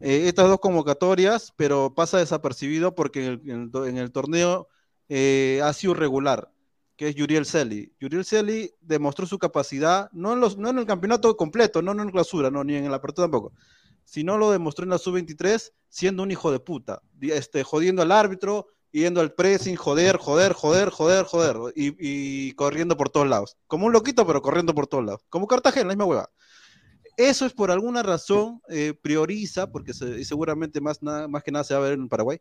[0.00, 4.68] eh, estas dos convocatorias, pero pasa desapercibido porque en el, en el, torneo
[5.10, 6.50] eh, ha sido regular
[6.96, 7.92] que es Yuriel Celi.
[8.00, 11.98] Yuriel Celi demostró su capacidad, no en, los, no en el campeonato completo, no, en
[11.98, 13.52] la clausura, no, ni en el apertura tampoco,
[14.02, 18.68] sino lo demostró en la sub-23 siendo un hijo de puta, este, jodiendo al árbitro,
[18.90, 23.56] yendo al pressing, joder, joder, joder, joder, joder, y, corriendo por todos lados.
[23.66, 25.22] Como un loquito, pero corriendo por todos lados.
[25.28, 26.30] Como Cartagena, la misma hueva.
[27.16, 31.80] Eso es por alguna razón, eh, prioriza, porque seguramente más, más que nada se va
[31.80, 32.40] a ver en Paraguay,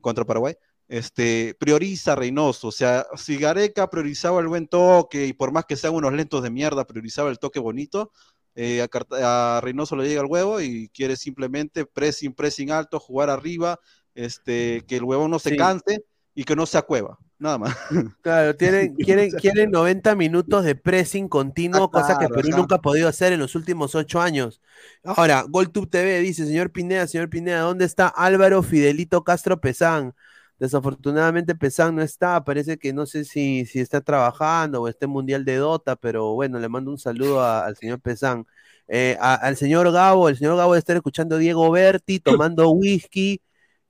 [0.00, 0.54] contra Paraguay,
[0.88, 2.68] este, prioriza Reynoso.
[2.68, 6.42] O sea, si Gareca priorizaba el buen toque y por más que sean unos lentos
[6.42, 8.12] de mierda, priorizaba el toque bonito,
[8.54, 8.84] eh,
[9.22, 13.78] a, Reynoso le llega el huevo y quiere simplemente pressing, pressing alto, jugar arriba,
[14.18, 16.04] este, que el huevo no se canse
[16.34, 17.18] y que no se acueva.
[17.38, 17.76] Nada más.
[18.22, 22.80] Claro, tienen, quieren, quieren 90 minutos de pressing continuo, ah, cosa que Perú nunca ha
[22.80, 24.60] podido hacer en los últimos ocho años.
[25.04, 30.14] Ahora, GolTube TV dice, señor Pineda, señor Pineda, ¿dónde está Álvaro Fidelito Castro Pesán?
[30.58, 35.12] Desafortunadamente Pesán no está, parece que no sé si, si está trabajando o está en
[35.12, 38.44] Mundial de Dota, pero bueno, le mando un saludo al señor Pesán.
[38.88, 43.40] Eh, al señor Gabo, el señor Gabo debe estar escuchando a Diego Berti, tomando whisky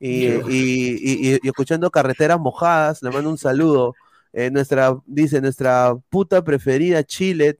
[0.01, 3.95] y, escuchando carreteras mojadas, le mando un saludo.
[4.33, 7.59] Eh, nuestra, dice, nuestra puta preferida, Chile,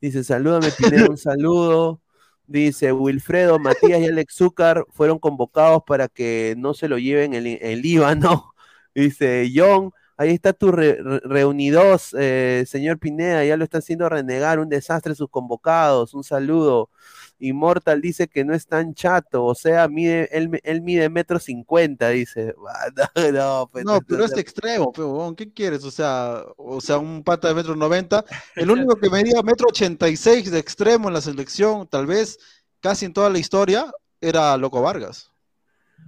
[0.00, 2.00] dice, salúdame, pide un saludo.
[2.48, 7.46] Dice Wilfredo, Matías y Alex Zúcar fueron convocados para que no se lo lleven el,
[7.46, 8.52] el Líbano.
[8.94, 14.68] Dice John, ahí está tu reunidos, eh, señor Pineda, ya lo está haciendo renegar, un
[14.68, 16.90] desastre sus convocados, un saludo.
[17.38, 22.54] Immortal dice que no es tan chato, o sea, mide, él, mide metro cincuenta, dice.
[23.32, 25.84] no, pues, no, pero es extremo, pero, ¿qué quieres?
[25.84, 28.24] O sea, o sea, un pata de metro noventa.
[28.56, 32.38] El único que medía metro ochenta y seis de extremo en la selección, tal vez
[32.80, 35.30] casi en toda la historia, era Loco Vargas.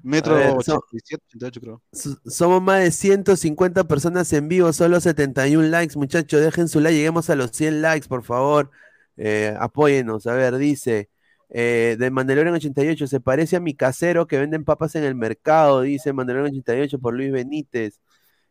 [0.02, 1.82] Metro 87, 88 creo.
[2.26, 6.40] Somos más de 150 personas en vivo, solo 71 likes, muchachos.
[6.40, 8.70] Dejen su like, lleguemos a los 100 likes, por favor.
[9.16, 10.26] Eh, apóyenos.
[10.26, 11.10] A ver, dice
[11.50, 15.82] eh, de Mandalorian 88, se parece a mi casero que venden papas en el mercado,
[15.82, 18.00] dice Mandalorian 88 por Luis Benítez.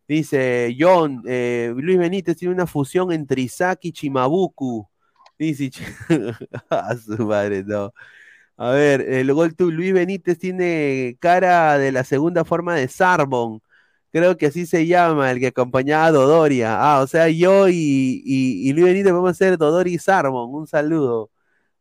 [0.08, 4.88] Dice John, eh, Luis Benítez tiene una fusión entre Isaac y Chimabuku.
[5.38, 5.72] Dice,
[6.70, 7.94] a su madre, no.
[8.58, 13.62] A ver, el gol tú, Luis Benítez tiene cara de la segunda forma de Sarbon.
[14.12, 16.78] Creo que así se llama, el que acompañaba a Dodoria.
[16.80, 20.54] Ah, o sea, yo y, Luis Benítez vamos a ser Dodori y Sarbon.
[20.56, 21.32] Un saludo.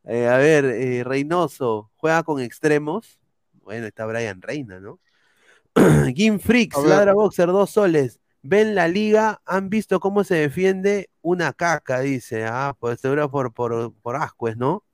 [0.06, 3.18] Eh, a ver, eh, Reynoso, juega con extremos.
[3.64, 5.00] Bueno, está Brian Reina, ¿no?
[5.74, 8.20] Game Freaks, Ladra Boxer, dos soles.
[8.42, 12.46] Ven la liga, han visto cómo se defiende una caca, dice.
[12.46, 14.84] Ah, pues seguro por, por, por Ascuez, ¿no?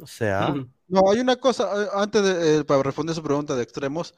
[0.00, 0.46] O sea.
[0.46, 0.66] ¿ah?
[0.88, 4.14] No, hay una cosa, eh, antes de, para responder su pregunta de extremos.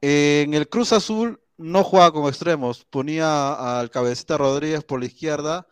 [0.00, 5.66] en el Cruz Azul no juega con extremos, ponía al cabecita Rodríguez por la izquierda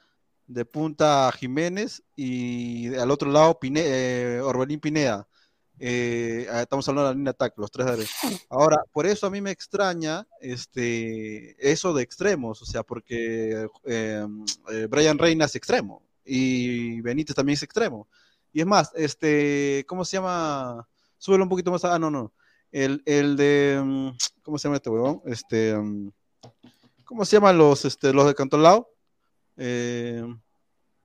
[0.47, 5.29] de punta Jiménez y al otro lado eh, Orbelín Pineda.
[5.79, 8.07] Eh, ah, estamos hablando de la línea ataque, los tres de
[8.49, 14.45] Ahora, por eso a mí me extraña este, eso de extremos, o sea, porque em,
[14.71, 18.09] eh, Brian Reina es extremo y Benítez también es extremo.
[18.53, 20.87] Y es más, este, ¿cómo se llama?
[21.19, 21.85] Súbelo un poquito más.
[21.85, 22.33] Ah, no, no.
[22.71, 25.23] El, el de, em, ¿cómo se llama este huevón?
[25.27, 26.13] Este, em,
[27.05, 28.94] ¿cómo se llaman los, este, los de Cantolao?
[29.57, 30.25] Eh,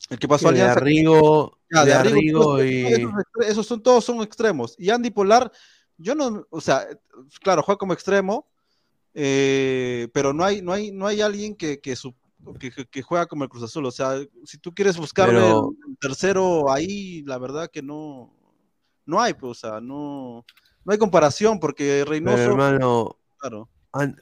[0.10, 0.76] el que pasó a Alianza.
[0.76, 3.08] De Arrigo, de, Arrigo, y...
[3.48, 4.76] Esos, son, todos son extremos.
[4.78, 5.52] Y Andy Polar,
[5.98, 6.88] yo no, o sea,
[7.42, 8.48] claro, juega como extremo,
[9.14, 11.96] eh, pero no hay, no hay, no hay alguien que, que,
[12.90, 13.86] que, juega como el Cruz Azul.
[13.86, 15.54] O sea, si tú quieres buscar el
[16.00, 18.34] tercero ahí, la verdad que no,
[19.06, 20.46] no hay, pues, o sea, no,
[20.86, 22.38] no hay comparación porque Reynoso.
[22.44, 23.70] hermano, claro.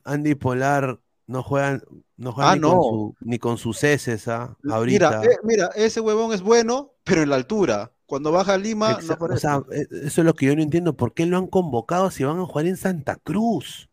[0.03, 1.83] Andy Polar no juegan,
[2.15, 4.57] no juegan ah, ni, Con ni, con sus heces, ¿ah?
[4.69, 5.19] Ahorita.
[5.19, 7.91] Mira, eh, mira, ese huevón es bueno, pero en la altura.
[8.05, 10.95] Cuando baja a Lima, no o sea, eh, eso es lo que yo no entiendo.
[10.95, 13.89] ¿Por qué lo han convocado si van a jugar en Santa Cruz?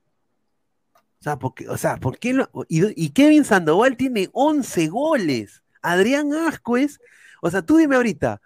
[1.20, 5.62] O sea, porque, o sea, ¿por qué lo- y, y Kevin Sandoval tiene 11 goles.
[5.82, 7.00] Adrián Ascuez,
[7.42, 8.40] o sea, tú dime ahorita,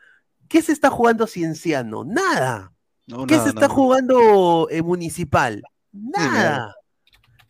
[0.48, 2.04] ¿qué se está jugando Cienciano?
[2.04, 2.72] Nada.
[3.06, 3.74] No, ¿Qué nada, se está nada.
[3.74, 5.62] jugando eh, Municipal?
[5.92, 6.74] nada.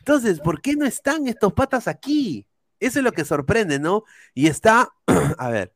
[0.09, 2.47] Entonces, ¿por qué no están estos patas aquí?
[2.81, 4.05] Eso es lo que sorprende, ¿no?
[4.33, 4.89] Y está,
[5.39, 5.75] a ver,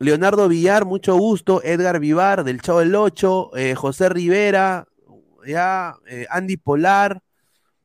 [0.00, 4.88] Leonardo Villar, mucho gusto, Edgar Vivar, del Chavo del Ocho, eh, José Rivera,
[5.46, 7.22] ya, eh, Andy Polar.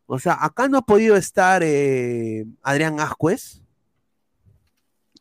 [0.08, 3.62] O sea, acá no ha podido estar eh, Adrián Ascuez.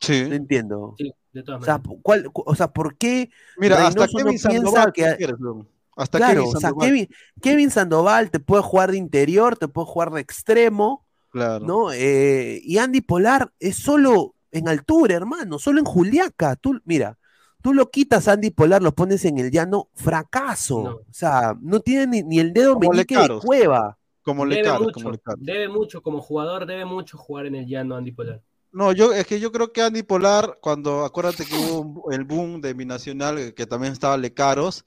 [0.00, 0.24] Sí.
[0.30, 0.94] No entiendo.
[0.96, 2.00] Sí, de todas O sea, maneras.
[2.02, 5.68] ¿cuál- o sea, ¿por qué Mira, hasta Reynoso no Kevin piensa Sandoval.
[5.98, 6.86] Hasta Claro, Kevin o sea, Sandoval.
[6.88, 7.08] Kevin,
[7.42, 11.66] Kevin Sandoval te puede jugar de interior, te puede jugar de extremo, Claro.
[11.66, 11.92] ¿no?
[11.92, 16.56] Eh, y Andy Polar es solo en altura, hermano, solo en Juliaca.
[16.56, 17.18] Tú, mira,
[17.62, 20.82] tú lo quitas a Andy Polar, lo pones en el llano, fracaso.
[20.84, 20.90] No.
[20.96, 23.98] O sea, no tiene ni, ni el dedo Como meñique de cueva.
[24.22, 27.96] Como Debe Lecaro, mucho, como debe mucho, como jugador, debe mucho jugar en el llano
[27.96, 28.40] Andy Polar.
[28.70, 32.24] No, yo es que yo creo que Andy Polar, cuando acuérdate que hubo un- el
[32.24, 34.84] boom de Binacional, eh, que también estaba Lecaros,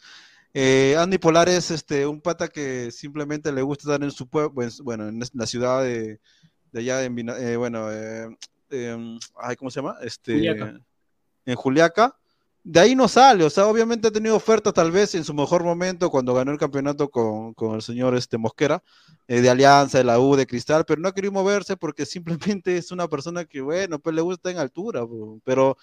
[0.54, 4.54] eh, Andy Polar es este un pata que simplemente le gusta estar en su pueblo,
[4.84, 6.20] bueno, en la ciudad de,
[6.72, 8.28] de allá Bina- eh, bueno, eh,
[8.70, 9.98] em, ay, ¿cómo se llama?
[10.02, 10.80] Este, Juliaca.
[11.46, 12.18] en Juliaca.
[12.64, 15.64] De ahí no sale, o sea, obviamente ha tenido ofertas tal vez en su mejor
[15.64, 18.84] momento cuando ganó el campeonato con, con el señor este, Mosquera,
[19.28, 22.78] eh, de Alianza, de la U, de Cristal, pero no ha querido moverse porque simplemente
[22.78, 25.02] es una persona que, bueno, pues le gusta en altura,
[25.44, 25.76] pero,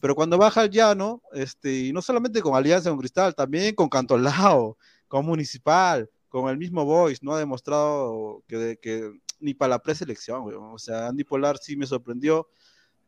[0.00, 3.88] pero cuando baja al llano, este, y no solamente con Alianza, con Cristal, también con
[3.88, 4.76] Cantolao,
[5.08, 10.42] con Municipal, con el mismo Boys, no ha demostrado que, que ni para la preselección,
[10.44, 10.72] weón.
[10.74, 12.48] o sea, Andy Polar sí me sorprendió.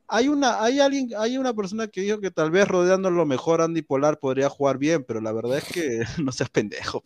[0.07, 3.63] Hay una, hay alguien, hay una persona que dijo que tal vez rodeando lo mejor
[3.63, 7.03] Andy Polar podría jugar bien, pero la verdad es que no seas pendejo.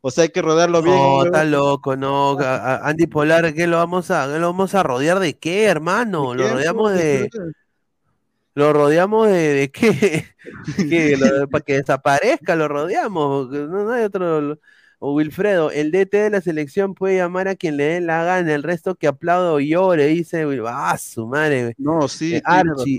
[0.00, 0.94] O sea, hay que rodearlo bien.
[0.94, 2.38] No, está loco, no.
[2.38, 5.64] a- a- Andy Polar, ¿qué lo vamos a, qué lo vamos a rodear de qué,
[5.64, 6.34] hermano?
[6.34, 6.54] Lo ¿Quién?
[6.54, 7.28] rodeamos de,
[8.60, 10.26] lo rodeamos de, de qué,
[10.88, 11.16] ¿Qué?
[11.16, 13.48] Lo- para que desaparezca, lo rodeamos.
[13.50, 14.58] No, no hay otro.
[15.02, 18.54] O Wilfredo, el DT de la selección puede llamar a quien le dé la gana,
[18.54, 21.74] el resto que aplaudo o llore, dice, ah, su madre.
[21.78, 22.34] No, sí.
[22.34, 22.98] Eh, Archie.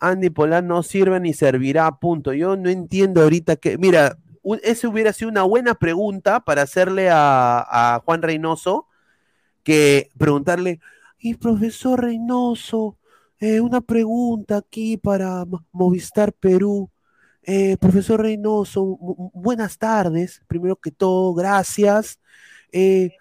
[0.00, 2.32] Andy Polar no sirve ni servirá, punto.
[2.32, 7.10] Yo no entiendo ahorita que, mira, un- esa hubiera sido una buena pregunta para hacerle
[7.10, 8.86] a, a Juan Reynoso,
[9.62, 10.80] que preguntarle,
[11.18, 12.96] y profesor Reynoso,
[13.40, 16.90] eh, una pregunta aquí para Mo- Movistar Perú.
[17.42, 22.18] Eh, profesor Reynoso, bu- bu- buenas tardes, primero que todo, gracias.
[22.70, 23.12] Eh,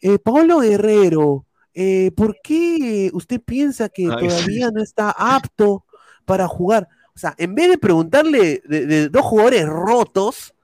[0.00, 1.44] eh, Pablo Guerrero,
[1.74, 4.28] eh, ¿por qué usted piensa que Ay, sí.
[4.28, 5.84] todavía no está apto
[6.24, 6.88] para jugar?
[7.14, 10.54] O sea, en vez de preguntarle de, de dos jugadores rotos,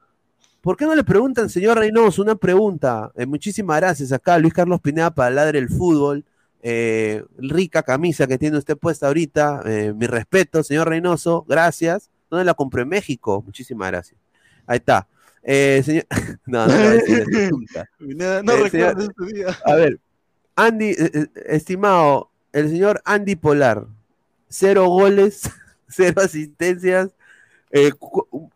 [0.60, 3.10] ¿por qué no le preguntan, señor Reynoso, una pregunta?
[3.26, 6.24] Muchísimas gracias acá, Luis Carlos Pineda, para Ladre el Fútbol.
[6.62, 9.62] Eh, rica camisa que tiene usted puesta ahorita.
[9.64, 12.10] eh, mi respeto, señor Reynoso, gracias.
[12.28, 13.42] ¿Dónde la compró en México?
[13.44, 14.20] Muchísimas gracias.
[14.66, 15.08] Ahí está.
[15.42, 16.04] Eh, señor...
[16.46, 16.74] no, no,
[17.50, 17.88] nunca.
[17.98, 19.58] Pineda, No Eh, recuerdo día.
[19.64, 19.98] A ver,
[20.54, 20.94] Andy,
[21.46, 23.86] estimado, el señor Andy Polar,
[24.48, 25.50] cero goles,
[25.88, 27.10] cero asistencias.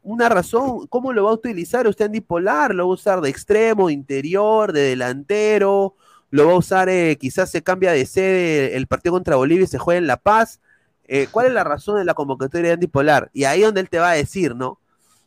[0.02, 2.74] una razón, ¿cómo lo va a utilizar usted Andy Polar?
[2.74, 5.97] ¿Lo va a usar de extremo, interior, de delantero?
[6.35, 9.69] ¿Lo va a usar, eh, quizás se cambia de sede el partido contra Bolivia y
[9.69, 10.61] se juega en La Paz?
[11.05, 13.31] Eh, ¿Cuál es la razón de la convocatoria de Andy Polar?
[13.32, 14.81] Y ahí donde él te va a decir, ¿no?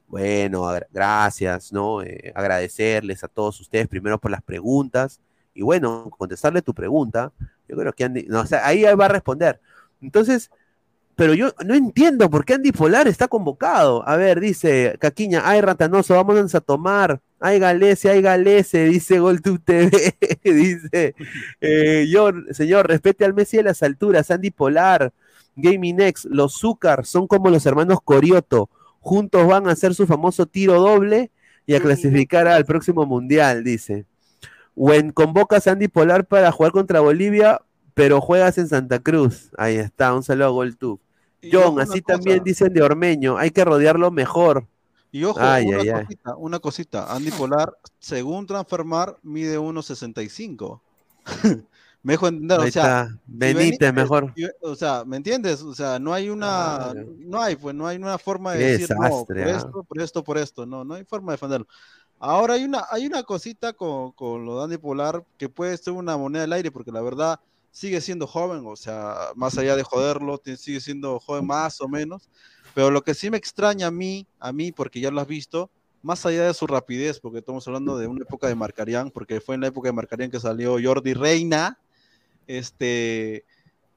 [0.09, 2.01] Bueno, gracias, ¿no?
[2.03, 5.21] Eh, agradecerles a todos ustedes primero por las preguntas
[5.53, 7.31] y bueno, contestarle tu pregunta.
[7.69, 9.61] Yo creo que Andy, no, o sea, ahí va a responder.
[10.01, 10.51] Entonces,
[11.15, 14.05] pero yo no entiendo por qué Andy Polar está convocado.
[14.05, 17.21] A ver, dice Caquiña, ay Ratanoso, vámonos a tomar.
[17.39, 21.15] Ay Galese, ay Galese, dice GolTube TV, dice
[21.61, 25.13] eh, yo, señor, respete al Messi de las alturas, Andy Polar,
[25.55, 28.69] Gaming X, los Zúcar son como los hermanos Corioto,
[28.99, 31.31] juntos van a hacer su famoso tiro doble
[31.67, 34.05] y a clasificar al próximo mundial, dice.
[34.75, 37.61] When convocas a Andy Polar para jugar contra Bolivia,
[37.93, 39.51] pero juegas en Santa Cruz.
[39.57, 41.01] Ahí está, un saludo a GolTube.
[41.51, 44.67] John, así cosa, también dicen de Ormeño, hay que rodearlo mejor.
[45.11, 46.05] Y ojo, Ay, una, ay, ay.
[46.05, 47.15] cosita, una cosita.
[47.15, 50.81] Andy Polar, según Transfermar, mide 1.65.
[52.03, 54.33] Me dejo entender, o sea, Benítez mejor.
[54.61, 55.61] o sea, ¿me entiendes?
[55.61, 58.97] O sea, no hay una, no hay, pues, no hay una forma de decir, no,
[58.97, 59.57] por desastre, ah.
[59.57, 61.67] esto, por esto, por esto, no, no hay forma de defenderlo.
[62.19, 65.93] Ahora hay una, hay una cosita con, con lo de Andy Polar que puede ser
[65.93, 67.39] una moneda al aire, porque la verdad,
[67.77, 72.27] sigue siendo joven, o sea, más allá de joderlo, sigue siendo joven más o menos.
[72.77, 75.71] Pero lo que sí me extraña a mí, a mí, porque ya lo has visto,
[76.03, 79.55] más allá de su rapidez, porque estamos hablando de una época de Marcarián, porque fue
[79.55, 81.79] en la época de Marcarián que salió Jordi Reina,
[82.45, 83.45] este,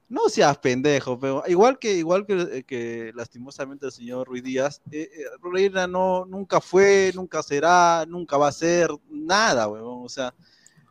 [0.09, 5.11] no seas pendejo, pero igual que, igual que, que lastimosamente el señor Ruiz Díaz, eh,
[5.13, 10.33] eh, Reina no, nunca fue, nunca será, nunca va a ser, nada, weón, o sea,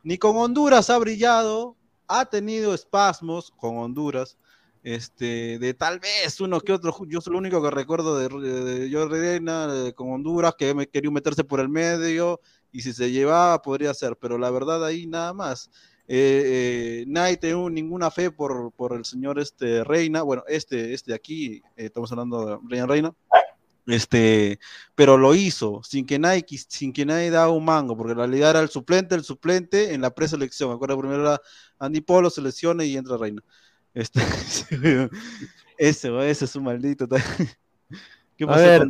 [0.05, 1.75] ni con Honduras ha brillado,
[2.07, 4.39] ha tenido espasmos con Honduras,
[4.83, 9.07] este, de tal vez uno que otro, yo soy lo único que recuerdo de, de
[9.07, 12.41] Reina con Honduras, que me quería meterse por el medio,
[12.73, 15.71] y si se llevaba podría ser, pero la verdad ahí nada más.
[16.13, 21.15] Eh, eh, nadie tenía ninguna fe por, por, el señor este Reina, bueno, este, este
[21.15, 23.15] aquí, eh, estamos hablando de Reina Reina,
[23.87, 24.59] este,
[24.97, 28.51] pero lo hizo sin que nadie, sin que nadie da un mango, porque en realidad
[28.51, 30.73] era el suplente, el suplente en la preselección.
[30.73, 31.41] Acuerdo primero era
[31.79, 33.43] Andy Polo, selecciona y entra Reina.
[33.95, 34.21] Este,
[35.79, 37.09] ese, ese es un maldito.
[38.37, 38.89] ¿Qué pasó ver,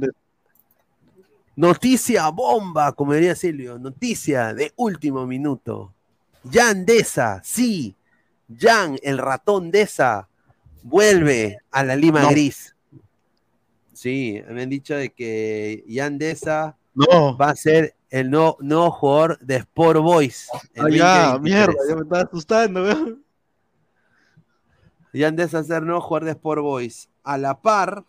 [1.56, 5.92] Noticia bomba, como diría Silvio, noticia de último minuto.
[6.50, 7.94] Jan Deza, sí,
[8.58, 10.28] Jan, el ratón Deza,
[10.82, 12.30] vuelve a la Lima no.
[12.30, 12.74] Gris.
[13.92, 17.36] Sí, me han dicho de que Jan Deza no.
[17.36, 20.48] va a ser el nuevo, nuevo jugador de Sport Boys.
[20.78, 23.24] Ah, ya, mierda, ya me estaba asustando, weón.
[25.12, 27.08] Jan Deza ser nuevo jugador de Sport Boys.
[27.22, 28.04] A la par,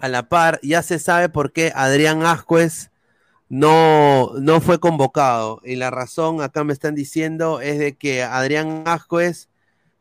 [0.00, 2.90] a la par, ya se sabe por qué Adrián Ascuez
[3.48, 5.60] no, no fue convocado.
[5.64, 9.48] Y la razón, acá me están diciendo, es de que Adrián Ascuez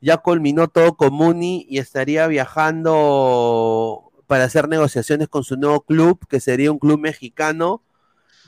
[0.02, 6.19] ya culminó todo con Muni y estaría viajando para hacer negociaciones con su nuevo club,
[6.27, 7.82] que sería un club mexicano,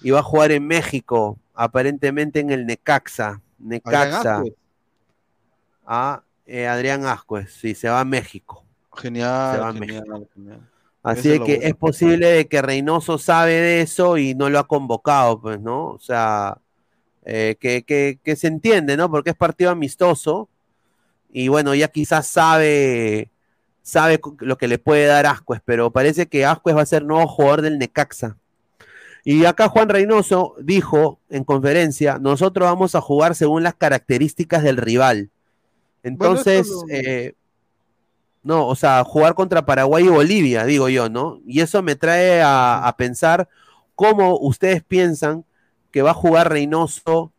[0.01, 3.41] y va a jugar en México, aparentemente en el Necaxa.
[3.59, 4.43] Necaxa.
[5.85, 8.63] A eh, Adrián Ascuez, sí, se va a México.
[8.95, 10.27] Genial, se va a México.
[10.33, 10.59] genial.
[11.03, 14.67] Así es que es posible de que Reynoso sabe de eso y no lo ha
[14.67, 15.87] convocado, pues, ¿no?
[15.91, 16.57] O sea,
[17.23, 19.09] eh, que, que, que, se entiende, ¿no?
[19.09, 20.49] Porque es partido amistoso
[21.29, 23.29] y bueno, ya quizás sabe,
[23.81, 27.27] sabe lo que le puede dar Ascuez, pero parece que Ascuez va a ser nuevo
[27.27, 28.37] jugador del Necaxa.
[29.23, 34.77] Y acá Juan Reynoso dijo en conferencia, nosotros vamos a jugar según las características del
[34.77, 35.29] rival.
[36.03, 37.33] Entonces, bueno, eh,
[38.43, 41.41] no, o sea, jugar contra Paraguay y Bolivia, digo yo, ¿no?
[41.45, 43.49] Y eso me trae a, a pensar
[43.95, 45.43] cómo ustedes piensan
[45.91, 47.31] que va a jugar Reynoso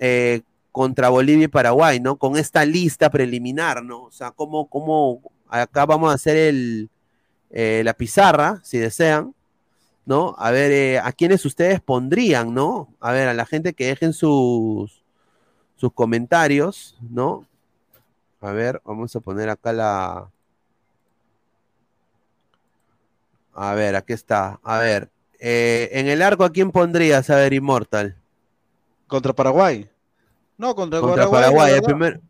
[0.00, 0.42] eh,
[0.72, 2.16] contra Bolivia y Paraguay, ¿no?
[2.16, 4.04] Con esta lista preliminar, ¿no?
[4.04, 6.90] O sea, cómo, cómo acá vamos a hacer el,
[7.50, 9.34] eh, la pizarra, si desean,
[10.06, 10.34] ¿no?
[10.38, 12.88] A ver, eh, ¿a quiénes ustedes pondrían, ¿no?
[12.98, 15.04] A ver, a la gente que dejen sus,
[15.76, 17.46] sus comentarios, ¿no?
[18.42, 20.30] A ver, vamos a poner acá la,
[23.54, 24.58] A ver, aquí está.
[24.62, 28.16] A ver, eh, en el arco, ¿a quién pondrías, a ver, Immortal?
[29.06, 29.88] Contra Paraguay.
[30.56, 31.42] No, contra, contra Paraguay.
[31.42, 32.20] Paraguay el, primer...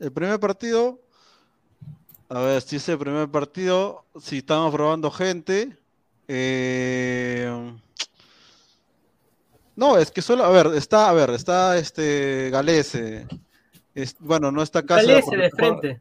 [0.00, 1.00] el primer partido.
[2.28, 5.76] A ver, si es el primer partido, si estamos probando gente.
[6.26, 7.78] Eh...
[9.76, 13.26] No, es que solo, a ver, está, a ver, está este Galese.
[13.94, 15.06] Es, bueno, no está casi.
[15.06, 16.00] Galese de frente.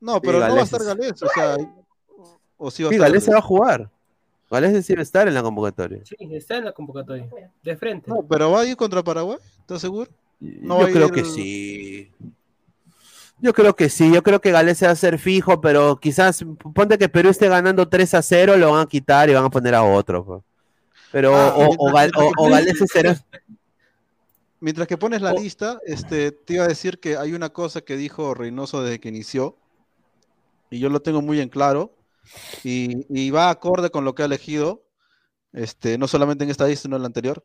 [0.00, 1.56] No, pero sí, no va a estar Galés, o sea,
[2.58, 3.08] o sí va a sí, estar.
[3.08, 3.90] Galés se va a jugar.
[4.50, 6.00] Galés sí va a estar en la convocatoria.
[6.04, 7.26] Sí, está en la convocatoria.
[7.62, 8.10] De frente.
[8.10, 10.10] No, pero va a ir contra Paraguay, ¿estás seguro?
[10.40, 11.12] No yo creo ir...
[11.12, 12.12] que sí.
[13.40, 16.44] Yo creo que sí, yo creo que Galés se va a hacer fijo, pero quizás
[16.74, 19.50] ponte que Perú esté ganando 3 a 0, lo van a quitar y van a
[19.50, 20.24] poner a otro.
[20.24, 20.42] Pues.
[21.12, 23.16] Pero ah, o, o, o, o Galés será
[24.64, 27.98] mientras que pones la lista, este, te iba a decir que hay una cosa que
[27.98, 29.58] dijo Reynoso desde que inició,
[30.70, 31.94] y yo lo tengo muy en claro,
[32.62, 34.86] y, y, va acorde con lo que ha elegido,
[35.52, 37.44] este, no solamente en esta lista, sino en la anterior,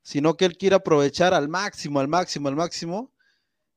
[0.00, 3.12] sino que él quiere aprovechar al máximo, al máximo, al máximo,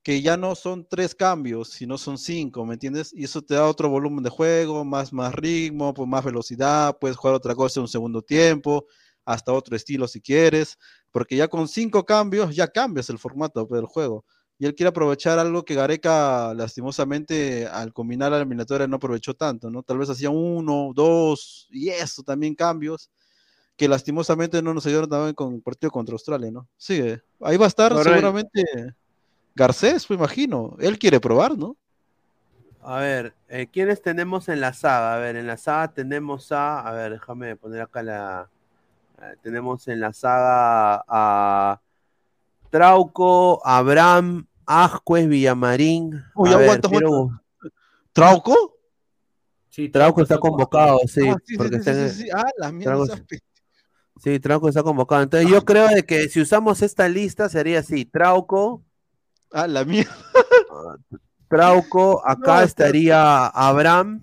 [0.02, 3.12] que ya no son tres cambios, sino son cinco, ¿me entiendes?
[3.12, 7.18] Y eso te da otro volumen de juego, más, más ritmo, pues más velocidad, puedes
[7.18, 8.86] jugar otra cosa en un segundo tiempo,
[9.28, 10.78] hasta otro estilo si quieres,
[11.10, 14.24] porque ya con cinco cambios ya cambias el formato del juego
[14.58, 19.70] y él quiere aprovechar algo que Gareca lastimosamente al combinar la eliminatoria no aprovechó tanto,
[19.70, 19.82] ¿no?
[19.82, 23.10] Tal vez hacía uno, dos y eso también cambios
[23.76, 26.66] que lastimosamente no nos ayudaron también con el partido contra Australia, ¿no?
[26.78, 27.00] Sí,
[27.40, 28.64] ahí va a estar seguramente
[29.54, 31.76] Garcés, pues imagino, él quiere probar, ¿no?
[32.80, 35.14] A ver, eh, ¿quiénes tenemos en la saga?
[35.14, 38.57] A ver, en la saga tenemos a, a ver, déjame poner acá la, eh,
[39.42, 41.80] tenemos en la saga a
[42.70, 46.22] Trauco, Abraham, Ascuez, Villamarín.
[46.34, 46.88] Uy, aguanta,
[48.12, 48.76] ¿Trauco?
[49.68, 51.28] Sí, Trauco, está convocado, sí.
[51.28, 51.80] Ah, sí, porque
[52.32, 52.44] Ah,
[54.40, 55.22] Trauco está convocado.
[55.22, 58.82] Entonces yo creo de que si usamos esta lista sería así, Trauco.
[59.52, 60.12] Ah, la mierda.
[61.48, 64.20] Trauco, acá estaría Abraham.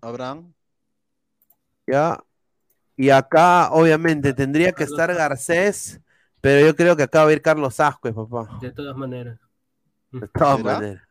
[0.00, 0.52] Abraham.
[1.86, 2.18] Ya.
[3.02, 6.00] Y acá, obviamente, tendría que estar Garcés,
[6.40, 8.60] pero yo creo que acá va a ir Carlos Ascuez, papá.
[8.60, 9.40] De todas maneras.
[10.12, 11.02] De todas maneras.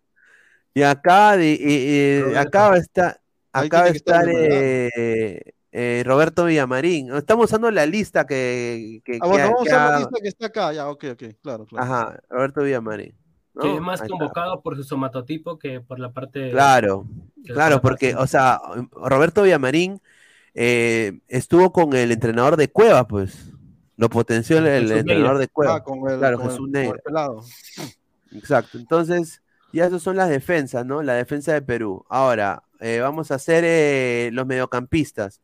[0.73, 3.19] Y acá, acá va a estar,
[3.51, 5.41] acá va a estar eh,
[5.73, 7.13] eh, Roberto Villamarín.
[7.13, 9.01] Estamos usando la lista que.
[9.03, 11.65] que ah, bueno, vamos a usar la lista que está acá, ya, ok, ok, claro,
[11.65, 11.83] claro.
[11.83, 13.13] Ajá, Roberto Villamarín.
[13.59, 16.51] Que es más convocado por su somatotipo que por la parte.
[16.51, 17.05] Claro,
[17.45, 18.61] claro, porque, o sea,
[18.93, 19.99] Roberto Villamarín
[20.53, 23.51] eh, estuvo con el entrenador de Cueva, pues.
[23.97, 25.75] Lo potenció el, entrenador de Cueva.
[25.75, 26.69] Ah, con el, claro, Jesús
[28.31, 28.77] Exacto.
[28.77, 29.41] Entonces,
[29.73, 31.03] ya esas son las defensas, ¿no?
[31.03, 32.05] La defensa de Perú.
[32.09, 35.41] Ahora, eh, vamos a hacer eh, los mediocampistas.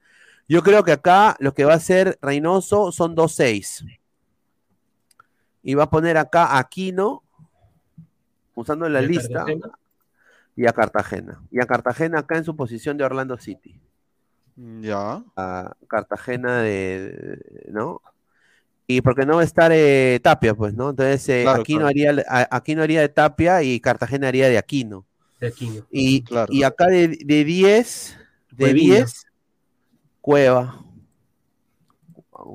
[0.48, 3.86] Yo creo que acá lo que va a hacer Reynoso son 2-6.
[5.62, 7.24] Y va a poner acá a Aquino,
[8.56, 9.46] usando la lista,
[10.56, 11.42] y a Cartagena.
[11.52, 13.80] Y a Cartagena acá en su posición de Orlando City.
[14.58, 15.24] Ya.
[15.36, 17.40] A Cartagena de,
[17.70, 18.02] ¿no?
[18.88, 20.90] Y porque no va a estar eh, Tapia, pues, ¿no?
[20.90, 22.12] Entonces eh, Aquino, Haría,
[22.50, 25.06] haría de Tapia y Cartagena haría de Aquino.
[25.40, 25.86] De Aquino.
[25.92, 28.18] Y, y acá de 10,
[28.52, 29.26] de 10,
[30.22, 30.84] Cueva.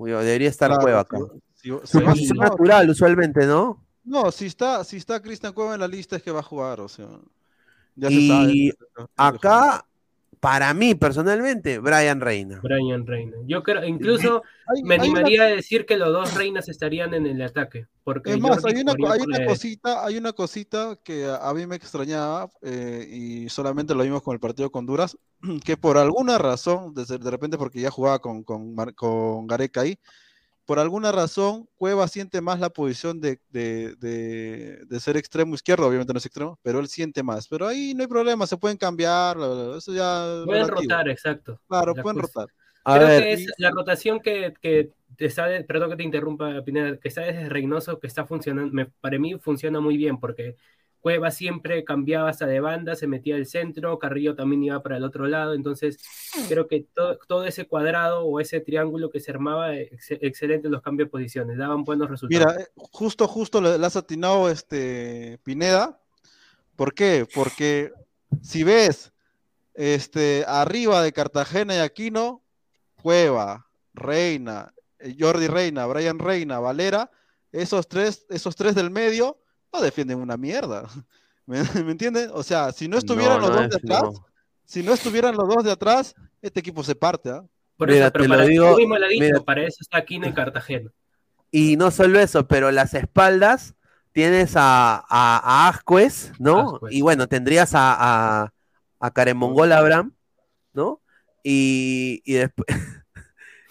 [0.05, 1.19] Debería estar Cueva acá.
[1.55, 3.85] Su posición natural, usualmente, ¿no?
[4.05, 6.81] No, si está, si está Cristian Cueva en la lista es que va a jugar,
[6.81, 7.07] o sea.
[7.95, 9.09] Ya y se sabe.
[9.16, 9.87] acá
[10.43, 12.59] para mí, personalmente, Brian Reina.
[12.60, 13.36] Brian Reina.
[13.47, 14.43] Yo creo, incluso
[14.82, 17.86] me animaría a decir que los dos reinas estarían en el ataque.
[18.02, 18.97] Porque es más, hay una,
[19.47, 24.35] cosita, hay una cosita que a mí me extrañaba, eh, y solamente lo vimos con
[24.35, 25.16] el partido con Duras,
[25.64, 29.97] que por alguna razón, de, de repente porque ya jugaba con, con, con Gareca ahí,
[30.65, 33.39] por alguna razón, Cueva siente más la posición de,
[35.01, 37.49] ser extremo izquierdo, obviamente no es extremo, pero él siente más.
[37.49, 39.37] Pero ahí no hay problema, se pueden cambiar,
[39.77, 40.43] eso ya...
[40.45, 41.61] Pueden rotar, exacto.
[41.69, 42.49] Claro, pueden rotar.
[42.85, 47.09] Creo que es la rotación que, que te sabe, perdón que te interrumpa, Pineda, que
[47.09, 50.57] está desde Reynoso, que está funcionando, para mí funciona muy bien, porque
[51.03, 55.03] Cueva siempre cambiaba hasta de banda, se metía al centro, Carrillo también iba para el
[55.03, 55.99] otro lado, entonces
[56.49, 61.11] creo que todo, ese cuadrado o ese triángulo que se armaba, excelente los cambios de
[61.11, 62.55] posiciones, daban buenos resultados.
[62.55, 66.01] Mira, eh, justo, justo le, has atinado este Pineda,
[66.77, 67.27] ¿por qué?
[67.35, 67.91] Porque
[68.41, 69.12] si ves
[69.74, 72.45] este, arriba de Cartagena y Aquino,
[73.03, 77.11] Cueva, Reina, eh, Jordi Reina, Brian Reina, Valera,
[77.51, 79.41] esos tres, esos tres del medio
[79.73, 80.89] no defienden una mierda.
[81.47, 82.31] ¿Me, entienden?
[82.32, 84.20] O sea, si no estuvieran los dos de atrás,
[84.65, 87.31] si no estuvieran los dos de atrás, este equipo se parte.
[87.31, 87.44] ¿ah?
[87.77, 88.77] Por eso, pero para, digo,
[89.44, 90.90] para eso está aquí en Cartagena.
[91.51, 93.74] Y no solo eso, pero las espaldas
[94.12, 96.81] tienes a, a, Ascuez, ¿no?
[96.90, 98.53] Y bueno, tendrías a, a,
[99.01, 100.15] a Karen Mongol Abraham,
[100.73, 101.03] ¿no?
[101.43, 102.66] Y, y después,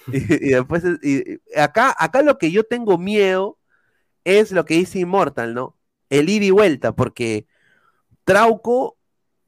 [0.07, 3.57] y, después y acá, acá lo que yo tengo miedo
[4.23, 5.77] es lo que dice Immortal, ¿no?
[6.11, 7.47] El ida y vuelta, porque
[8.25, 8.97] Trauco,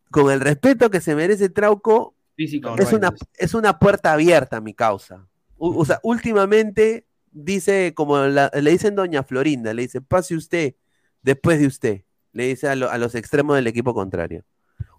[0.10, 4.74] con el respeto que se merece Trauco, es, una, es una puerta abierta a mi
[4.74, 5.28] causa.
[5.58, 10.76] O, sea, últimamente dice, como le dicen Doña Florinda, le dice, pase usted
[11.22, 14.44] después de usted, le dice a, los extremos del equipo contrario.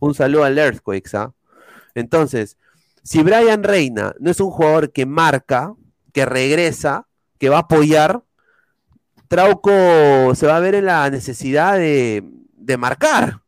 [0.01, 1.35] Un saludo al Earthquakes, ¿ah?
[1.95, 2.57] Entonces,
[3.03, 5.75] si Brian Reina no es un jugador que marca,
[6.13, 7.07] que regresa,
[7.39, 8.23] que va a apoyar,
[9.29, 12.23] Trauco se va a ver en la necesidad de,
[12.79, 13.41] marcar.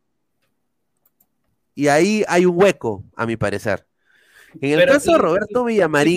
[1.74, 3.86] Y ahí hay un hueco, a mi parecer.
[4.60, 6.14] En el caso de Roberto Villamarín.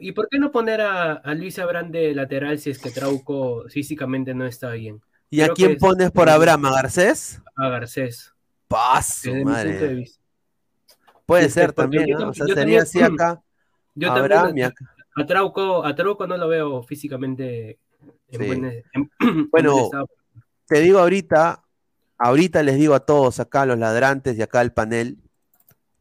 [0.00, 4.32] ¿y por, qué no, poner a, Luis Abrán de lateral si es que Trauco físicamente
[4.32, 5.02] no está bien?
[5.30, 6.66] ¿Y a quién pones por Abraham?
[6.66, 7.42] ¿A Garcés?
[7.56, 8.32] A Garcés.
[8.66, 10.06] Paso, madre.
[11.26, 12.30] Puede ser también, ¿no?
[12.30, 13.42] O sea, sería así acá.
[13.94, 14.72] Yo también,
[15.14, 17.78] a, Trauco, a Trauco no lo veo físicamente
[19.50, 19.90] bueno,
[20.66, 21.64] te digo ahorita,
[22.18, 25.18] ahorita les digo a todos acá, los ladrantes y acá el panel,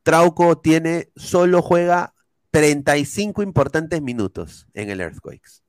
[0.04, 2.14] Trauco tiene, solo juega
[2.52, 5.62] 35 importantes minutos en el Earthquakes.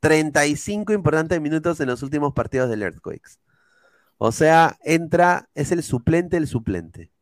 [0.00, 3.38] 35 importantes minutos en los últimos partidos del Earthquakes.
[4.18, 7.12] O sea, entra, es el suplente del suplente.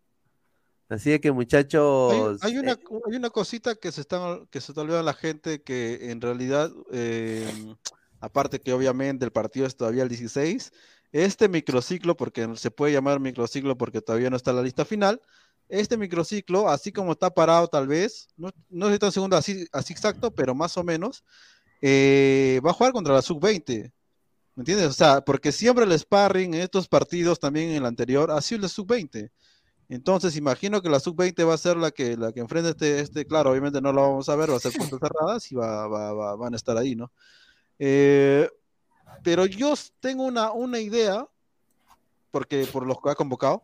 [0.89, 2.43] Así que muchachos.
[2.43, 2.79] Hay, una, eh,
[3.09, 6.71] hay una, cosita que se está, que se está olvidando la gente que en realidad
[6.93, 7.75] eh,
[8.21, 10.73] aparte que obviamente el partido es todavía el 16,
[11.13, 15.21] este microciclo, porque se puede llamar microciclo porque todavía no está la lista final,
[15.69, 20.31] este microciclo, así como está parado tal vez, no, no estoy tan segundo así, exacto,
[20.31, 21.25] pero más o menos,
[21.81, 23.93] eh, va a jugar contra la sub-20.
[24.55, 24.89] ¿Me entiendes?
[24.89, 28.65] O sea, porque siempre el sparring en estos partidos, también en el anterior, ha sido
[28.65, 29.31] el sub-20.
[29.89, 33.27] Entonces, imagino que la sub-20 va a ser la que, la que enfrente este, este,
[33.27, 35.87] claro, obviamente no lo vamos a ver, va a ser puertas cerradas y va,
[36.37, 37.13] van a estar ahí, ¿no?
[37.79, 38.49] Eh,
[39.23, 41.27] pero yo tengo una, una idea,
[42.31, 43.63] porque por los que ha convocado,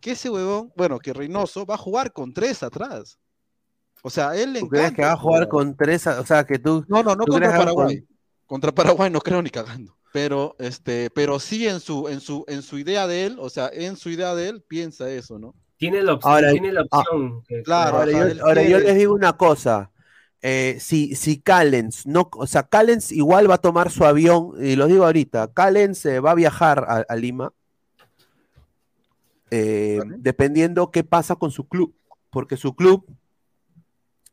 [0.00, 3.18] que ese huevón, bueno, que Reynoso va a jugar con tres atrás.
[4.02, 4.94] O sea, él le encanta.
[4.94, 6.06] que va a jugar con tres?
[6.06, 6.84] O sea, que tú.
[6.88, 8.06] No, no, no contra Paraguay.
[8.46, 9.96] Contra Paraguay no creo ni cagando.
[10.12, 13.70] Pero, este, pero sí en su, en su, en su idea de él, o sea,
[13.72, 15.54] en su idea de él piensa eso, ¿no?
[15.76, 16.32] Tiene la opción.
[16.32, 19.90] Ahora, tiene la ah, opción claro, ahora, yo, les digo una cosa.
[20.42, 24.74] Eh, si, si Callens, no, o sea, Callens igual va a tomar su avión, y
[24.74, 27.52] lo digo ahorita, Callens eh, va a viajar a Lima,
[29.50, 31.94] eh, dependiendo qué pasa con su club,
[32.30, 33.04] porque su club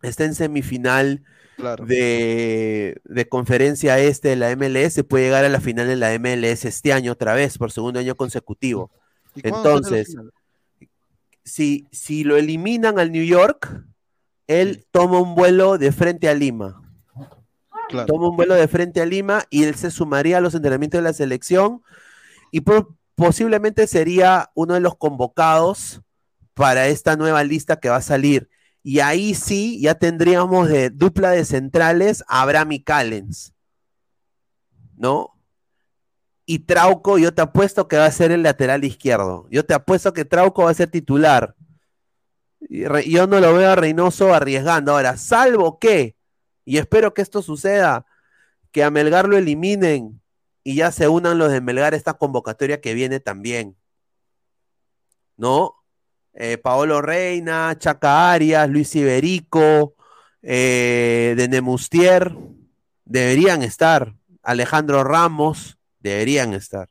[0.04, 1.24] está en semifinal
[1.86, 6.94] de, conferencia este de la MLS, puede llegar a la final de la MLS este
[6.94, 8.92] año otra vez, por segundo año consecutivo.
[9.36, 10.16] Entonces,
[11.44, 13.84] si, si lo eliminan al New York,
[14.48, 16.82] él toma un vuelo de frente a Lima.
[18.06, 21.03] Toma un vuelo de frente a Lima y él se sumaría a los entrenamientos de
[21.03, 21.82] la selección
[22.52, 26.02] y por, posiblemente sería uno de los convocados
[26.53, 28.49] para esta nueva lista que va a salir.
[28.84, 33.53] Y ahí sí, ya tendríamos de dupla de centrales a Abraham y Callens.
[34.95, 35.34] ¿No?
[36.45, 39.45] Y Trauco, yo te apuesto que va a ser el lateral izquierdo.
[39.52, 41.57] Yo te apuesto que Trauco va a ser titular.
[42.60, 44.92] Yo no lo veo a Reynoso arriesgando.
[44.92, 46.16] Ahora, salvo que,
[46.66, 48.06] y espero que esto suceda,
[48.72, 50.22] que a Melgar lo eliminen
[50.64, 53.78] y ya se unan los de Melgar a esta convocatoria que viene también.
[55.38, 55.76] ¿No?
[56.34, 59.96] Eh, Paolo Reina, Chaca Arias, Luis Iberico,
[60.42, 62.36] eh, de Nemustier,
[63.06, 64.16] deberían estar.
[64.44, 66.90] Alejandro Ramos, deberían estar.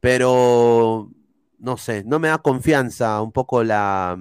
[0.00, 1.10] Pero,
[1.58, 4.16] no sé, no me da confianza un poco la,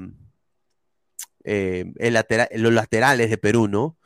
[1.46, 1.86] eh,
[2.56, 3.98] los laterales de Perú, ¿no?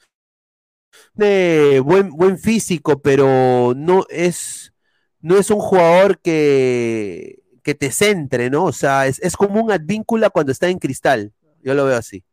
[1.13, 4.73] de buen, buen físico, pero no es,
[5.21, 8.65] no es un jugador que, que te centre, ¿no?
[8.65, 11.33] O sea, es, como un advíncula cuando está en cristal.
[11.61, 12.23] Yo lo veo así.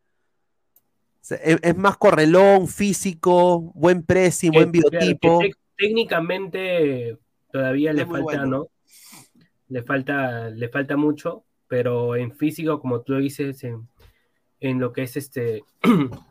[1.30, 5.40] es, más correlón, físico, buen pressing, buen biotipo.
[5.76, 7.18] técnicamente
[7.50, 8.68] todavía le falta, ¿no?
[9.68, 13.88] Le falta, le falta mucho, pero en físico, como tú dices, en,
[14.60, 15.64] en lo que es este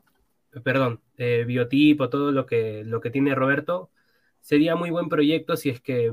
[0.63, 3.89] perdón, eh, biotipo, todo lo que, lo que tiene Roberto,
[4.41, 6.11] sería muy buen proyecto si es que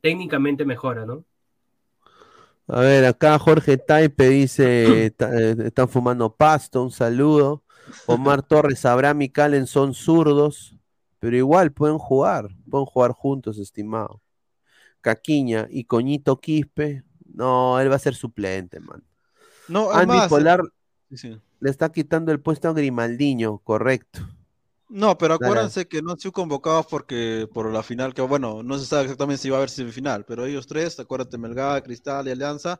[0.00, 1.24] técnicamente mejora, ¿no?
[2.68, 7.64] A ver, acá Jorge Taipe dice, eh, están fumando pasto, un saludo.
[8.06, 10.76] Omar Torres, Abraham y Calen son zurdos,
[11.18, 14.20] pero igual pueden jugar, pueden jugar juntos, estimado.
[15.00, 17.02] Caquiña y Coñito Quispe,
[17.34, 19.02] no, él va a ser suplente, man.
[19.66, 20.60] No, Andy Polar,
[21.60, 24.20] le está quitando el puesto a Grimaldiño, correcto.
[24.88, 28.78] No, pero acuérdense que no han sido convocados porque por la final, que bueno, no
[28.78, 32.30] se sabe exactamente si va a haber semifinal, pero ellos tres, acuérdate, Melgar, Cristal y
[32.30, 32.78] Alianza,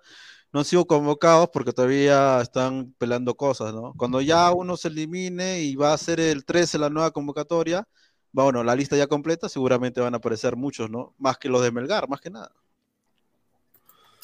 [0.53, 3.95] no han sido convocados porque todavía están peleando cosas, ¿no?
[3.97, 7.89] Cuando ya uno se elimine y va a ser el 13 la nueva convocatoria,
[8.31, 11.15] bueno, la lista ya completa, seguramente van a aparecer muchos, ¿no?
[11.19, 12.53] Más que los de Melgar, más que nada.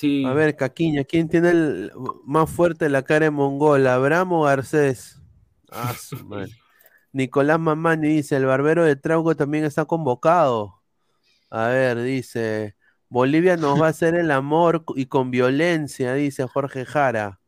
[0.01, 1.93] A ver, Caquiña, ¿quién tiene el
[2.25, 3.87] más fuerte la cara de Mongol?
[3.89, 5.21] ¿Abraham o Garcés?
[5.73, 5.93] Ah,
[7.13, 10.81] Nicolás Mamani dice, el barbero de Trauco también está convocado.
[11.51, 12.77] A ver, dice,
[13.09, 17.41] Bolivia nos va a hacer el amor y con violencia, dice Jorge Jara.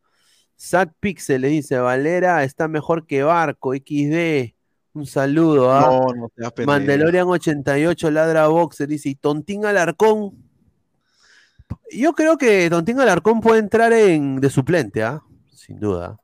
[0.56, 4.55] Sat Pixel le dice, Valera está mejor que Barco, XD.
[4.93, 6.01] Un saludo a ¿ah?
[6.36, 10.49] no, Mandalorian 88, Ladra Boxer, dice, y Tontín Alarcón
[11.90, 15.22] yo creo que Tontín Alarcón puede entrar en de suplente, ¿ah?
[15.52, 16.18] Sin duda.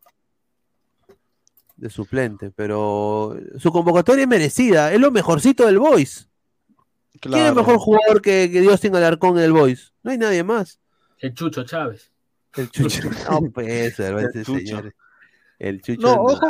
[1.76, 4.92] De suplente, pero su convocatoria es merecida.
[4.92, 6.28] Es lo mejorcito del Boys.
[7.20, 9.92] ¿Quién es el mejor jugador que, que Dios tenga Alarcón en el Boys?
[10.02, 10.80] No hay nadie más.
[11.18, 12.12] El Chucho Chávez.
[12.56, 13.08] El Chucho.
[13.30, 14.94] no, pues, el señor.
[15.58, 16.00] El Chucho.
[16.00, 16.40] No, ojo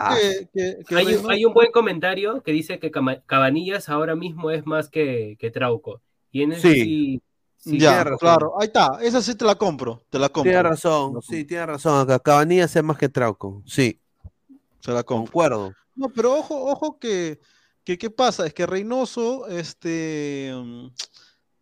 [0.53, 5.51] que, hay, un buen comentario que dice que Cabanillas ahora mismo es más que, que
[5.51, 6.03] Trauco.
[6.33, 7.23] Y en sí
[7.67, 10.51] ya, claro, ahí está, esa sí te la compro, te la compro.
[10.51, 14.01] Tiene razón, sí, tiene razón acá, Cabanillas es más que Trauco, sí.
[14.81, 15.73] Se la concuerdo.
[15.95, 17.41] No, pero ojo, ojo que
[17.87, 20.89] que qué pasa, es que Reynoso, este, mm,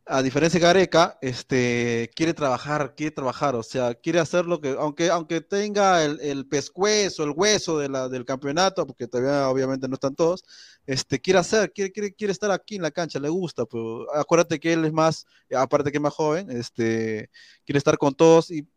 [0.06, 4.76] a diferencia de Gareca, este, quiere trabajar, quiere trabajar, o sea, quiere hacer lo que,
[4.78, 9.88] aunque, aunque tenga el, el pescuezo, el hueso de la, del campeonato, porque todavía obviamente
[9.88, 10.44] no están todos,
[10.86, 14.60] este, quiere hacer, quiere, quiere, quiere estar aquí en la cancha, le gusta, pues, acuérdate
[14.60, 15.26] que él es más,
[15.56, 17.30] aparte que es más joven, este,
[17.64, 18.68] quiere estar con todos y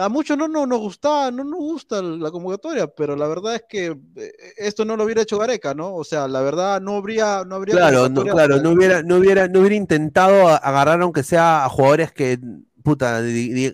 [0.00, 3.64] a muchos no, no nos gusta, no nos gusta la convocatoria, pero la verdad es
[3.68, 5.94] que eh, esto no lo hubiera hecho Gareca, ¿no?
[5.94, 9.48] O sea, la verdad no habría, no habría claro, no, claro, no hubiera, no hubiera,
[9.48, 12.38] no hubiera intentado agarrar aunque sea a jugadores que,
[12.82, 13.22] puta,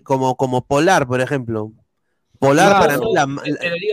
[0.03, 1.71] como, como Polar, por ejemplo.
[2.39, 3.05] Polar para mí,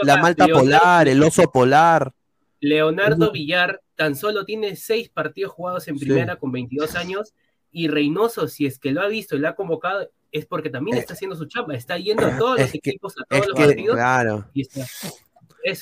[0.03, 2.13] la, Malta Polar, el oso Polar.
[2.61, 7.33] Leonardo Villar tan solo tiene seis partidos jugados en primera con 22 años
[7.75, 10.97] y Reynoso, si es que lo ha visto y lo ha convocado, es porque también
[10.97, 13.97] está haciendo su chamba, está yendo a todos los equipos, a todos los partidos.
[13.97, 14.49] Claro.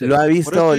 [0.01, 0.75] lo ha visto.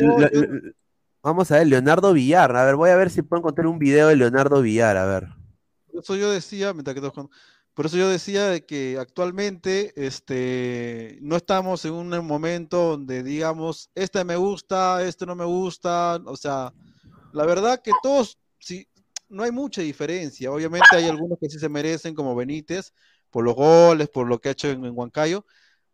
[1.22, 2.56] vamos a ver, Leonardo Villar.
[2.56, 5.28] A ver, voy a ver si puedo encontrar un video de Leonardo Villar, a ver.
[5.92, 6.74] Por eso yo decía,
[7.76, 14.24] por eso yo decía que actualmente este, no estamos en un momento donde digamos, este
[14.24, 16.74] me gusta, este no me gusta, o sea,
[17.34, 18.88] la verdad que todos, sí,
[19.34, 20.52] no hay mucha diferencia.
[20.52, 22.94] Obviamente hay algunos que sí se merecen, como Benítez,
[23.30, 25.46] por los goles, por lo que ha hecho en, Huancayo,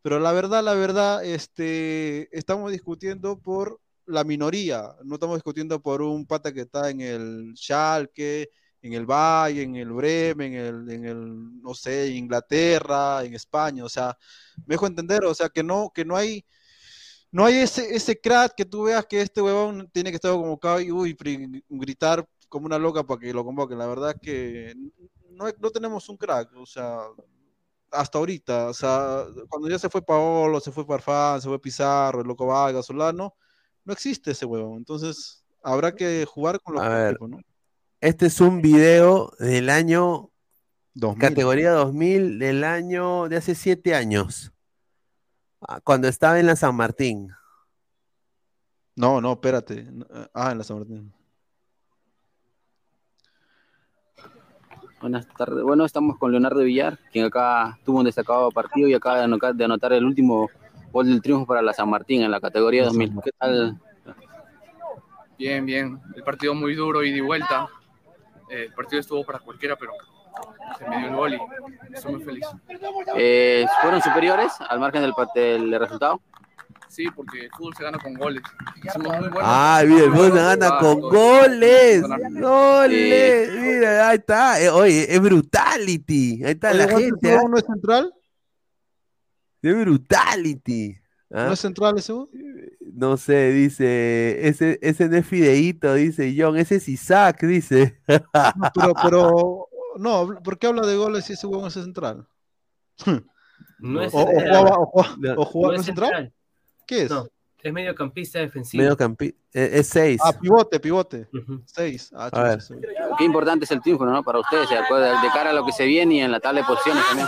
[0.01, 6.01] pero la verdad, la verdad, este, estamos discutiendo por la minoría, no estamos discutiendo por
[6.01, 8.49] un pata que está en el Schalke,
[8.81, 13.85] en el Valle, en el Bremen, en el, en el, no sé, Inglaterra, en España,
[13.85, 14.17] o sea,
[14.65, 16.45] me dejo entender, o sea, que no, que no hay,
[17.31, 20.81] no hay ese, ese crack que tú veas que este huevón tiene que estar convocado
[20.81, 21.15] y
[21.69, 23.77] gritar como una loca para que lo convoquen.
[23.77, 24.75] La verdad es que
[25.31, 26.99] no, tenemos un crack, o sea,
[27.91, 32.21] hasta ahorita, o sea, cuando ya se fue Paolo, se fue Parfán, se fue Pizarro,
[32.21, 33.35] el Loco Vargas, Solano,
[33.85, 37.39] no existe ese huevo, entonces habrá que jugar con los ¿no?
[38.01, 40.31] Este es un video del año
[40.93, 41.21] 2000.
[41.21, 44.51] categoría 2000 del año de hace siete años,
[45.61, 47.31] ah, cuando estaba en la San Martín.
[48.95, 49.87] No, no, espérate.
[50.33, 51.13] Ah, en la San Martín.
[55.01, 55.63] Buenas tardes.
[55.63, 59.93] Bueno, estamos con Leonardo Villar, quien acá tuvo un destacado partido y acaba de anotar
[59.93, 60.49] el último
[60.91, 63.13] gol del triunfo para la San Martín en la categoría 2000.
[63.23, 63.77] ¿Qué tal?
[65.37, 66.01] Bien, bien.
[66.15, 67.69] El partido muy duro y de vuelta.
[68.49, 69.93] Eh, el partido estuvo para cualquiera, pero
[70.77, 72.45] se me dio el gol y estoy muy feliz.
[73.15, 76.19] Eh, ¿Fueron superiores al margen del, del resultado?
[76.89, 78.41] Sí, porque el fútbol se gana con goles.
[78.91, 79.41] Somos muy buenos.
[79.43, 82.01] Ah, mira, el fútbol se gana con goles.
[82.01, 83.49] Goles.
[83.61, 84.61] Mira, ahí está.
[84.61, 86.43] Eh, oye, es brutality.
[86.43, 87.37] Ahí está la gente.
[87.47, 88.13] ¿No es central?
[89.61, 90.97] Es brutality.
[91.31, 91.45] ¿Ah?
[91.45, 92.13] ¿No es central ese?
[92.93, 98.01] No sé, dice, ese, ese no es Fideito, dice John, ese es Isaac, dice.
[98.07, 99.67] No, pero, pero,
[99.97, 102.27] no, ¿por qué habla de goles si ese huevón es central?
[103.81, 104.25] No es o, o,
[105.37, 106.33] o, jugaba, no es central.
[106.89, 107.09] ¿Qué es?
[107.11, 107.27] No,
[107.61, 108.81] es mediocampista defensivo.
[108.81, 110.19] Mediocampista, eh, es 6.
[110.23, 111.29] Ah, pivote, pivote.
[111.65, 112.11] 6.
[112.15, 112.59] Ah, a ver.
[113.15, 114.23] Qué importante es el triunfo, ¿no?
[114.23, 114.75] Para ustedes, de
[115.31, 117.27] cara a lo que se viene y en la tabla de posiciones también.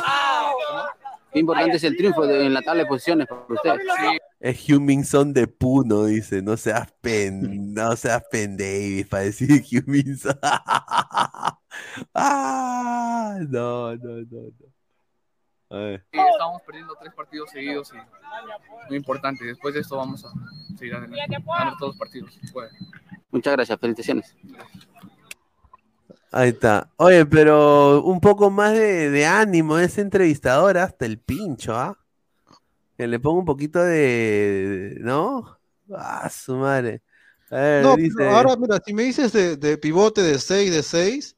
[1.32, 3.82] Qué importante es el triunfo en la tabla de posiciones para ustedes.
[4.40, 6.42] Es Huminson de Puno, dice.
[6.42, 10.40] No seas pen, no seas pen Davis para decir Huminson.
[12.16, 14.71] ah, no, no, no, no.
[15.72, 19.46] Estamos perdiendo tres partidos seguidos y muy importante.
[19.46, 20.32] Después de esto vamos a
[20.78, 22.38] seguir adelante, ganar todos los partidos.
[23.32, 24.36] Muchas gracias, felicitaciones.
[26.32, 26.90] Ahí está.
[26.98, 31.98] Oye, pero un poco más de, ánimo ese entrevistador hasta el pincho, ¿ah?
[32.98, 34.98] Que le ponga un poquito de.
[35.00, 35.58] ¿No?
[35.94, 37.02] Ah, su madre.
[37.50, 37.96] no,
[38.30, 41.36] ahora mira, si me dices de, de pivote de 6 de 6,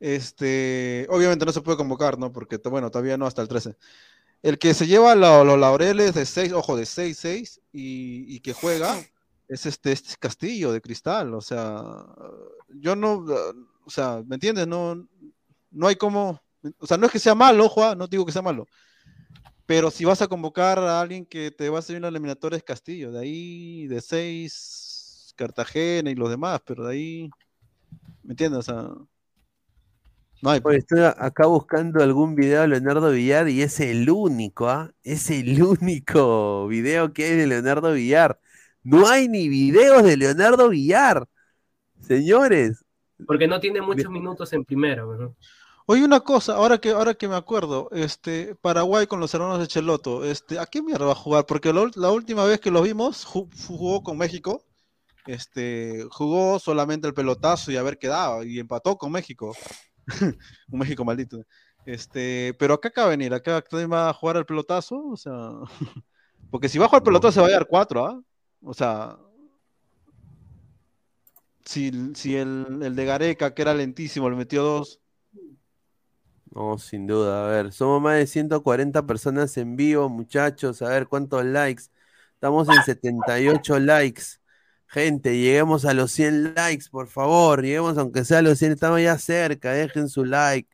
[0.00, 2.32] este, obviamente no se puede convocar, ¿no?
[2.32, 3.76] Porque, bueno, todavía no hasta el 13.
[4.42, 8.98] El que se lleva los laureles de 6, ojo, de 6-6 y, y, que juega
[9.48, 11.34] es este, este Castillo de Cristal.
[11.34, 12.06] O sea,
[12.68, 13.26] yo no,
[13.84, 14.66] o sea, ¿me entiendes?
[14.66, 15.06] No,
[15.70, 16.40] no hay como,
[16.78, 18.66] o sea, no es que sea malo, ojo, no digo que sea malo.
[19.66, 22.64] Pero si vas a convocar a alguien que te va a hacer una eliminatoria es
[22.64, 27.30] Castillo, de ahí de 6 Cartagena y los demás, pero de ahí,
[28.22, 28.58] ¿me entiendes?
[28.60, 28.88] O sea,
[30.72, 34.90] estoy acá buscando algún video de Leonardo Villar y es el único, ¿ah?
[35.02, 38.38] Es el único video que hay de Leonardo Villar.
[38.82, 41.26] No hay ni videos de Leonardo Villar.
[42.00, 42.84] Señores.
[43.26, 45.34] Porque no tiene muchos minutos en primero.
[45.84, 49.66] Oye, una cosa, ahora que, ahora que me acuerdo, este, Paraguay con los hermanos de
[49.66, 51.44] Cheloto, este, ¿a qué mierda va a jugar?
[51.46, 54.64] Porque la, última vez que lo vimos, jugó con México
[55.26, 59.54] este, jugó solamente el pelotazo y a ver qué daba, y empató con México.
[60.70, 61.44] Un México maldito.
[61.86, 65.32] Este, pero acá acaba de venir, acá también va a jugar el pelotazo, o sea,
[66.50, 68.20] porque si va a jugar el pelotazo se va a dar cuatro, ¿ah?
[68.62, 69.16] O sea,
[71.64, 75.00] si, si el, el, de Gareca, que era lentísimo, le metió dos.
[76.52, 81.06] No, sin duda, a ver, somos más de 140 personas en vivo, muchachos, a ver
[81.06, 81.84] cuántos likes.
[82.34, 84.39] Estamos en 78 likes.
[84.92, 87.62] Gente, lleguemos a los 100 likes, por favor.
[87.62, 89.72] Lleguemos, aunque sea a los 100, estamos ya cerca.
[89.72, 90.68] Dejen su like.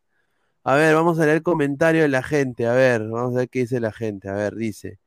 [0.65, 2.67] A ver, vamos a leer el comentario de la gente.
[2.67, 4.29] A ver, vamos a ver qué dice la gente.
[4.31, 4.99] A ver, dice.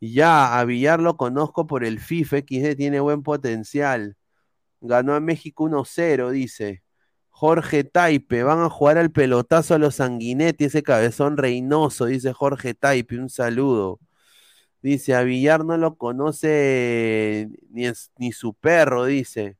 [0.00, 2.38] Ya, a Villar lo conozco por el FIFA.
[2.40, 4.16] XD tiene buen potencial.
[4.80, 6.82] Ganó a México 1-0, dice.
[7.30, 12.74] Jorge Taipe, van a jugar al pelotazo a los sanguinetti, ese cabezón reinoso, dice Jorge
[12.74, 14.00] Taipe, un saludo.
[14.80, 17.84] Dice, a Villar no lo conoce ni,
[18.16, 19.56] ni su perro, dice.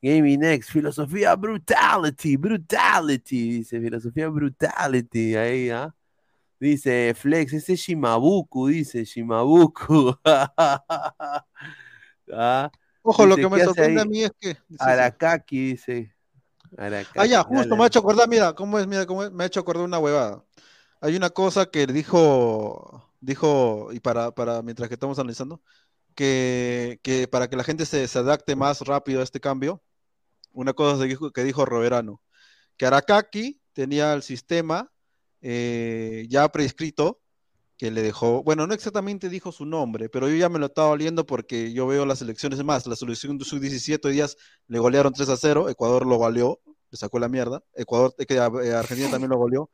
[0.00, 5.94] Gaming X, filosofía brutality, brutality, dice, filosofía brutality, ahí, ¿ah?
[6.58, 10.14] Dice Flex, ese es Shimabuku, dice Shimabuku.
[12.32, 12.70] ¿Ah?
[13.02, 14.56] Ojo, lo que me sorprende a mí es que.
[14.78, 16.14] Arakaki, dice.
[16.76, 19.42] Arakaki, ah, ya, justo me ha hecho acordar, mira, cómo es, mira, cómo es, me
[19.42, 20.44] ha hecho acordar una huevada.
[21.00, 25.62] Hay una cosa que dijo dijo, y para, para mientras que estamos analizando,
[26.14, 29.82] que, que para que la gente se, se, adapte más rápido a este cambio,
[30.52, 32.20] una cosa que dijo, que dijo Roberano,
[32.76, 34.92] que Arakaki tenía el sistema
[35.40, 37.20] eh, ya prescrito
[37.78, 40.90] que le dejó, bueno, no exactamente dijo su nombre, pero yo ya me lo estaba
[40.90, 44.36] oliendo porque yo veo las elecciones más, la solución de sus 17 días
[44.68, 49.10] le golearon 3 a 0, Ecuador lo goleó, le sacó la mierda, Ecuador, eh, Argentina
[49.10, 49.70] también lo goleó,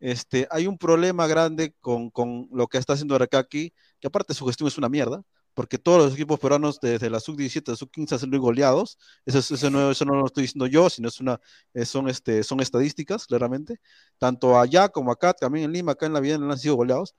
[0.00, 2.10] este, hay un problema grande con,
[2.52, 5.22] lo que está haciendo Arakaki, que aparte su gestión es una mierda,
[5.52, 8.98] porque todos los equipos peruanos desde la sub-17 a sub-15 han sido goleados.
[9.26, 11.38] Eso, eso, no, eso, no, lo estoy diciendo yo, sino es una,
[11.84, 13.78] son, este, son estadísticas, claramente.
[14.18, 17.14] Tanto allá como acá, también en Lima, acá en la vida han sido goleados.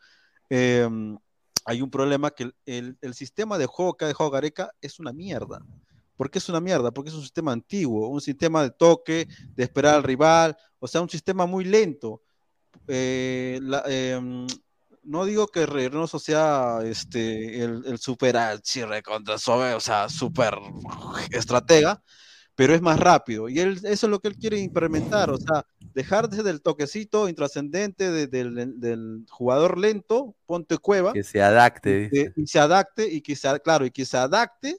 [0.49, 1.17] Em,
[1.65, 5.13] hay un problema que el, el, sistema de juego que ha dejado Gareca es una
[5.13, 5.59] mierda.
[6.17, 6.91] ¿Por qué es una mierda?
[6.91, 11.01] Porque es un sistema antiguo, un sistema de toque, de esperar al rival, o sea,
[11.01, 12.21] un sistema muy lento
[12.88, 14.48] eh, em,
[15.03, 18.35] no digo que Reynoso sea este, el, el super
[19.03, 20.57] contra o sea, super
[21.31, 22.02] estratega,
[22.56, 23.49] pero es más rápido.
[23.49, 28.27] Y él, eso es lo que él quiere implementar, o sea, dejarse del toquecito intrascendente
[28.27, 31.14] del, jugador lento, ponte cueva.
[31.14, 32.10] Que se adapte.
[32.35, 34.77] Y, se adapte, y que se, claro, y que se adapte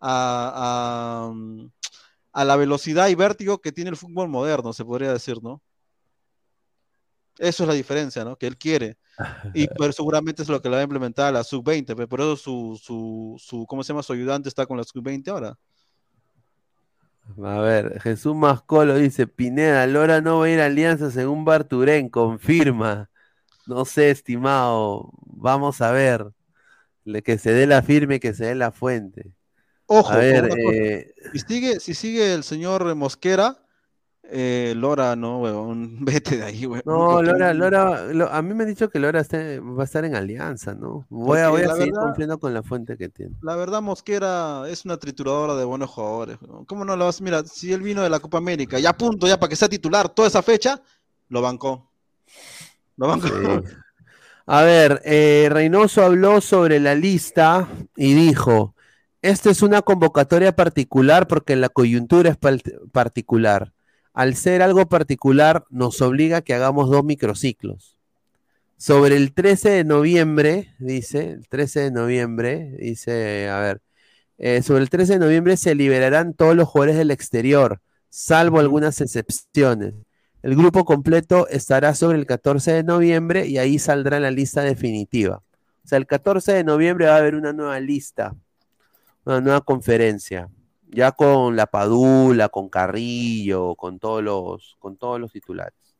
[0.00, 5.42] a, a, a la velocidad y vértigo que tiene el fútbol moderno, se podría decir,
[5.42, 5.62] ¿no?
[7.38, 8.36] Eso es la diferencia, ¿no?
[8.36, 8.96] Que él quiere.
[9.52, 12.20] Y pero seguramente es lo que le va a implementar a la sub-20, pero por
[12.20, 14.02] eso su, su, su, ¿cómo se llama?
[14.02, 15.58] Su ayudante está con la sub-20 ahora.
[17.42, 22.08] A ver, Jesús Mascolo dice, Pineda, Lora no va a ir a Alianza según Barturén,
[22.08, 23.10] confirma.
[23.66, 26.26] No sé, estimado, vamos a ver.
[27.24, 29.32] Que se dé la firme, que se dé la fuente.
[29.86, 33.63] Ojo, a ver, eh, si, sigue, si sigue el señor Mosquera,
[34.30, 36.82] eh, Lora, no, weón, vete de ahí, weón.
[36.86, 40.74] No, Lora, Lora, a mí me han dicho que Lora va a estar en alianza,
[40.74, 41.06] ¿no?
[41.10, 43.36] Voy a, voy a seguir cumpliendo con la fuente que tiene.
[43.42, 46.38] La verdad, Mosquera es una trituradora de buenos jugadores.
[46.66, 47.20] ¿Cómo no lo vas?
[47.20, 49.68] Mira, si él vino de la Copa América, ya a punto, ya para que sea
[49.68, 50.80] titular toda esa fecha,
[51.28, 51.90] lo bancó.
[52.96, 53.28] Lo bancó.
[54.46, 58.74] A ver, eh, Reynoso habló sobre la lista y dijo:
[59.22, 62.36] Esta es una convocatoria particular porque la coyuntura es
[62.92, 63.73] particular
[64.14, 67.98] al ser algo particular, nos obliga a que hagamos dos microciclos.
[68.76, 73.82] Sobre el 13 de noviembre, dice, el 13 de noviembre, dice, a ver,
[74.38, 79.00] eh, sobre el 13 de noviembre se liberarán todos los jugadores del exterior, salvo algunas
[79.00, 79.94] excepciones.
[80.42, 85.42] El grupo completo estará sobre el 14 de noviembre y ahí saldrá la lista definitiva.
[85.84, 88.34] O sea, el 14 de noviembre va a haber una nueva lista,
[89.24, 90.50] una nueva conferencia
[90.94, 95.96] ya con la Padula, con Carrillo, con todos los, con todos los titulares.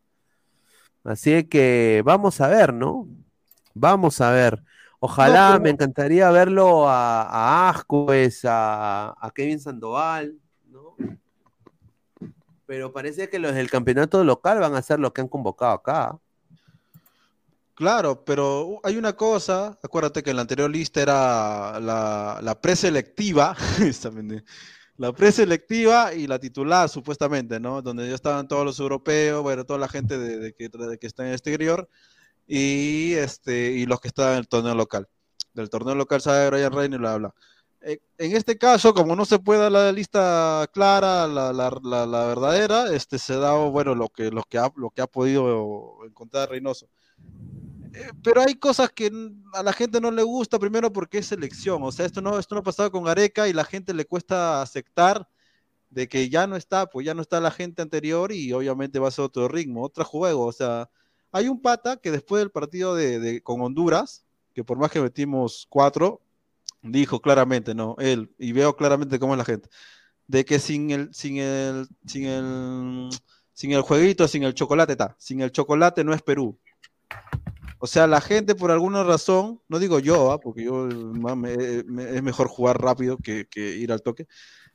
[1.02, 3.08] Así que vamos a ver, ¿no?
[3.74, 4.62] Vamos a ver.
[5.00, 10.96] Ojalá me encantaría verlo a, a Ascuez, a, a, Kevin Sandoval, ¿no?
[12.64, 16.18] Pero parece que los del campeonato local van a hacer lo que han convocado acá.
[17.74, 23.56] Claro, pero hay una cosa, acuérdate que en la anterior lista era la, la preselectiva,
[24.96, 27.82] la preselectiva y la titular, supuestamente, ¿no?
[27.82, 30.70] Donde ya estaban todos los europeos, bueno, toda la gente de, que,
[31.06, 31.88] está en el exterior
[32.46, 35.08] y, este, y los que están en el torneo local.
[35.52, 37.34] Del torneo local sabe Brian Reina y bla, bla.
[37.82, 43.18] eh, en este caso, como no se puede dar la lista clara, la, verdadera, este,
[43.18, 46.88] se da bueno lo que, lo que, ha, lo que ha podido encontrar Reynoso.
[47.94, 49.10] Eh, pero hay cosas que
[49.52, 51.82] a la gente no le gusta, primero porque es selección.
[51.82, 54.60] O sea, esto no, esto no ha pasado con Areca y la gente le cuesta
[54.60, 55.28] aceptar
[55.90, 59.08] de que ya no está, pues ya no está la gente anterior y obviamente va
[59.08, 60.44] a ser otro ritmo, otro juego.
[60.44, 60.90] O sea,
[61.30, 65.66] hay un pata que después del partido de, con Honduras, que por más que metimos
[65.70, 66.20] cuatro,
[66.82, 67.94] dijo claramente, ¿no?
[68.00, 69.68] Él, y veo claramente cómo es la gente,
[70.26, 73.10] de que sin el, sin el, sin el,
[73.52, 76.58] sin el jueguito, sin el chocolate, está, sin el chocolate no es Perú.
[77.84, 80.40] O sea, la gente por alguna razón, no digo yo, ¿ah?
[80.40, 84.26] porque yo es mejor jugar rápido que, ir al toque.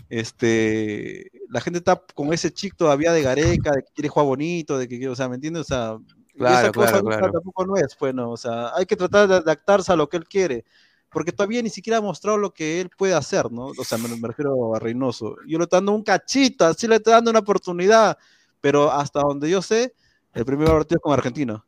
[0.10, 4.78] Este, la gente está con ese chic todavía de Gareca, de que quiere jugar bonito,
[4.78, 5.62] de que, o sea, ¿me entiendes?
[5.62, 5.98] O sea,
[6.38, 7.32] claro, claro, claro.
[7.32, 10.28] tampoco no es, bueno, o sea, hay que tratar de adaptarse a lo que él
[10.28, 10.64] quiere
[11.12, 13.72] porque todavía ni siquiera ha mostrado lo que él puede hacer, ¿no?
[13.76, 15.38] O sea, me, refiero a Reynoso.
[15.48, 18.20] Yo le estoy dando un cachito, así le estoy dando una oportunidad,
[18.62, 19.96] pero hasta donde yo sé,
[20.32, 21.66] el primer partido es con Argentina.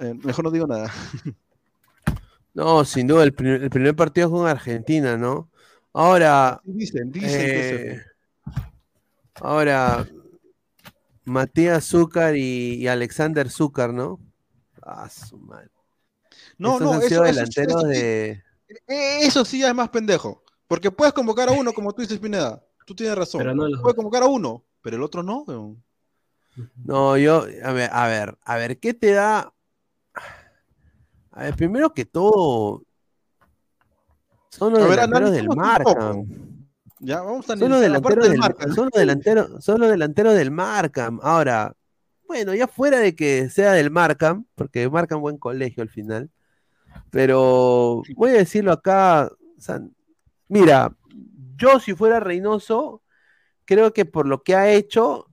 [0.00, 0.92] Eh, mejor no digo nada.
[2.54, 5.50] No, sin duda, el, primer partido es con Argentina, ¿no?
[5.92, 6.60] Ahora.
[6.62, 8.02] Dicen, dicen eh,
[9.40, 10.06] Ahora,
[11.24, 14.20] Matías Zúcar y, Alexander Zúcar, ¿no?
[14.82, 15.70] Ah, su madre.
[16.56, 18.42] No, no, eso, delanteros de.
[18.86, 20.44] E, eso sí ya es más pendejo.
[20.68, 22.62] Porque puedes convocar a uno, como tú dices, Pineda.
[22.86, 23.42] Tú tienes razón.
[23.82, 25.44] Puedes convocar a uno, pero el otro no.
[26.84, 29.52] No, yo, a ver, a ver, a ver, ¿qué te da?
[31.36, 32.84] A ver, primero que todo,
[34.56, 36.26] son los delanteros del Markham.
[37.00, 38.72] Ya, vamos a son los delanteros del, Markham.
[38.72, 41.18] Son los delanteros, son los delanteros del Markham.
[41.22, 41.74] Ahora,
[42.28, 46.30] bueno, ya fuera de que sea del Markham, porque Markham buen colegio al final.
[47.10, 49.28] Pero voy a decirlo acá,
[50.48, 50.96] mira,
[51.56, 53.02] yo si fuera Reynoso,
[53.64, 55.26] creo que por lo que ha hecho,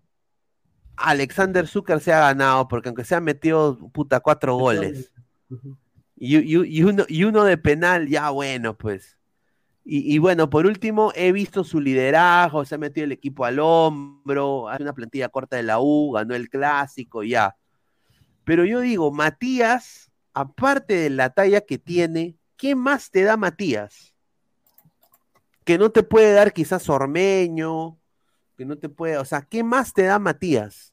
[0.95, 5.11] Alexander Zucker se ha ganado, porque aunque se ha metido, puta, cuatro goles.
[6.23, 9.17] Y, uno, y uno de penal, ya bueno, pues.
[9.83, 14.69] Y, bueno, por último, he visto su liderazgo, se ha metido el equipo al hombro,
[14.69, 17.57] hace una plantilla corta de la U, ganó el clásico, ya.
[18.43, 24.13] Pero yo digo, Matías, aparte de la talla que tiene, ¿qué más te da Matías?
[25.63, 27.97] Que no te puede dar quizás Ormeño,
[28.55, 30.90] que no te puede, o sea, ¿qué más te da Matías?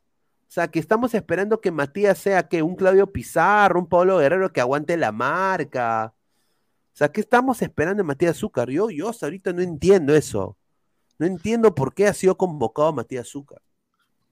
[0.49, 4.51] O sea, que estamos esperando que Matías sea que un Claudio Pizarro, un Pablo Guerrero
[4.51, 6.15] que aguante la marca.
[6.15, 8.71] O sea, ¿qué estamos esperando de Matías Zúcar?
[8.71, 10.57] Yo, yo hasta ahorita no entiendo eso.
[11.19, 13.61] No entiendo por qué ha sido convocado Matías Zúcar.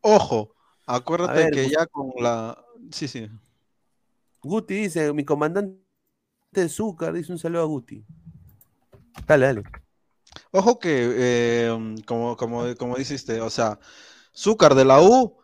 [0.01, 0.55] Ojo,
[0.87, 2.65] acuérdate que ya con la.
[2.91, 3.29] Sí, sí.
[4.41, 5.79] Guti dice, mi comandante
[6.51, 8.07] de Zúcar, dice un saludo a Guti.
[9.27, 9.63] Dale, dale.
[10.51, 13.79] Ojo que, eh, como, como, como dijiste, o sea,
[14.35, 15.37] Zúcar de la U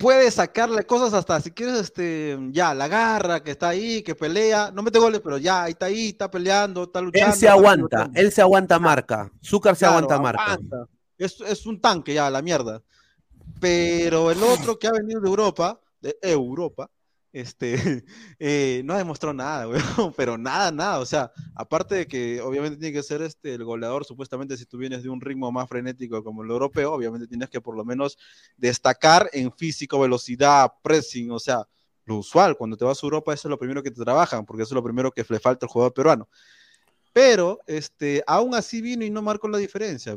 [0.00, 4.72] puede sacarle cosas hasta, si quieres, este, ya, la garra que está ahí, que pelea,
[4.72, 7.34] no mete goles, pero ya, ahí está ahí, está peleando, está luchando.
[7.34, 9.30] Él se aguanta, él se aguanta marca.
[9.44, 10.58] Zúcar se aguanta marca.
[11.18, 12.82] Es, es un tanque ya, la mierda.
[13.60, 16.90] Pero el otro que ha venido de Europa, de Europa,
[17.32, 18.04] este,
[18.38, 19.66] eh, no ha demostrado nada,
[20.16, 24.04] pero nada, nada, o sea, aparte de que obviamente tiene que ser este, el goleador,
[24.04, 27.60] supuestamente si tú vienes de un ritmo más frenético como el europeo, obviamente tienes que
[27.60, 28.18] por lo menos
[28.56, 31.66] destacar en físico, velocidad, pressing, o sea,
[32.04, 34.62] lo usual, cuando te vas a Europa eso es lo primero que te trabajan, porque
[34.64, 36.28] eso es lo primero que le falta al jugador peruano.
[37.12, 40.16] Pero, este, aún así vino y no marcó la diferencia,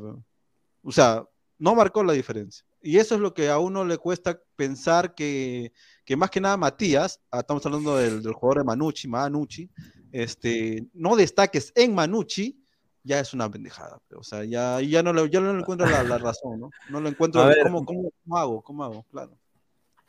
[0.83, 1.25] o sea,
[1.57, 2.65] no marcó la diferencia.
[2.81, 5.71] Y eso es lo que a uno le cuesta pensar que
[6.05, 9.69] que más que nada Matías, ah, estamos hablando del, jugador de Manucci, Manucci,
[10.11, 12.59] este, no destaques en Manucci,
[13.03, 13.99] ya es una pendejada.
[14.15, 16.69] O sea, ya, ya, no, le, ya no le encuentro la, razón, ¿no?
[16.89, 17.43] No lo encuentro.
[17.63, 18.61] ¿cómo, cómo, hago?
[18.61, 19.03] ¿Cómo hago?
[19.11, 19.37] Claro.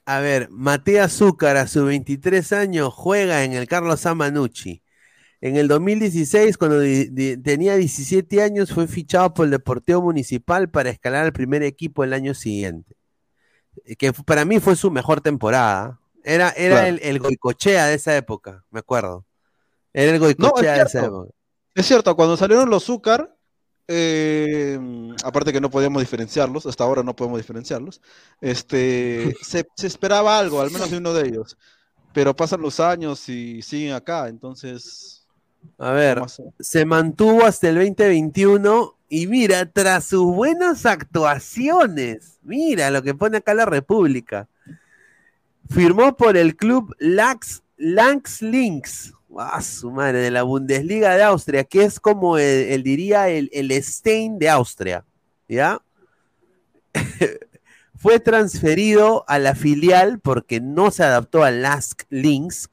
[0.07, 4.15] A ver, Matías Zúcar a sus 23 años juega en el Carlos A.
[4.15, 4.83] Manucci.
[5.41, 6.81] En el 2016, cuando
[7.43, 12.15] tenía 17 años, fue fichado por el Deportivo Municipal para escalar al primer equipo el
[12.15, 12.97] año siguiente
[13.99, 16.01] que para mí fue su mejor temporada.
[16.23, 19.27] Era, era el, el, Goicochea de esa época, me acuerdo.
[19.93, 21.31] Era el Goicochea de esa época.
[21.75, 23.37] Es cierto, cuando salieron los Zúcar,
[23.87, 24.79] eh,
[25.25, 28.01] aparte que no podíamos diferenciarlos, hasta ahora no podemos diferenciarlos,
[28.41, 31.57] este, se, esperaba algo, al menos de uno de ellos.
[32.13, 35.27] Pero pasan los años y siguen acá, entonces.
[35.79, 36.23] A ver,
[36.61, 43.39] se mantuvo hasta el 2021 y mira, tras sus buenas actuaciones, mira lo que pone
[43.39, 44.49] acá la República.
[45.71, 51.65] Firmó por el club Lax Lanx Links, ah, su madre, de la Bundesliga de Austria,
[51.65, 55.05] que es como el, diría el, el Stein de Austria,
[55.49, 55.83] ¿ya?
[57.97, 62.71] Fue transferido a la filial porque no se adaptó al Lask Links,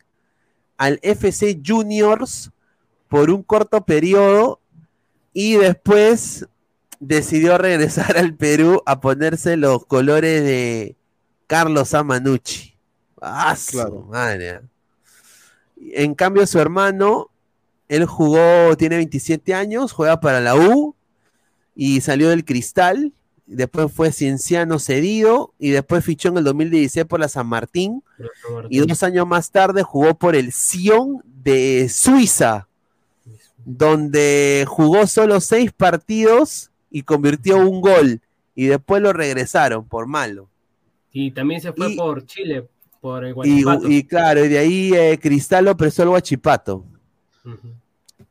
[0.78, 2.52] al FC Juniors
[3.08, 4.61] por un corto periodo
[5.34, 6.48] y después
[7.00, 10.96] decidió regresar al Perú a ponerse los colores de
[11.48, 12.76] Carlos Amanucci.
[13.22, 14.08] Ah, claro.
[14.10, 14.62] madre.
[15.78, 17.30] En cambio, su hermano,
[17.88, 20.96] él jugó, tiene 27 años, juega para la U
[21.76, 23.14] y salió del Cristal.
[23.46, 28.02] Después fue cienciano cedido y después fichó en el 2016 por la San Martín.
[28.70, 32.68] Y dos años más tarde jugó por el Sion de Suiza,
[33.66, 38.22] donde jugó solo seis partidos y convirtió un gol.
[38.56, 40.50] Y después lo regresaron por malo.
[41.12, 42.68] Y también se fue por Chile,
[43.00, 43.90] por el Guachipato.
[43.90, 46.86] Y, claro, y de ahí eh, Cristal lo prestó el Guachipato.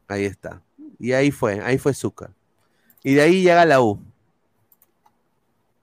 [0.08, 0.62] Ahí está.
[0.98, 2.30] Y ahí fue, ahí fue Zúcar.
[3.02, 4.02] Y de ahí llega la U.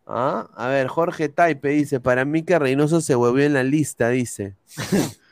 [0.06, 0.50] ¿Ah?
[0.56, 4.56] A ver, Jorge Taipe dice, para mí que Reynoso se volvió en la lista, dice.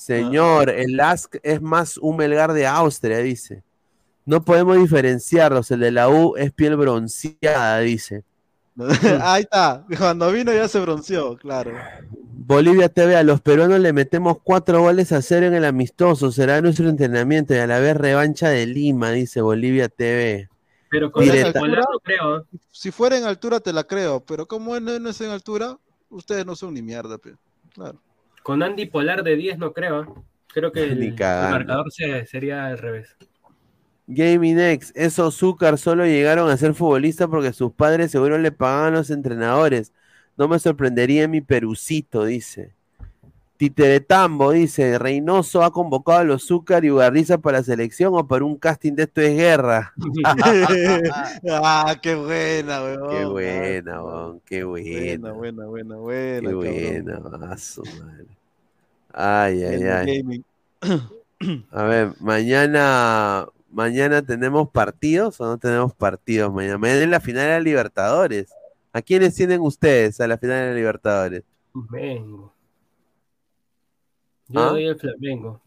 [0.00, 3.62] Señor, el Lask es más un Melgar de Austria, dice.
[4.24, 8.24] No podemos diferenciarlos, el de la U es piel bronceada, dice.
[9.20, 11.72] Ahí está, cuando vino ya se bronceó, claro.
[12.10, 16.62] Bolivia TV, a los peruanos le metemos cuatro goles a cero en el amistoso, será
[16.62, 20.48] nuestro entrenamiento y a la vez revancha de Lima, dice Bolivia TV.
[20.88, 22.46] Pero con altura, creo.
[22.72, 25.76] Si fuera en altura te la creo, pero como no, es en altura,
[26.08, 27.18] ustedes no son ni mierda,
[27.74, 28.00] claro.
[28.42, 30.24] Con Andy Polar de 10 no creo.
[30.52, 33.16] Creo que el, marcador sería al revés.
[34.06, 38.94] Gaming X, esos Zúcar solo llegaron a ser futbolistas porque sus padres seguro le pagaban
[38.94, 39.92] los entrenadores.
[40.36, 42.74] No me sorprendería mi perucito, dice.
[43.60, 48.42] Titeretambo dice, Reynoso ha convocado a los Zúcar y Ugarriza para la selección o para
[48.42, 49.92] un casting de esto es guerra.
[51.52, 53.10] ah, qué buena, weón.
[53.10, 54.40] Qué buena, weón.
[54.46, 55.32] Qué buena.
[55.32, 56.48] Buena, buena, buena.
[56.48, 57.82] Qué buena, mazo,
[59.12, 60.44] Ay, ay, ay.
[61.70, 66.78] A ver, mañana mañana tenemos partidos o no tenemos partidos mañana.
[66.78, 68.54] Mañana es la final de la Libertadores.
[68.94, 71.44] ¿A quiénes tienen ustedes a la final de la Libertadores?
[71.72, 72.54] Flamengo.
[74.50, 74.70] Yo ¿Ah?
[74.70, 75.60] doy el Flamengo.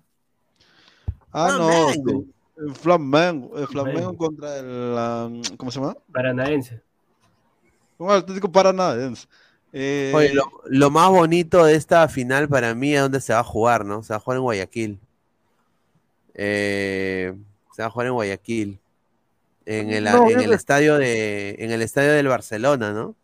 [1.31, 2.25] Ah, no.
[2.57, 3.57] El Flamengo.
[3.57, 5.41] El Flamengo contra el.
[5.57, 5.95] ¿Cómo se llama?
[6.11, 6.81] Paranaense.
[7.97, 9.27] Un Atlético Paranaense.
[9.71, 13.39] Eh, Oye, lo, lo, más bonito de esta final para mí es donde se va
[13.39, 14.03] a jugar, ¿no?
[14.03, 14.99] Se va a jugar en Guayaquil.
[16.35, 17.33] Eh,
[17.71, 18.79] se va a jugar en Guayaquil.
[19.65, 23.15] En el, en el estadio de en el estadio del Barcelona, ¿no?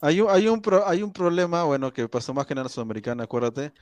[0.00, 3.72] Hay un, hay un, hay un problema, bueno, que pasó más que en Sudamericana, acuérdate,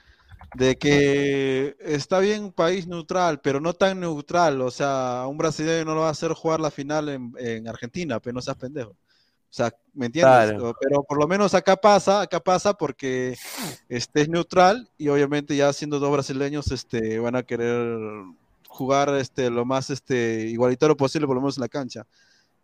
[0.55, 4.61] de que está bien un país neutral, pero no tan neutral.
[4.63, 8.35] O sea, un brasileño no lo va a hacer jugar la final en, Argentina, pero
[8.35, 8.91] no seas pendejo.
[8.91, 10.55] O sea, ¿me entiendes?
[10.81, 13.37] Pero por lo menos acá pasa, acá pasa porque
[13.89, 17.99] este es neutral y obviamente ya siendo dos brasileños este, van a querer
[18.69, 22.07] jugar este, lo más este, igualitario posible, por lo menos en la cancha.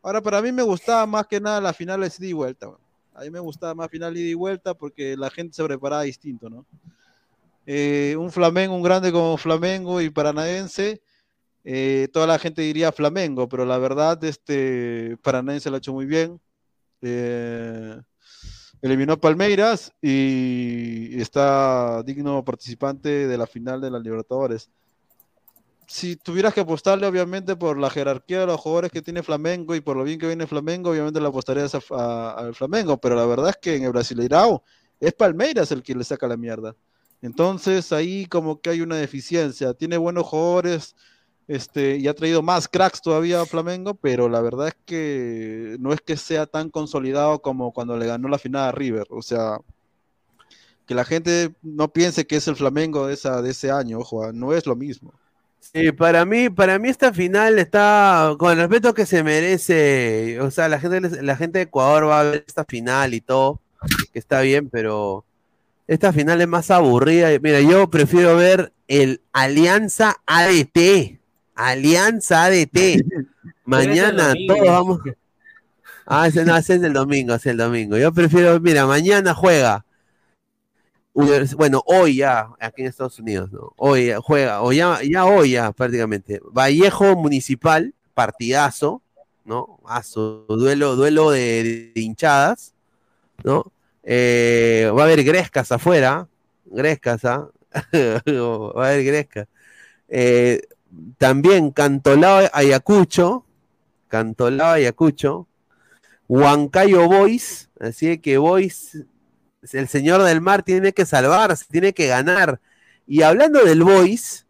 [0.03, 2.69] Ahora, para mí me gustaba más que nada la final de ida y vuelta.
[3.15, 6.51] A mí me gustaba más final ida y vuelta porque la gente se preparaba distinto,
[6.51, 6.67] ¿no?
[7.67, 11.03] Eh, un Flamengo, un grande como Flamengo y Paranaense,
[11.65, 16.07] eh, toda la gente diría Flamengo, pero la verdad, este Paranaense lo ha hecho muy
[16.07, 16.41] bien.
[17.03, 18.01] Eh,
[18.83, 24.71] eliminó Palmeiras y está digno participante de la final de la Libertadores
[25.93, 29.83] si tuvieras que apostarle, obviamente, por la jerarquía de los jugadores que tiene Flamengo y
[29.83, 33.57] por lo bien que viene Flamengo, obviamente le apostarías al Flamengo, pero la verdad es
[33.59, 34.63] que en el Brasileirao
[34.99, 36.75] es Palmeiras el que le saca la mierda.
[37.23, 39.75] Entonces ahí como que hay una deficiencia.
[39.75, 40.97] Tiene buenos jugadores
[41.49, 45.93] este, y ha traído más cracks todavía a Flamengo, pero la verdad es que no
[45.93, 49.07] es que sea tan consolidado como cuando le ganó la final a River.
[49.11, 49.59] O sea,
[50.87, 54.53] que la gente no piense que es el Flamengo de, de ese año, ojo, no
[54.53, 55.13] es lo mismo.
[55.61, 60.41] Sí, para mí, para mí esta final está con el respeto que se merece.
[60.41, 63.61] O sea, la gente, la gente de Ecuador va a ver esta final y todo,
[64.13, 65.25] que está bien, pero
[65.87, 67.29] esta final es más aburrida.
[67.41, 71.19] Mira, yo prefiero ver el Alianza ADT.
[71.55, 73.05] Alianza ADT.
[73.65, 75.01] mañana todos vamos.
[76.07, 77.97] Ah, ese no, ese es el domingo, ese es el domingo.
[77.97, 79.85] Yo prefiero, mira, mañana juega
[81.15, 83.73] bueno, hoy ya, aquí en Estados Unidos, ¿no?
[83.77, 86.41] Hoy juega, o ya, ya hoy ya prácticamente.
[86.51, 89.03] Vallejo Municipal, partidazo,
[89.45, 89.79] ¿no?
[89.85, 92.75] A su duelo, duelo de, hinchadas,
[93.45, 93.71] ¿no?
[94.03, 96.29] Eh, va a haber Grescas afuera,
[96.65, 97.49] Grescas, ¿ah?
[98.27, 99.49] Va a haber Gresca.
[100.09, 100.63] Eh,
[101.19, 103.47] también Cantolao Ayacucho,
[104.09, 105.47] Cantolao Ayacucho,
[106.29, 109.05] Huancayo Boys, así que Boys,
[109.73, 112.61] el señor del mar tiene que salvarse, tiene que ganar.
[113.07, 114.47] Y hablando del Boys,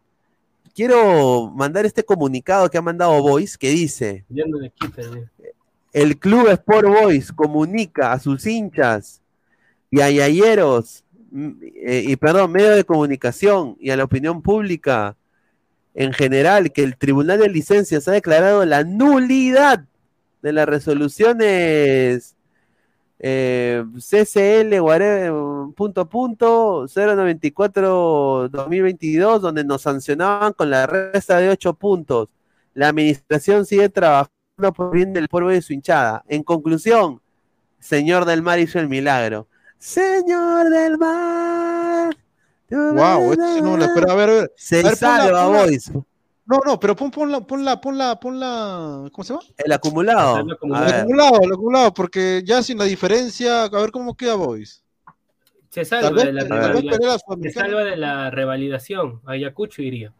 [0.75, 4.25] quiero mandar este comunicado que ha mandado Boys que dice:
[5.93, 9.22] El Club Sport Boys comunica a sus hinchas
[9.93, 11.51] y a yayeros, mm,
[11.85, 15.15] eh, y perdón, medios de comunicación y a la opinión pública
[15.93, 19.85] en general que el Tribunal de Licencias ha declarado la nulidad
[20.41, 22.35] de las resoluciones
[23.19, 24.73] eh, CCL
[25.75, 32.29] punto punto 094 2022 donde nos sancionaban con la resta de 8 puntos.
[32.73, 36.23] La administración sigue trabajando por bien del pueblo de su hinchada.
[36.27, 37.21] En conclusión,
[37.79, 39.47] señor del mar hizo el milagro.
[39.83, 42.15] Señor del mar.
[42.71, 44.13] Wow, este no lo espera.
[44.13, 44.53] A ver, a ver.
[44.55, 45.91] Se a ver, salva, ponla, boys.
[46.45, 49.45] No, no, pero pon, pon, la, pon, la, pon, la, pon la, ¿cómo se llama?
[49.57, 50.39] El acumulado.
[50.39, 50.87] El acumulado.
[50.87, 54.85] El acumulado, el acumulado, porque ya sin la diferencia, a ver cómo queda Boys.
[55.69, 59.19] Se salva, vez, de la pelea Se salva de la revalidación.
[59.25, 60.13] Ayacucho iría.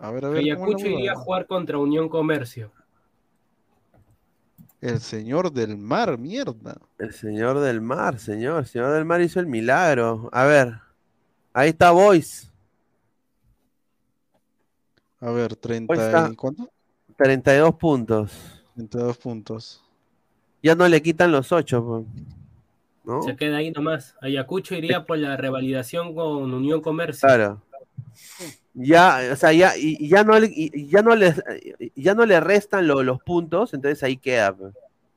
[0.00, 0.42] A ver, a ver.
[0.42, 2.72] ¿cómo la Ayacucho iría a jugar contra Unión Comercio.
[4.80, 6.78] El señor del mar, mierda.
[6.98, 8.60] El señor del mar, señor.
[8.60, 10.30] El señor del mar hizo el milagro.
[10.32, 10.74] A ver.
[11.52, 12.50] Ahí está Boys.
[15.20, 16.30] A ver, 30 está.
[16.32, 16.70] y ¿cuánto?
[17.16, 18.62] 32 puntos.
[18.74, 19.82] 32 puntos.
[20.62, 22.06] Ya no le quitan los 8.
[23.04, 23.22] ¿No?
[23.22, 24.14] Se queda ahí nomás.
[24.22, 27.26] Ayacucho iría por la revalidación con Unión Comercio.
[27.26, 27.62] Claro.
[28.82, 31.34] Ya, o sea, ya, y, ya no le, y- ya no le,
[31.96, 34.54] ya no le restan lo- los puntos, entonces ahí queda.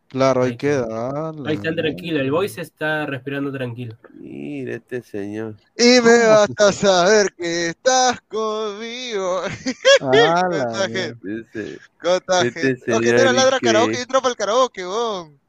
[0.09, 0.85] Claro, ahí Ahí queda.
[0.91, 2.19] ah, Ahí está tranquilo.
[2.19, 3.95] El Boys está respirando tranquilo.
[4.13, 5.55] Mire este señor.
[5.75, 9.41] Y me ¿Cómo basta saber que estás conmigo.
[10.01, 10.87] Ah, la Cuánta mierda.
[10.87, 12.93] gente, Ese- cuánta Este gente.
[12.93, 15.39] Oh, que te la ladra que- karaoke, entró para el karaoke, weón.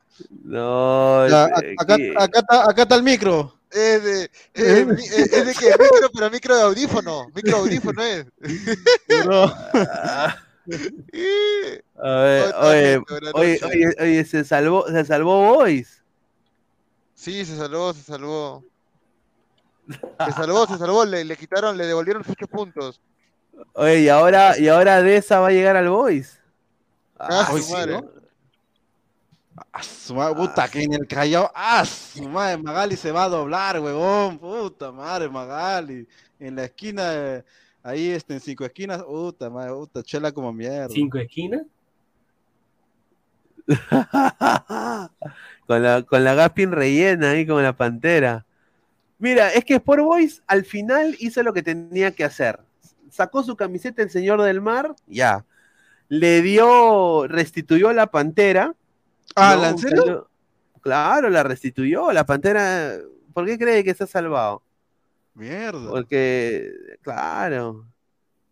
[0.44, 3.54] No, Ya, a- acá, está, acá está el micro.
[3.70, 7.26] Es de, es, mi- es de que micro, pero micro de audífono.
[7.34, 8.26] Micro audífono es.
[9.24, 9.52] Bro.
[9.74, 10.36] Ah,
[11.12, 16.02] Eh, A ver, Cuánta oye, oye, oye, oye, se salvó, se salvó Boys.
[17.14, 18.64] Sí, se salvó, se salvó.
[19.88, 21.04] Se salvó, se salvó.
[21.04, 23.00] Le, le quitaron, le devolvieron sus 8 puntos.
[23.74, 26.38] Oye, y ahora, y ahora de esa va a llegar al Boys.
[27.18, 27.92] Ah, hoy su sí, madre.
[27.92, 28.10] ¿no?
[29.72, 31.51] Ah, su madre, puta, que en el Callao.
[31.55, 34.39] Ah, su madre, Magali se va a doblar, huevón.
[34.39, 36.06] Puta madre, Magali.
[36.40, 37.44] En la esquina, eh,
[37.82, 39.02] ahí este, en cinco esquinas.
[39.02, 40.89] Puta madre, puta, chela como mierda.
[40.89, 41.62] Cinco esquinas.
[45.66, 48.44] con la, con la Gaspin rellena ahí como la pantera.
[49.18, 52.60] Mira, es que Sport Boys al final hizo lo que tenía que hacer.
[53.10, 55.44] Sacó su camiseta el señor del mar, ya.
[56.09, 58.74] Le dio, restituyó la pantera.
[59.35, 59.56] Ah.
[59.56, 60.28] ¿la en serio?
[60.81, 62.12] Claro, la restituyó.
[62.12, 62.98] La pantera,
[63.32, 64.62] ¿por qué cree que se ha salvado?
[65.35, 65.90] Mierda.
[65.90, 66.70] Porque,
[67.02, 67.86] claro.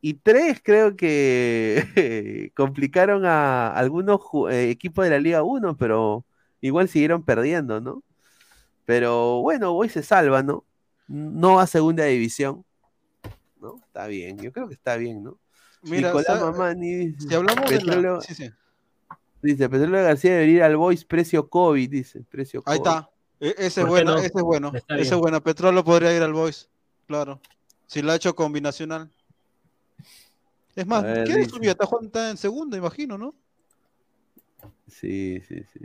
[0.00, 6.24] Y tres, creo que complicaron a algunos eh, equipos de la Liga 1, pero
[6.60, 8.02] igual siguieron perdiendo, ¿no?
[8.84, 10.64] Pero bueno, hoy se salva, ¿no?
[11.06, 12.64] No a segunda división.
[13.60, 13.76] ¿No?
[13.86, 15.38] Está bien, yo creo que está bien, ¿no?
[15.82, 18.20] Mira, Nicolás sa- Mamani si hablamos de la...
[18.22, 18.50] Sí, sí.
[19.42, 22.88] Dice, Petróleo García debería ir al Boys precio COVID, dice, precio Ahí COVID.
[22.90, 23.10] está.
[23.40, 24.18] E- ese es ¿Por qué bueno, no?
[24.18, 24.72] ese es bueno.
[24.74, 25.42] Está Ese es bueno.
[25.42, 26.68] Petróleo podría ir al Boys.
[27.06, 27.40] Claro.
[27.86, 29.10] Si lo ha hecho combinacional.
[30.74, 31.50] Es más, ver, ¿quién es dice.
[31.56, 31.72] su vida?
[31.72, 33.34] Está jugando está en segunda, imagino, ¿no?
[34.88, 35.80] Sí, sí, sí.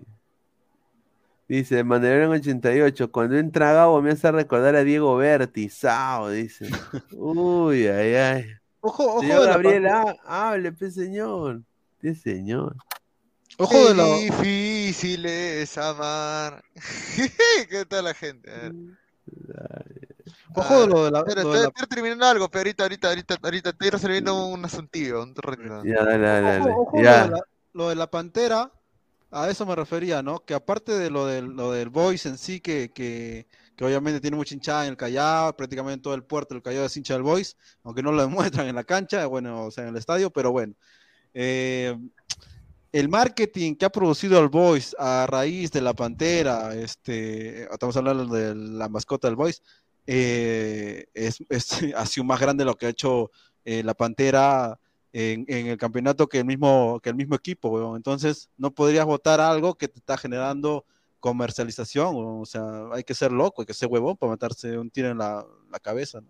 [1.49, 6.67] Dice, Mandelero en 88, cuando entra Gabo me hace recordar a Diego Berti, Sao, dice.
[7.13, 8.45] Uy, ay, ay.
[8.81, 11.61] Ojo, ojo Señor Gabriel, ha- hable, pe señor.
[11.99, 12.75] ¿Qué señor?
[13.57, 14.03] Ojo de la...
[14.03, 16.63] Qué difícil es amar.
[17.69, 18.51] ¿Qué tal la gente?
[18.51, 18.73] A ver.
[20.53, 21.19] Ojo de lo de la...
[21.19, 24.63] Lo de estoy, la- estoy terminando algo, pero ahorita, ahorita, ahorita, ahorita estoy resolviendo un
[24.63, 25.33] asuntillo, un.
[25.83, 26.71] Ya, dale, dale.
[26.71, 27.21] Ojo, ojo, Ya.
[27.21, 27.41] Lo, de la,
[27.73, 28.71] lo de la pantera,
[29.31, 30.39] a eso me refería, ¿no?
[30.45, 34.37] Que aparte de lo del, lo del Boys en sí, que, que, que obviamente tiene
[34.37, 37.57] mucha hinchada en el Callao, prácticamente todo el puerto del Callao es hincha del Boys,
[37.83, 40.73] aunque no lo demuestran en la cancha, bueno, o sea, en el estadio, pero bueno.
[41.33, 41.95] Eh,
[42.91, 48.25] el marketing que ha producido el Boys a raíz de la Pantera, este, estamos hablando
[48.25, 49.61] de la mascota del Boys,
[50.05, 53.29] eh, es, es, ha sido más grande lo que ha hecho
[53.65, 54.79] eh, la Pantera
[55.13, 57.97] en, en el campeonato que el mismo, que el mismo equipo, weón.
[57.97, 60.85] Entonces, no podrías votar algo que te está generando
[61.19, 65.09] comercialización, o sea, hay que ser loco, hay que ser huevón para matarse un tiro
[65.09, 66.21] en la, la cabeza.
[66.21, 66.27] ¿no?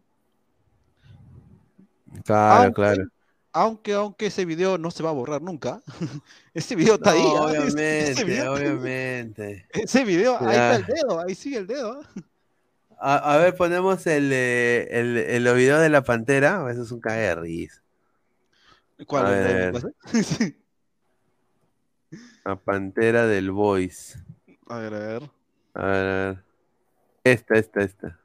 [2.23, 3.03] Claro, Aunque- claro.
[3.59, 5.81] Aunque, aunque ese video no se va a borrar nunca.
[6.53, 7.23] ese video está ahí.
[7.23, 7.41] No, ¿ah?
[7.51, 9.67] Obviamente, ese video, obviamente.
[9.73, 10.93] ese video, ahí está el Ya.
[10.93, 11.99] dedo, ahí sigue el dedo.
[12.01, 12.09] ¿ah?
[12.99, 16.65] A, a ver, ponemos el, eh, el, el video de la pantera.
[16.71, 17.84] Eso es un cague de risa.
[19.05, 19.25] ¿Cuál?
[19.27, 19.81] A ¿El ver, de- a
[20.11, 20.23] ver.
[20.23, 20.57] Sí.
[22.43, 24.17] La pantera del Voice.
[24.67, 25.29] A ver, a ver.
[25.75, 26.43] A ver, a ver.
[27.23, 28.19] Esta, esta, esta.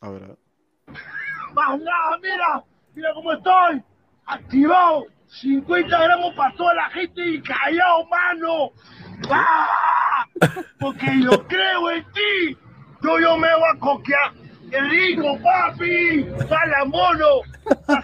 [0.00, 0.38] A ver, a ver.
[1.52, 1.80] ¡Vamos,
[2.22, 2.64] mira!
[2.94, 3.82] ¡Mira cómo estoy!
[4.30, 5.06] ¡Activado!
[5.26, 8.70] 50 gramos para toda la gente y callado, mano.
[9.28, 10.24] ¡Ah!
[10.78, 12.58] Porque yo creo en ti.
[13.02, 14.32] Yo, yo me voy a coquear.
[14.70, 16.26] ¡Qué rico, papi!
[16.48, 17.40] ¡Sala, mono!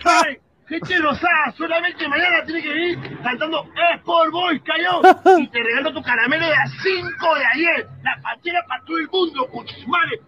[0.02, 5.00] Saben, gente rosada, solamente mañana tiene que venir cantando Sport Boys, cayó.
[5.38, 7.88] Y te regalo tu caramelo de las 5 de ayer.
[8.02, 10.20] La pantera para todo el mundo, cuchismare.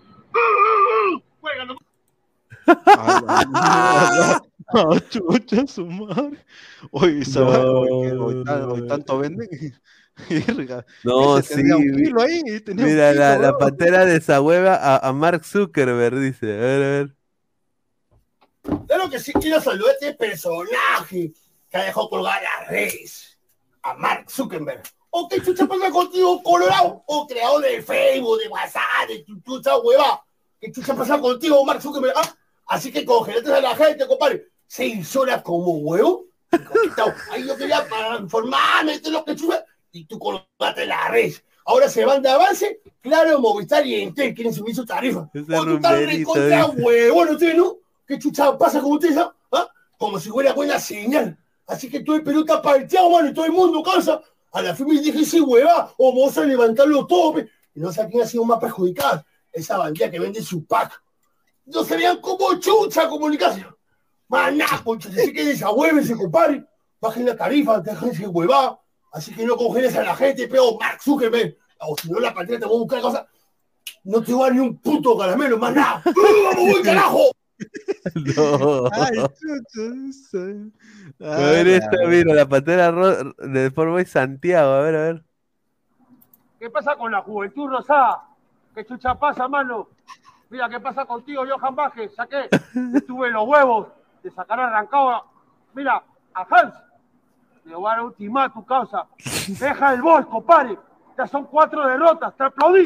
[1.40, 1.66] Juega,
[4.74, 6.44] Ah, chucha su madre.
[6.90, 9.48] Oye, esa- oye, hoy, tan- hoy tanto venden.
[11.04, 11.54] No, sí.
[11.54, 14.74] tenía un mi- kilo ahí, tenía un Mira, la, kilo, la pantera de esa hueva
[14.74, 16.46] a, a Mark Zuckerberg, dice.
[16.52, 17.14] A ver, a ver.
[18.88, 21.32] Claro que sí quiero saludar a este personaje
[21.70, 23.38] que ha dejado colgar las redes.
[23.82, 24.82] A Mark Zuckerberg.
[25.10, 27.02] ¿O qué chucha pasa contigo, Colorado?
[27.06, 30.22] O creador de Facebook, de WhatsApp, de tu chucha hueva.
[30.60, 32.12] ¿Qué chucha pasa contigo, Mark Zuckerberg?
[32.16, 32.34] Ah,
[32.66, 34.48] así que congelaste a la gente, compadre.
[34.68, 36.26] Seis horas como huevo.
[37.30, 39.64] Ahí yo quería para informarme de lo que chucha.
[39.90, 41.42] Y tú colgaste las redes.
[41.64, 42.80] Ahora se van de avance.
[43.00, 45.28] Claro, Movistar y Entel quieren subir su tarifa.
[45.32, 47.78] Ese O tú estás recontra huevón, usted, ¿no?
[48.06, 49.34] ¿Qué chucha pasa con ustedes, ah?
[49.52, 49.68] ¿Ah?
[49.98, 51.38] Como si fuera buena señal.
[51.66, 54.20] Así que todo el Perú está parteado, mano, y todo el mundo cansa.
[54.52, 57.50] A la fin me dije, sí, hueva, o vamos a levantarlo todo, pe.
[57.74, 59.24] Y no sé quién ha sido más perjudicado.
[59.50, 61.02] Esa bandida que vende su pack.
[61.66, 63.77] No se vean como chucha comunicación.
[64.28, 66.64] Maná, concha, así que desahuévense, compadre.
[67.00, 68.78] Bajen la tarifa, déjense huevada.
[69.12, 71.56] Así que no congeles a la gente, pero Mark Zuckerberg.
[71.80, 73.26] O si no, la pantalla te va a buscar cosas.
[74.04, 76.02] No te va a dar ni un puto caramelo, más nada.
[76.04, 77.30] ¡Vamos, voy, carajo!
[78.36, 78.88] No.
[78.92, 79.18] Ay.
[81.20, 84.70] A ver Ah, esta, mira, la pantera ro- de Forboy Santiago.
[84.72, 85.24] A ver, a ver.
[86.58, 88.24] ¿Qué pasa con la juventud rosada?
[88.74, 89.88] ¿Qué chucha pasa, mano?
[90.50, 92.08] Mira, ¿qué pasa contigo, Johan Baje?
[92.10, 92.48] Saqué,
[93.06, 93.88] tuve los huevos
[94.22, 95.24] de sacar arrancado.
[95.74, 96.02] Mira,
[96.34, 96.74] a Hans,
[97.64, 99.06] le voy a dar ultimátum, causa.
[99.48, 100.78] Deja el bol, compadre.
[101.16, 102.84] Ya son cuatro derrotas, te aplaudí.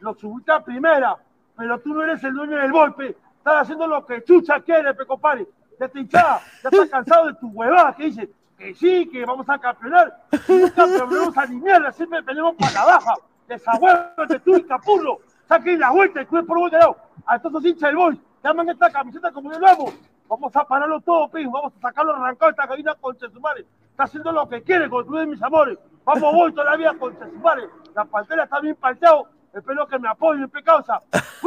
[0.00, 1.16] Lo subiste a primera,
[1.56, 3.16] pero tú no eres el dueño del golpe.
[3.36, 5.46] Estás haciendo lo que chucha quiere, pe, compadre.
[5.78, 9.48] Ya te hinchada, ya estás cansado de tu huevada que dice que sí, que vamos
[9.48, 10.24] a campeonar.
[10.48, 13.14] Nunca campeonamos a ni mierda, siempre peleamos para la baja.
[13.48, 15.20] Desahuévate tú y capurro.
[15.48, 16.96] Saquen la vuelta y cuide por buen lado.
[17.26, 19.92] A estos dos hinchas del boy, llaman esta camiseta como de nuevo.
[20.30, 21.50] Vamos a pararlo todo, pin.
[21.50, 23.66] Vamos a sacarlo arrancado esta cabina con Chesumare.
[23.90, 25.76] Está haciendo lo que quiere con de mis amores.
[26.04, 27.64] Vamos, voy todavía con Chesumare.
[27.96, 29.28] La pantera está bien parteado.
[29.52, 31.02] Espero que me apoyen, pe causa.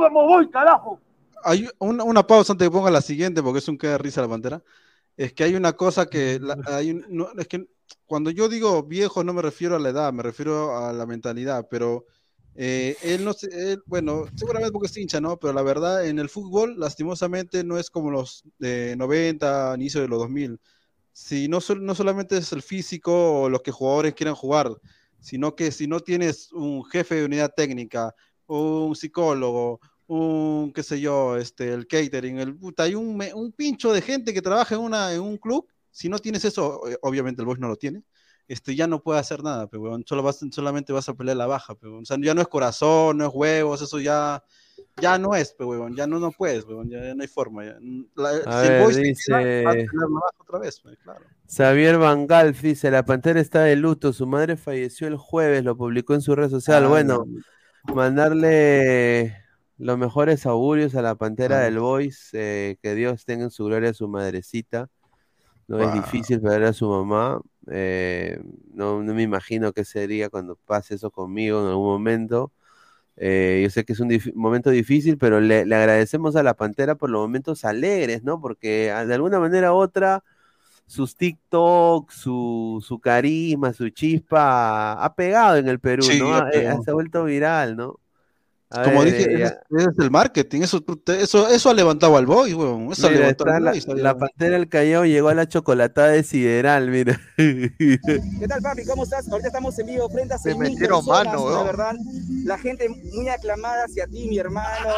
[0.00, 1.00] Vamos, voy, carajo.
[1.42, 3.98] Hay una, una pausa antes de que ponga la siguiente, porque es un que de
[3.98, 4.62] risa la pantera.
[5.16, 6.38] Es que hay una cosa que.
[6.40, 7.66] la- hay un- no, es que
[8.06, 11.66] cuando yo digo viejo, no me refiero a la edad, me refiero a la mentalidad,
[11.68, 12.04] pero.
[12.54, 15.38] Eh, él no él, bueno, seguramente porque es hincha, ¿no?
[15.38, 20.08] Pero la verdad, en el fútbol, lastimosamente, no es como los de 90, inicio de
[20.08, 20.60] los 2000.
[21.12, 24.70] Si no, no solamente es el físico o los que jugadores quieran jugar,
[25.20, 28.14] sino que si no tienes un jefe de unidad técnica,
[28.46, 34.02] un psicólogo, un, qué sé yo, este, el catering, el hay un, un pincho de
[34.02, 37.46] gente que trabaja en, una, en un club, si no tienes eso, eh, obviamente el
[37.46, 38.02] Boys no lo tiene,
[38.50, 41.74] este, ya no puede hacer nada, pero solo vas, solamente vas a pelear la baja,
[41.76, 44.42] pero, o sea, ya no es corazón, no es huevos, eso ya,
[45.00, 47.64] ya no es, pero, weón, ya no, no puedes, weón, ya, ya no hay forma.
[47.64, 47.76] ya.
[48.16, 51.20] La- A si el ver, dice- queda, va a pelear la baja otra vez, claro.
[51.46, 55.76] Xavier Van Galf dice, la pantera está de luto, su madre falleció el jueves, lo
[55.76, 56.84] publicó en su red social.
[56.84, 57.24] Ah, bueno,
[57.94, 59.36] mandarle
[59.78, 61.62] los mejores augurios a la pantera Ah.
[61.62, 64.88] del Boys, eh, que Dios tenga en su gloria a su madrecita.
[65.68, 67.40] No es difícil perder a su mamá.
[67.70, 68.40] Eh,
[68.74, 72.52] no, no me imagino qué sería cuando pase eso conmigo en algún momento.
[73.16, 76.54] Eh, yo sé que es un dif- momento difícil, pero le, le agradecemos a la
[76.54, 78.40] Pantera por los momentos alegres, ¿no?
[78.40, 80.24] Porque ah, de alguna manera u otra,
[80.86, 86.38] sus TikTok, su, su carisma, su chispa ha pegado en el Perú, Sí, ¿no?
[86.38, 88.00] ha eh, se ha vuelto viral, ¿no?
[88.72, 92.24] A Como ver, dije, eh, es, es el marketing, eso, eso, eso ha levantado al
[92.24, 92.92] boy, weón.
[92.92, 95.34] Eso ha Mira, levantado está al la, boy, salió- la pantera del Callao llegó a
[95.34, 97.20] la chocolatada de Sideral, mira.
[97.36, 98.84] ¿Qué tal, papi?
[98.84, 99.28] ¿Cómo estás?
[99.28, 101.96] Ahorita estamos en vivo frente a 6.000 metieron mano, la verdad.
[102.44, 104.88] La gente muy aclamada hacia ti, mi hermano.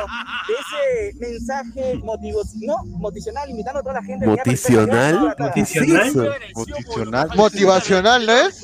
[0.48, 4.26] De ese mensaje motivo, no, motivacional, invitando a toda la gente.
[4.26, 5.34] a venir a ¿Moticional?
[5.38, 5.86] participar.
[5.86, 6.24] ¿Qué es eso?
[6.56, 7.28] Motivacional.
[7.36, 8.62] Motivacional, ¿no es?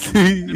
[0.00, 0.46] Sí.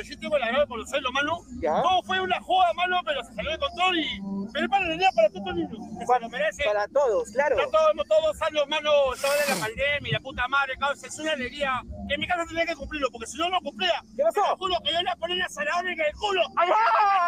[0.00, 1.38] Ciudad, recién tengo la grado de conocerlo, mano.
[1.60, 1.82] ¿Ya?
[1.82, 4.20] Todo fue una joda, mano, pero se salió de control y.
[4.52, 5.78] Pero para la idea para todos los niños.
[5.98, 6.64] Que se lo merece.
[6.64, 7.58] Para todos, claro.
[7.58, 11.82] Está todos, todos sanos, mano, toda la pandemia la puta madre, causa, es una alegría.
[12.08, 14.42] Que en mi casa tenía que cumplirlo, porque si no lo cumplía, ¿Qué pasó?
[14.42, 16.42] te juro que yo le iba a poner la zanahoria en el culo.
[16.56, 16.70] ¡Ay,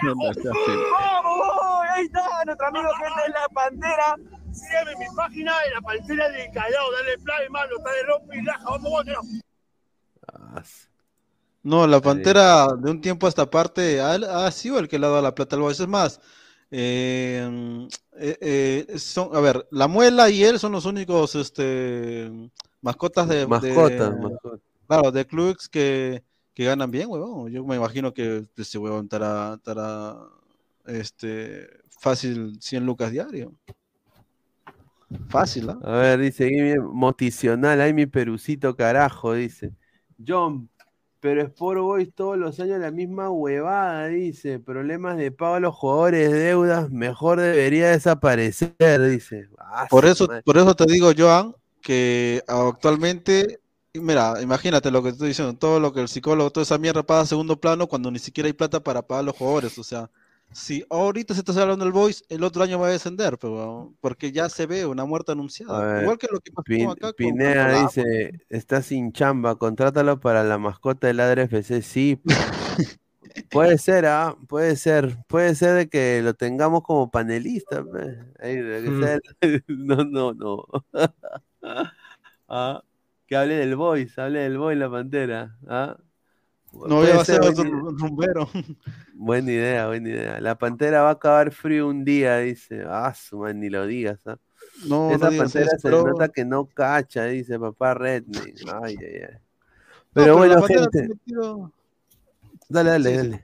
[0.92, 1.86] ¡Vamos!
[1.90, 4.16] Ahí está, nuestro amigo gente de la Pantera.
[4.58, 8.36] Sígueme en mi página de la pantera de Callao, dale play, mano, está de rompe
[8.36, 9.26] y raja, vamos, vamos,
[10.34, 10.88] vamos.
[11.62, 14.12] No, la pantera de un tiempo a esta parte ha,
[14.46, 15.80] ha sido el que le ha dado la plata al Boys.
[15.80, 16.20] Es más,
[16.70, 17.88] eh,
[18.18, 18.38] eh,
[18.88, 22.30] eh, son, a ver, la muela y él son los únicos este,
[22.80, 24.60] mascotas de, de- Mascotas, mascotas.
[24.86, 26.22] claro, de clubes que,
[26.54, 27.50] que ganan bien, huevón.
[27.50, 30.16] Yo me imagino que ese huevón estará, estará
[30.86, 33.52] este, fácil 100 lucas diario.
[35.28, 35.78] Fácil, ¿ah?
[35.82, 39.72] A ver, dice, moticional, ay mi perucito carajo, dice.
[40.26, 40.68] John,
[41.20, 44.58] pero Sport Boys todos los años la misma huevada, dice.
[44.58, 49.48] Problemas de pago a los jugadores, deudas, mejor debería desaparecer, dice.
[49.58, 50.42] Ah, Por eso, madre.
[50.42, 53.60] por eso te digo, Joan, que actualmente,
[53.94, 57.02] mira, imagínate lo que te estoy diciendo, todo lo que el psicólogo, toda esa mierda
[57.02, 59.78] pasa a segundo plano cuando ni siquiera hay plata para pagar a los jugadores.
[59.78, 60.10] O sea,
[60.52, 64.32] si ahorita se está hablando el Boys, el otro año va a descender, pero porque
[64.32, 65.80] ya se ve una muerte anunciada.
[65.84, 69.56] ver, Igual que lo que pasó Pin- acá con Pineda Cantolao, dice, está sin chamba,
[69.56, 71.82] contrátalo para la mascota del Ladre FC.
[71.82, 72.20] Sí,
[73.50, 77.84] puede ser, ah, puede ser, puede ser de que lo tengamos como panelista.
[78.40, 79.18] Ahí, Mm.
[79.68, 80.64] no, no, no.
[82.50, 82.82] Ah,
[83.26, 85.58] que hable del voice, hable del voice la pantera.
[85.68, 85.98] ah.
[86.72, 88.48] No voy a ser otro rumbero.
[89.14, 90.40] buena idea, buena idea.
[90.40, 92.84] La pantera va a acabar frío un día, dice.
[92.86, 94.38] Ah, su man, ni lo digas, ah.
[94.86, 98.54] No, no Esa digas pantera eso, se pero- nota que no cacha, dice papá Redney.
[98.82, 99.38] Ay, ay, ay.
[100.14, 101.08] No, Pero bueno, gente.
[101.08, 101.72] metido-
[102.68, 103.28] Dale, dale, Sí, sí.
[103.30, 103.42] dale.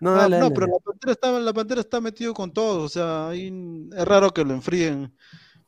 [0.00, 0.54] No, Ah, dale, no, dale.
[0.54, 4.30] pero la pantera está, la pantera está metido con todo, o sea, ahí es raro
[4.32, 5.12] que lo enfríen,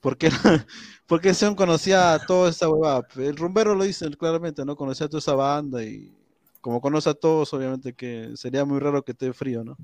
[0.00, 0.28] porque,
[1.06, 3.02] porque Sean conocía toda esa huevada.
[3.16, 4.76] El rumbero lo dice claramente, ¿no?
[4.76, 6.14] Conocía toda esa banda y
[6.60, 9.76] como conoce a todos, obviamente que sería muy raro que esté frío, ¿no?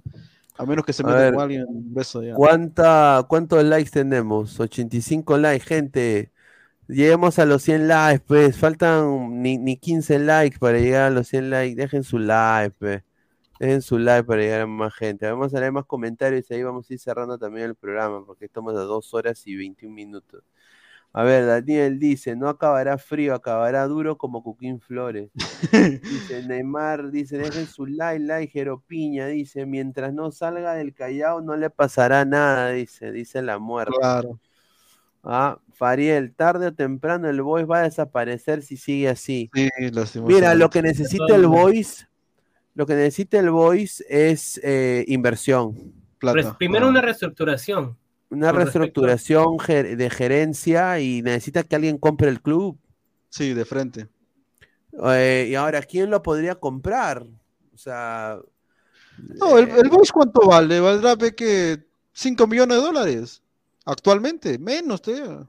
[0.59, 2.35] A menos que se meta con alguien un beso ya.
[2.35, 4.59] ¿Cuánta, ¿Cuántos likes tenemos?
[4.59, 6.33] 85 likes, gente.
[6.89, 8.57] Lleguemos a los 100 likes, pues.
[8.57, 11.75] Faltan ni, ni 15 likes para llegar a los 100 likes.
[11.75, 13.03] Dejen su like, pues.
[13.61, 15.29] Dejen su like para llegar a más gente.
[15.29, 18.47] Vamos a leer más comentarios y ahí vamos a ir cerrando también el programa porque
[18.47, 20.43] estamos a 2 horas y 21 minutos.
[21.17, 25.31] A ver, Daniel dice, no acabará frío, acabará duro como Cuquín Flores.
[25.33, 31.41] Dice Neymar, dice, dejen su like, like, Jero Piña, dice, mientras no salga del Callao
[31.41, 33.97] no le pasará nada, dice, dice la muerte.
[33.99, 34.39] Claro.
[35.25, 39.51] Ah, Fariel, tarde o temprano el Voice va a desaparecer si sigue así.
[39.55, 42.07] Sí, Mira, lo que necesita el Voice,
[42.75, 45.95] lo que necesita el Voice es eh, inversión.
[46.59, 47.97] Primero una reestructuración.
[48.31, 52.79] Una con reestructuración de gerencia y necesita que alguien compre el club.
[53.29, 54.09] Sí, de frente.
[55.05, 57.23] Eh, y ahora, ¿quién lo podría comprar?
[57.75, 58.39] O sea,
[59.41, 60.81] No, el, el Boys cuánto vale?
[60.81, 63.43] Valdrá ve que 5 millones de dólares
[63.85, 65.47] actualmente, menos todavía.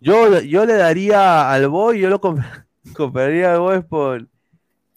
[0.00, 4.28] yo, yo le daría al Boy, yo lo comp- compraría al Boy por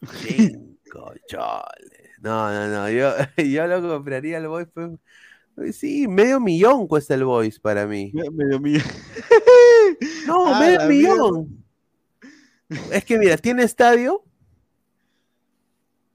[0.13, 2.09] 5 choles.
[2.21, 4.99] No, no, no, yo, yo lo compraría al Boy por...
[5.73, 8.11] Sí, medio millón cuesta el Boys para mí.
[8.13, 8.83] Medio millón.
[10.27, 11.63] No, Ah, medio millón.
[12.91, 14.23] Es que mira, tiene estadio.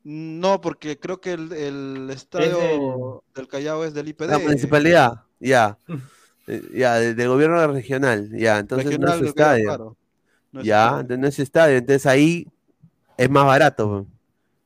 [0.05, 4.27] No, porque creo que el, el estadio del Callao es del IPD.
[4.29, 5.79] La municipalidad, ya.
[6.47, 8.59] Eh, Ya, de- del gobierno regional, ya.
[8.59, 9.65] Entonces Regional no es su estadio.
[9.65, 9.97] claro.
[10.53, 11.01] No es ya, estadio.
[11.01, 11.77] entonces no es estadio.
[11.79, 12.47] Entonces ahí
[13.17, 14.07] es más barato.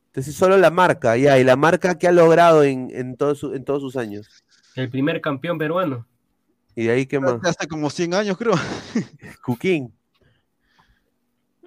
[0.07, 1.39] Entonces solo la marca, ya.
[1.39, 4.43] Y la marca que ha logrado en, en, todo su- en todos sus años.
[4.79, 6.05] El primer campeón peruano.
[6.75, 7.35] Y de ahí, ¿qué más?
[7.43, 8.53] Hace como 100 años, creo.
[9.45, 9.93] Cuquín.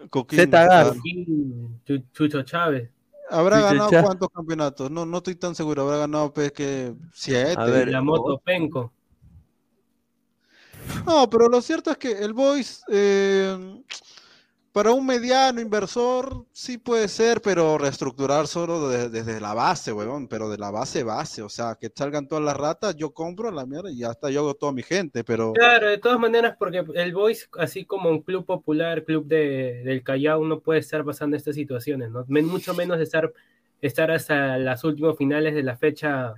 [0.09, 0.95] Coquín, Zeta
[2.13, 2.91] Chucho Chávez.
[3.29, 4.91] ¿Habrá Chucho ganado cuántos campeonatos?
[4.91, 5.83] No, no estoy tan seguro.
[5.83, 7.55] Habrá ganado, pues, que siete.
[7.57, 8.93] A ver, La moto Penco.
[11.07, 13.83] No, pero lo cierto es que el Boys, eh,
[14.73, 20.29] para un mediano inversor sí puede ser, pero reestructurar solo de- desde la base, weón,
[20.29, 23.67] pero de la base base, o sea, que salgan todas las ratas, yo compro la
[23.67, 27.13] mierda y hasta yo hago toda mi gente, pero Claro, de todas maneras, porque el
[27.13, 31.55] Boys, así como un club popular, club de, del Callao, no puede estar pasando estas
[31.55, 32.25] situaciones, ¿no?
[32.29, 33.31] Mucho menos estar,
[33.83, 36.35] estar hasta las últimas finales de la fecha,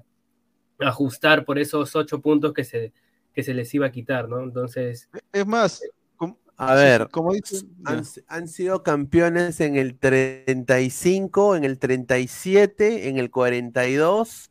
[0.80, 2.92] ajustar por esos ocho puntos que se,
[3.32, 4.42] que se les iba a quitar, ¿no?
[4.42, 5.80] Entonces, es más,
[6.56, 13.18] A ver, como dicen, han, han sido campeones en el 35, en el 37, en
[13.18, 14.50] el 42,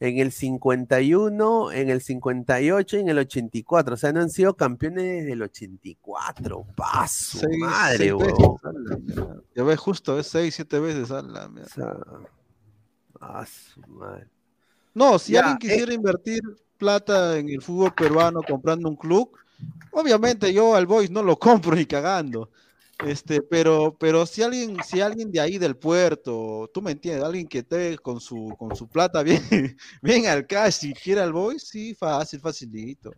[0.00, 3.94] en el 51, en el 58 y en el 84.
[3.94, 6.66] O sea, no han sido campeones desde el 84.
[6.76, 7.38] ¡Paso!
[7.38, 9.42] Seis- madre, seis a mierda.
[9.54, 11.46] Ya ves, justo, es seis, siete veces a la.
[11.46, 11.96] O sea,
[13.20, 14.26] ¡ah, su madre!
[14.94, 15.58] No, si Ya, alguien eh.
[15.60, 16.42] quisiera invertir
[16.78, 19.30] plata en el fútbol peruano comprando un club,
[19.92, 22.50] obviamente yo al Boys no lo compro ni cagando.
[23.06, 27.46] Este, pero, pero si alguien, si alguien de ahí del puerto, tú me entiendes, alguien
[27.46, 29.40] que esté con su, con su plata bien,
[30.02, 33.12] bien al cash y quiera al Boys, sí, fácil, facilito,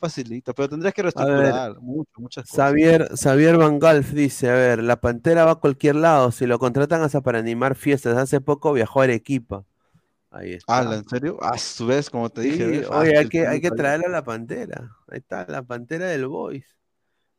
[0.00, 2.56] facilito, pero tendrías que reestructurar mucho, muchas cosas.
[2.56, 6.58] Xavier, Xavier Van Galf dice, a ver, la Pantera va a cualquier lado, si lo
[6.58, 9.64] contratan hasta para animar fiestas, hace poco viajó a Arequipa.
[10.30, 10.78] Ahí está.
[10.78, 11.42] Ala, ¿en serio?
[11.42, 12.88] A su vez, como te Sí, dije, ¿ves?
[12.88, 13.76] oye, hay que, hay que fácil.
[13.76, 14.96] traerle a la Pantera.
[15.08, 16.66] Ahí está, la Pantera del Boys.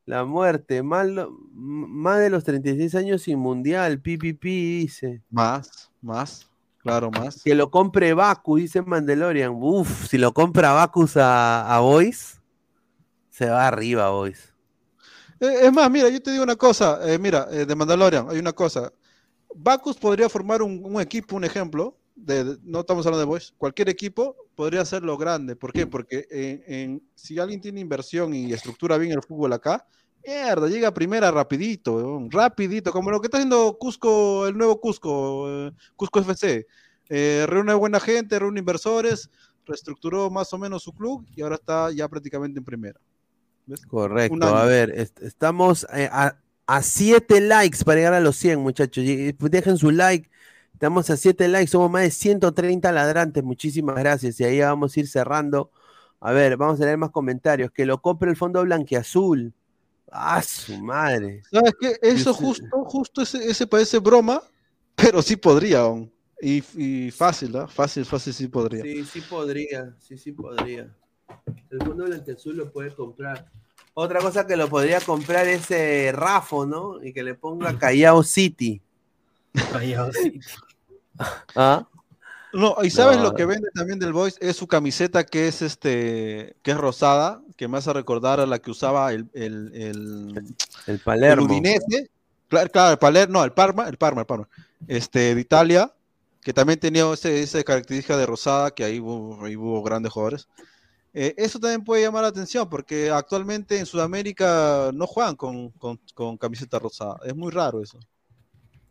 [0.06, 1.08] La muerte, más,
[1.54, 5.22] más de los 36 años sin mundial, PPP dice.
[5.30, 7.42] Más, más, claro, más.
[7.44, 9.52] Que lo compre Baku, dice Mandalorian.
[9.54, 12.42] Uf, si lo compra Bacus a, a Boys,
[13.30, 14.54] se va arriba Boys.
[15.40, 18.40] Eh, Es más, mira, yo te digo una cosa, eh, mira, eh, de Mandalorian, hay
[18.40, 18.92] una cosa.
[19.56, 23.54] Bacus podría formar un, un equipo, un ejemplo, de, de- no estamos hablando de Boys,
[23.58, 25.56] cualquier equipo podría hacerlo grande.
[25.56, 25.88] ¿Por qué?
[25.88, 29.86] Porque en- en- si alguien tiene inversión y estructura bien el fútbol acá,
[30.26, 35.46] mierda, llega a primera rapidito, rapidito, como lo que está haciendo Cusco, el nuevo Cusco,
[35.50, 36.68] eh, Cusco FC.
[37.10, 39.30] Eh, reúne buena gente, reúne inversores,
[39.66, 43.00] reestructuró más o menos su club y ahora está ya prácticamente en primera.
[43.66, 43.86] ¿Ves?
[43.86, 48.60] Correcto, a ver, est- estamos eh, a, a 7 likes para llegar a los 100,
[48.60, 49.04] muchachos.
[49.38, 50.30] Pues, Dejen su like.
[50.82, 53.44] Estamos a 7 likes, somos más de 130 ladrantes.
[53.44, 54.40] Muchísimas gracias.
[54.40, 55.70] Y ahí vamos a ir cerrando.
[56.20, 57.70] A ver, vamos a leer más comentarios.
[57.70, 59.54] Que lo compre el fondo blanqueazul.
[60.12, 61.44] Ah, su madre.
[61.52, 61.98] ¿Sabes qué?
[62.02, 64.42] Eso Yo sé- justo, justo ese, ese parece broma,
[64.96, 66.12] pero sí podría aún.
[66.42, 67.68] Y, y fácil, ¿no?
[67.68, 68.82] Fácil, fácil sí podría.
[68.82, 69.94] Sí, sí podría.
[70.00, 70.92] Sí, sí podría.
[71.70, 73.52] El fondo blanqueazul lo puede comprar.
[73.94, 77.04] Otra cosa que lo podría comprar es eh, Rafo, ¿no?
[77.04, 78.82] Y que le ponga Callao City.
[79.72, 80.40] Callao City.
[81.56, 81.88] ¿Ah?
[82.54, 83.24] No, y sabes No.
[83.24, 87.42] lo que vende también del Boys es su camiseta que es este, que es rosada,
[87.56, 90.56] que me hace recordar a la que usaba el, el, el, El
[90.88, 91.46] el Palermo.
[91.46, 92.10] Udinese.
[92.50, 94.50] Claro, claro, el Palermo, no, el Parma, el Parma, el Parma.
[94.88, 95.94] Este, de Italia,
[96.42, 100.50] que también tenía ese, esa característica de rosada, que ahí hubo, ahí hubo grandes jugadores.
[101.14, 106.00] Eh, eso también puede llamar la atención, porque actualmente en Sudamérica no juegan con, con,
[106.14, 107.18] con camiseta rosada.
[107.24, 107.98] Es muy raro eso.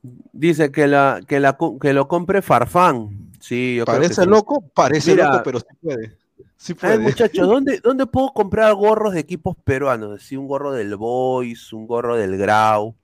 [0.02, 3.30] Dice que, la, que, la, que lo compre Farfán.
[3.40, 4.28] Sí, yo creo que Parece sí.
[4.28, 6.16] loco, parece Mira, loco, pero sí puede.
[6.56, 6.92] Sí A puede.
[6.98, 10.22] ver, muchachos, ¿dónde, ¿dónde puedo comprar gorros de equipos peruanos?
[10.22, 12.94] Sí, un gorro del Boys, un gorro del Grau.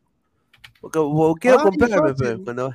[0.81, 0.99] Porque,
[1.41, 2.39] quiero Ay, comprarme, fácil.
[2.39, 2.75] pe, cuando-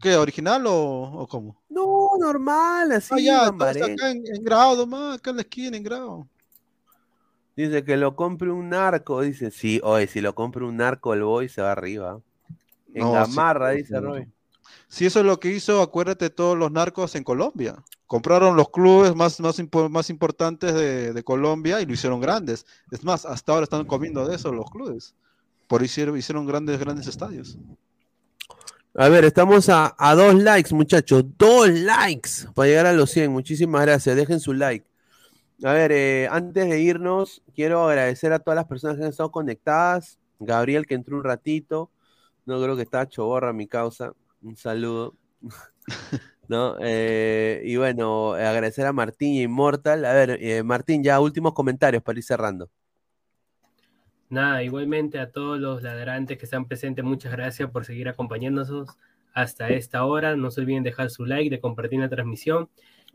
[0.00, 1.56] ¿Qué, original o, o cómo?
[1.68, 3.12] No, normal, así.
[3.12, 6.28] ah, ya, acá en, en Grado nomás, acá en la esquina, en Grado.
[7.56, 9.20] Dice que lo compre un narco.
[9.20, 12.20] Dice, sí, oye, si lo compre un narco, el Boys se va arriba.
[12.94, 14.00] En No, Gamarra, sí, dice.
[14.00, 14.26] Roy.
[14.88, 17.76] Sí, eso es lo que hizo, acuérdate, todos los narcos en Colombia.
[18.06, 22.64] Compraron los clubes más, más, impo- más importantes de, de Colombia y lo hicieron grandes.
[22.90, 25.14] Es más, hasta ahora están comiendo de eso los clubes.
[25.66, 27.58] Por hicieron, hicieron grandes, grandes estadios.
[28.96, 31.24] A ver, estamos a, a dos likes, muchachos.
[31.36, 33.32] Dos likes para llegar a los 100.
[33.32, 34.14] Muchísimas gracias.
[34.14, 34.86] Dejen su like.
[35.64, 39.32] A ver, eh, antes de irnos, quiero agradecer a todas las personas que han estado
[39.32, 40.18] conectadas.
[40.38, 41.90] Gabriel, que entró un ratito.
[42.46, 44.12] No creo que está choborra mi causa.
[44.42, 45.14] Un saludo.
[46.48, 46.76] ¿No?
[46.80, 50.04] Eh, y bueno, agradecer a Martín y Immortal.
[50.04, 52.70] A ver, eh, Martín, ya últimos comentarios para ir cerrando.
[54.28, 58.88] Nada, igualmente a todos los ladrantes que están presentes, muchas gracias por seguir acompañándonos
[59.32, 60.36] hasta esta hora.
[60.36, 62.68] No se olviden dejar su like, de compartir la transmisión.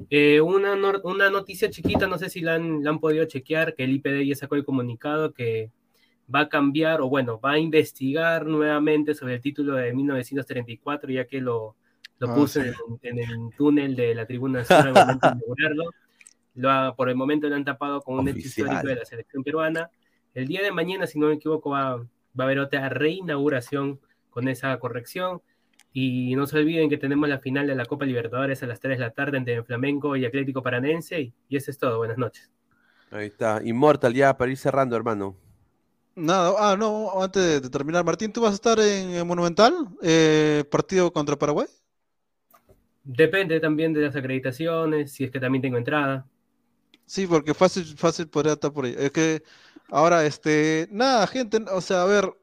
[0.10, 3.84] Eh, una, una noticia chiquita, no sé si la han, la han podido chequear, que
[3.84, 5.72] el IPD ya sacó el comunicado que
[6.34, 11.26] va a cambiar o bueno, va a investigar nuevamente sobre el título de 1934, ya
[11.26, 11.76] que lo,
[12.20, 12.68] lo Ah, puso sí.
[13.04, 15.84] en, el- en el túnel de la tribuna sur al momento de inaugurarlo.
[16.56, 19.44] Lo ha- por el momento lo han tapado con un hecho histórico de la selección
[19.44, 19.90] peruana.
[20.34, 22.04] El día de mañana, si no me equivoco, va, va
[22.38, 24.00] a haber otra reinauguración
[24.30, 25.42] con esa corrección.
[25.92, 29.00] Y no se olviden que tenemos la final de la Copa Libertadores a las 3
[29.00, 31.20] de la tarde entre Flamengo y Atlético Paranense.
[31.22, 31.98] Y, y eso es todo.
[31.98, 32.52] Buenas noches.
[33.10, 33.60] Ahí está.
[33.64, 35.36] Inmortal ya para ir cerrando, hermano.
[36.20, 39.74] Nada, ah, no, antes de terminar, Martín, ¿tú vas a estar en Monumental?
[40.02, 41.68] Eh, ¿Partido contra Paraguay?
[43.04, 46.28] Depende también de las acreditaciones, si es que también tengo entrada.
[47.06, 48.96] Sí, porque fácil, fácil podría estar por ahí.
[48.98, 49.44] Es que
[49.90, 52.34] ahora, este, nada, gente, o sea, a ver,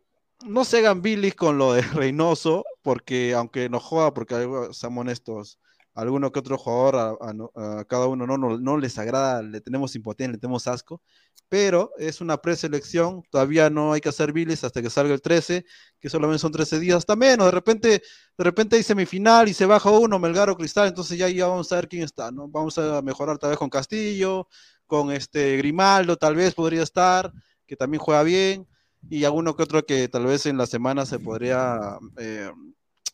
[0.46, 4.34] no se hagan bilis con lo de Reynoso, porque aunque nos joda, porque
[4.72, 5.58] seamos honestos,
[5.96, 10.38] alguno que otro jugador, a, cada uno no, no, les agrada, le tenemos impotencia, le
[10.38, 11.00] tenemos asco,
[11.48, 15.64] pero es una preselección, todavía no hay que hacer bilis hasta que salga el 13,
[15.98, 17.88] que solamente son 13 días, hasta menos, de repente,
[18.36, 21.72] de repente hay semifinal y se baja uno, Melgar o Cristal, entonces ya, ya vamos
[21.72, 22.46] a ver quién está, ¿no?
[22.46, 24.48] Vamos a mejorar tal vez con Castillo,
[24.86, 27.32] con este Grimaldo, tal vez podría estar,
[27.66, 28.68] que también juega bien,
[29.08, 31.98] y alguno que otro que tal vez en la semana se podría...
[32.18, 32.50] Eh,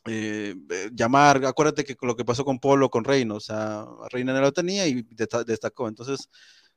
[0.07, 4.33] eh, eh, llamar, acuérdate que lo que pasó con Polo, con Reino, o sea, Reina
[4.33, 5.07] no lo tenía y
[5.47, 5.89] destacó.
[5.89, 6.29] Entonces,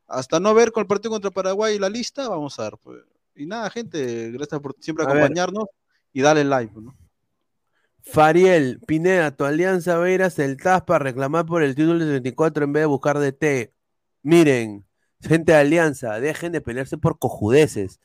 [0.08, 2.78] hasta no ver con el partido contra Paraguay la lista, vamos a ver.
[2.82, 3.04] Pues.
[3.36, 5.66] Y nada, gente, gracias por siempre acompañarnos
[6.14, 6.74] y dale like.
[6.80, 6.96] ¿no?
[8.04, 12.74] Fariel, Pineda, tu alianza Veras el TAS para reclamar por el título de 34 en
[12.74, 13.74] vez de buscar de T.
[14.22, 14.86] Miren,
[15.22, 18.00] gente de alianza, dejen de pelearse por cojudeces.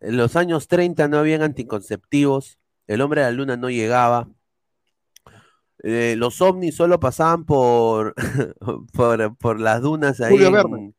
[0.00, 4.28] En los años 30 no habían anticonceptivos, el hombre de la luna no llegaba,
[5.82, 8.14] eh, los ovnis solo pasaban por,
[9.40, 10.32] por, las dunas ahí.
[10.32, 10.94] Julio Verne.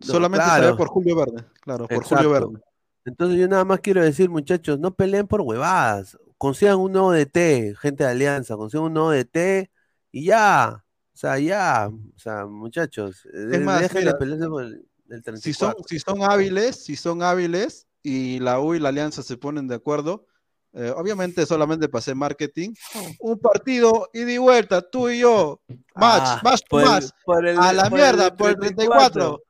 [0.00, 2.60] Solamente se por Julio Verne, claro, por Julio Verne.
[3.04, 6.18] Entonces yo nada más quiero decir, muchachos, no peleen por huevadas.
[6.38, 9.70] Consigan un nuevo DT, gente de Alianza, consigan un nuevo DT
[10.12, 10.82] y ya.
[11.12, 11.90] O sea, ya.
[11.90, 15.42] O sea, muchachos, es más, dejen de pelearse por el, 34.
[15.42, 19.36] Si son, si son hábiles, si son hábiles y la U y la Alianza se
[19.36, 20.26] ponen de acuerdo,
[20.72, 22.74] eh, obviamente solamente pasé marketing.
[23.18, 25.60] Un partido y di vuelta, tú y yo.
[25.94, 27.14] Match, ah, más más.
[27.58, 29.42] a la mierda, por el 34.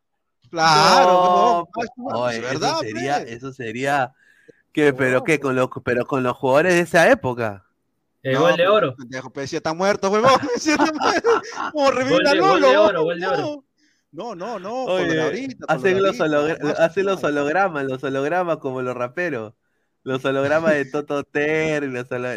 [0.50, 2.70] Claro, no, ¿verdad?
[2.70, 3.30] Eso sería, pues.
[3.30, 4.12] eso sería
[4.72, 7.64] ¿qué, pero qué, con los, pero con los jugadores de esa época.
[8.22, 8.96] El gol de oro.
[8.96, 10.32] Pendejo, decía está muerto, huevón.
[11.72, 13.64] Como revivir Gol de oro, gol de oro.
[14.12, 14.86] No, no, no.
[15.68, 19.54] hacen, los, hacen los hologramas, los hologramas como los raperos.
[20.02, 21.88] Los hologramas de Toto Terry,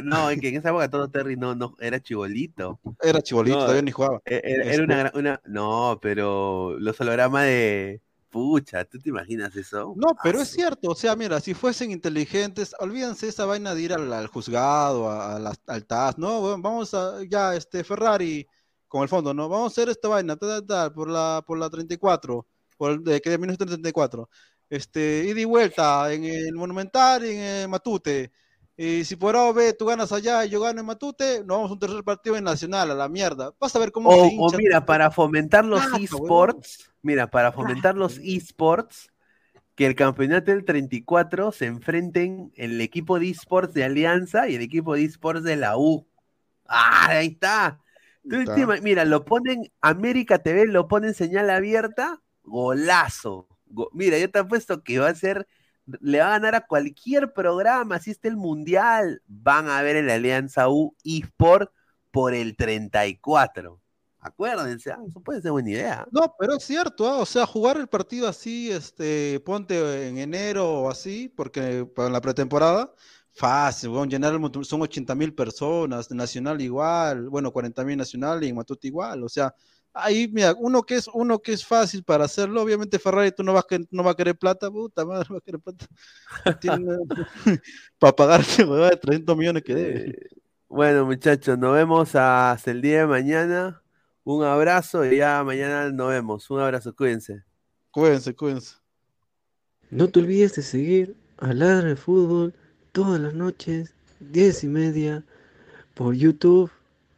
[0.03, 2.79] no, en que en esa época Toto Terry no, no, era chibolito.
[3.01, 4.21] Era chibolito, todavía ni jugaba.
[4.25, 9.93] E, era, una, una, no, pero los hologramas de, pucha, ¿tú te imaginas eso?
[9.95, 13.93] No, pero es cierto, o sea, mira, si fuesen inteligentes, olvídense esa vaina de ir
[13.93, 16.41] al, juzgado, al TAS, ¿no?
[16.59, 18.45] vamos a, ya, este, Ferrari,
[18.89, 19.47] con el fondo, ¿no?
[19.47, 22.45] Vamos a hacer esta vaina, tal, tal, por la, por la 34,
[22.77, 24.29] por el, de que de 1934
[24.69, 28.31] este, ida y vuelta en el Monumental y en el Matute.
[28.75, 31.57] Y si por A o B tú ganas allá y yo gano en Matute, nos
[31.57, 33.53] vamos a un tercer partido en Nacional, a la mierda.
[33.59, 34.09] Vas a ver cómo.
[34.09, 39.11] O, mira, para fomentar los esports, mira, para fomentar los esports,
[39.75, 44.61] que el campeonato del 34 se enfrenten el equipo de esports de Alianza y el
[44.61, 46.07] equipo de esports de la U.
[46.67, 47.79] ¡Ah, ahí está!
[48.81, 53.47] mira, lo ponen, América TV lo ponen señal abierta, golazo.
[53.93, 55.47] Mira, yo te apuesto que va a ser,
[55.85, 60.07] le va a ganar a cualquier programa, si está el Mundial, van a ver en
[60.07, 61.71] la Alianza U eSport
[62.11, 63.79] por el 34.
[64.19, 66.07] Acuérdense, ah, eso puede ser buena idea.
[66.09, 70.83] No, pero es cierto, ah, o sea, jugar el partido así, este, ponte en enero
[70.83, 72.93] o así, porque para la pretemporada,
[73.31, 78.53] fácil, bueno, llenar el, son 80 mil personas, Nacional igual, bueno, 40 mil Nacional y
[78.53, 79.53] Matute igual, o sea,
[79.93, 83.53] ahí, mira, uno que es, uno que es fácil para hacerlo, obviamente Ferrari tú no
[83.53, 85.85] vas a, no va a querer plata, puta madre, no va a querer plata.
[87.99, 90.09] para pagarte de 300 millones que debe.
[90.09, 90.29] Eh,
[90.67, 93.81] bueno, muchachos, nos vemos hasta el día de mañana.
[94.23, 96.49] Un abrazo y ya mañana nos vemos.
[96.49, 97.43] Un abrazo, cuídense.
[97.91, 98.77] Cuídense, cuídense.
[99.91, 102.55] No te olvides de seguir a Ladra de Fútbol
[102.91, 105.23] todas las noches, 10 y media,
[105.93, 106.71] por YouTube,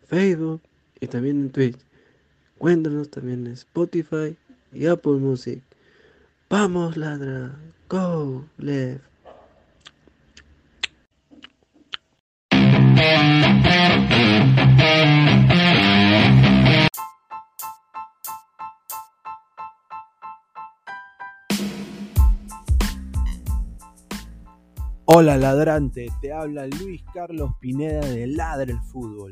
[0.08, 0.62] Facebook
[1.00, 1.78] y también en Twitch.
[2.58, 4.36] Cuéntanos también en Spotify
[4.72, 5.62] y Apple Music.
[6.50, 7.60] Vamos, ladra.
[7.90, 9.04] Go, left.
[25.08, 29.32] Hola ladrante, te habla Luis Carlos Pineda de Ladra el Fútbol.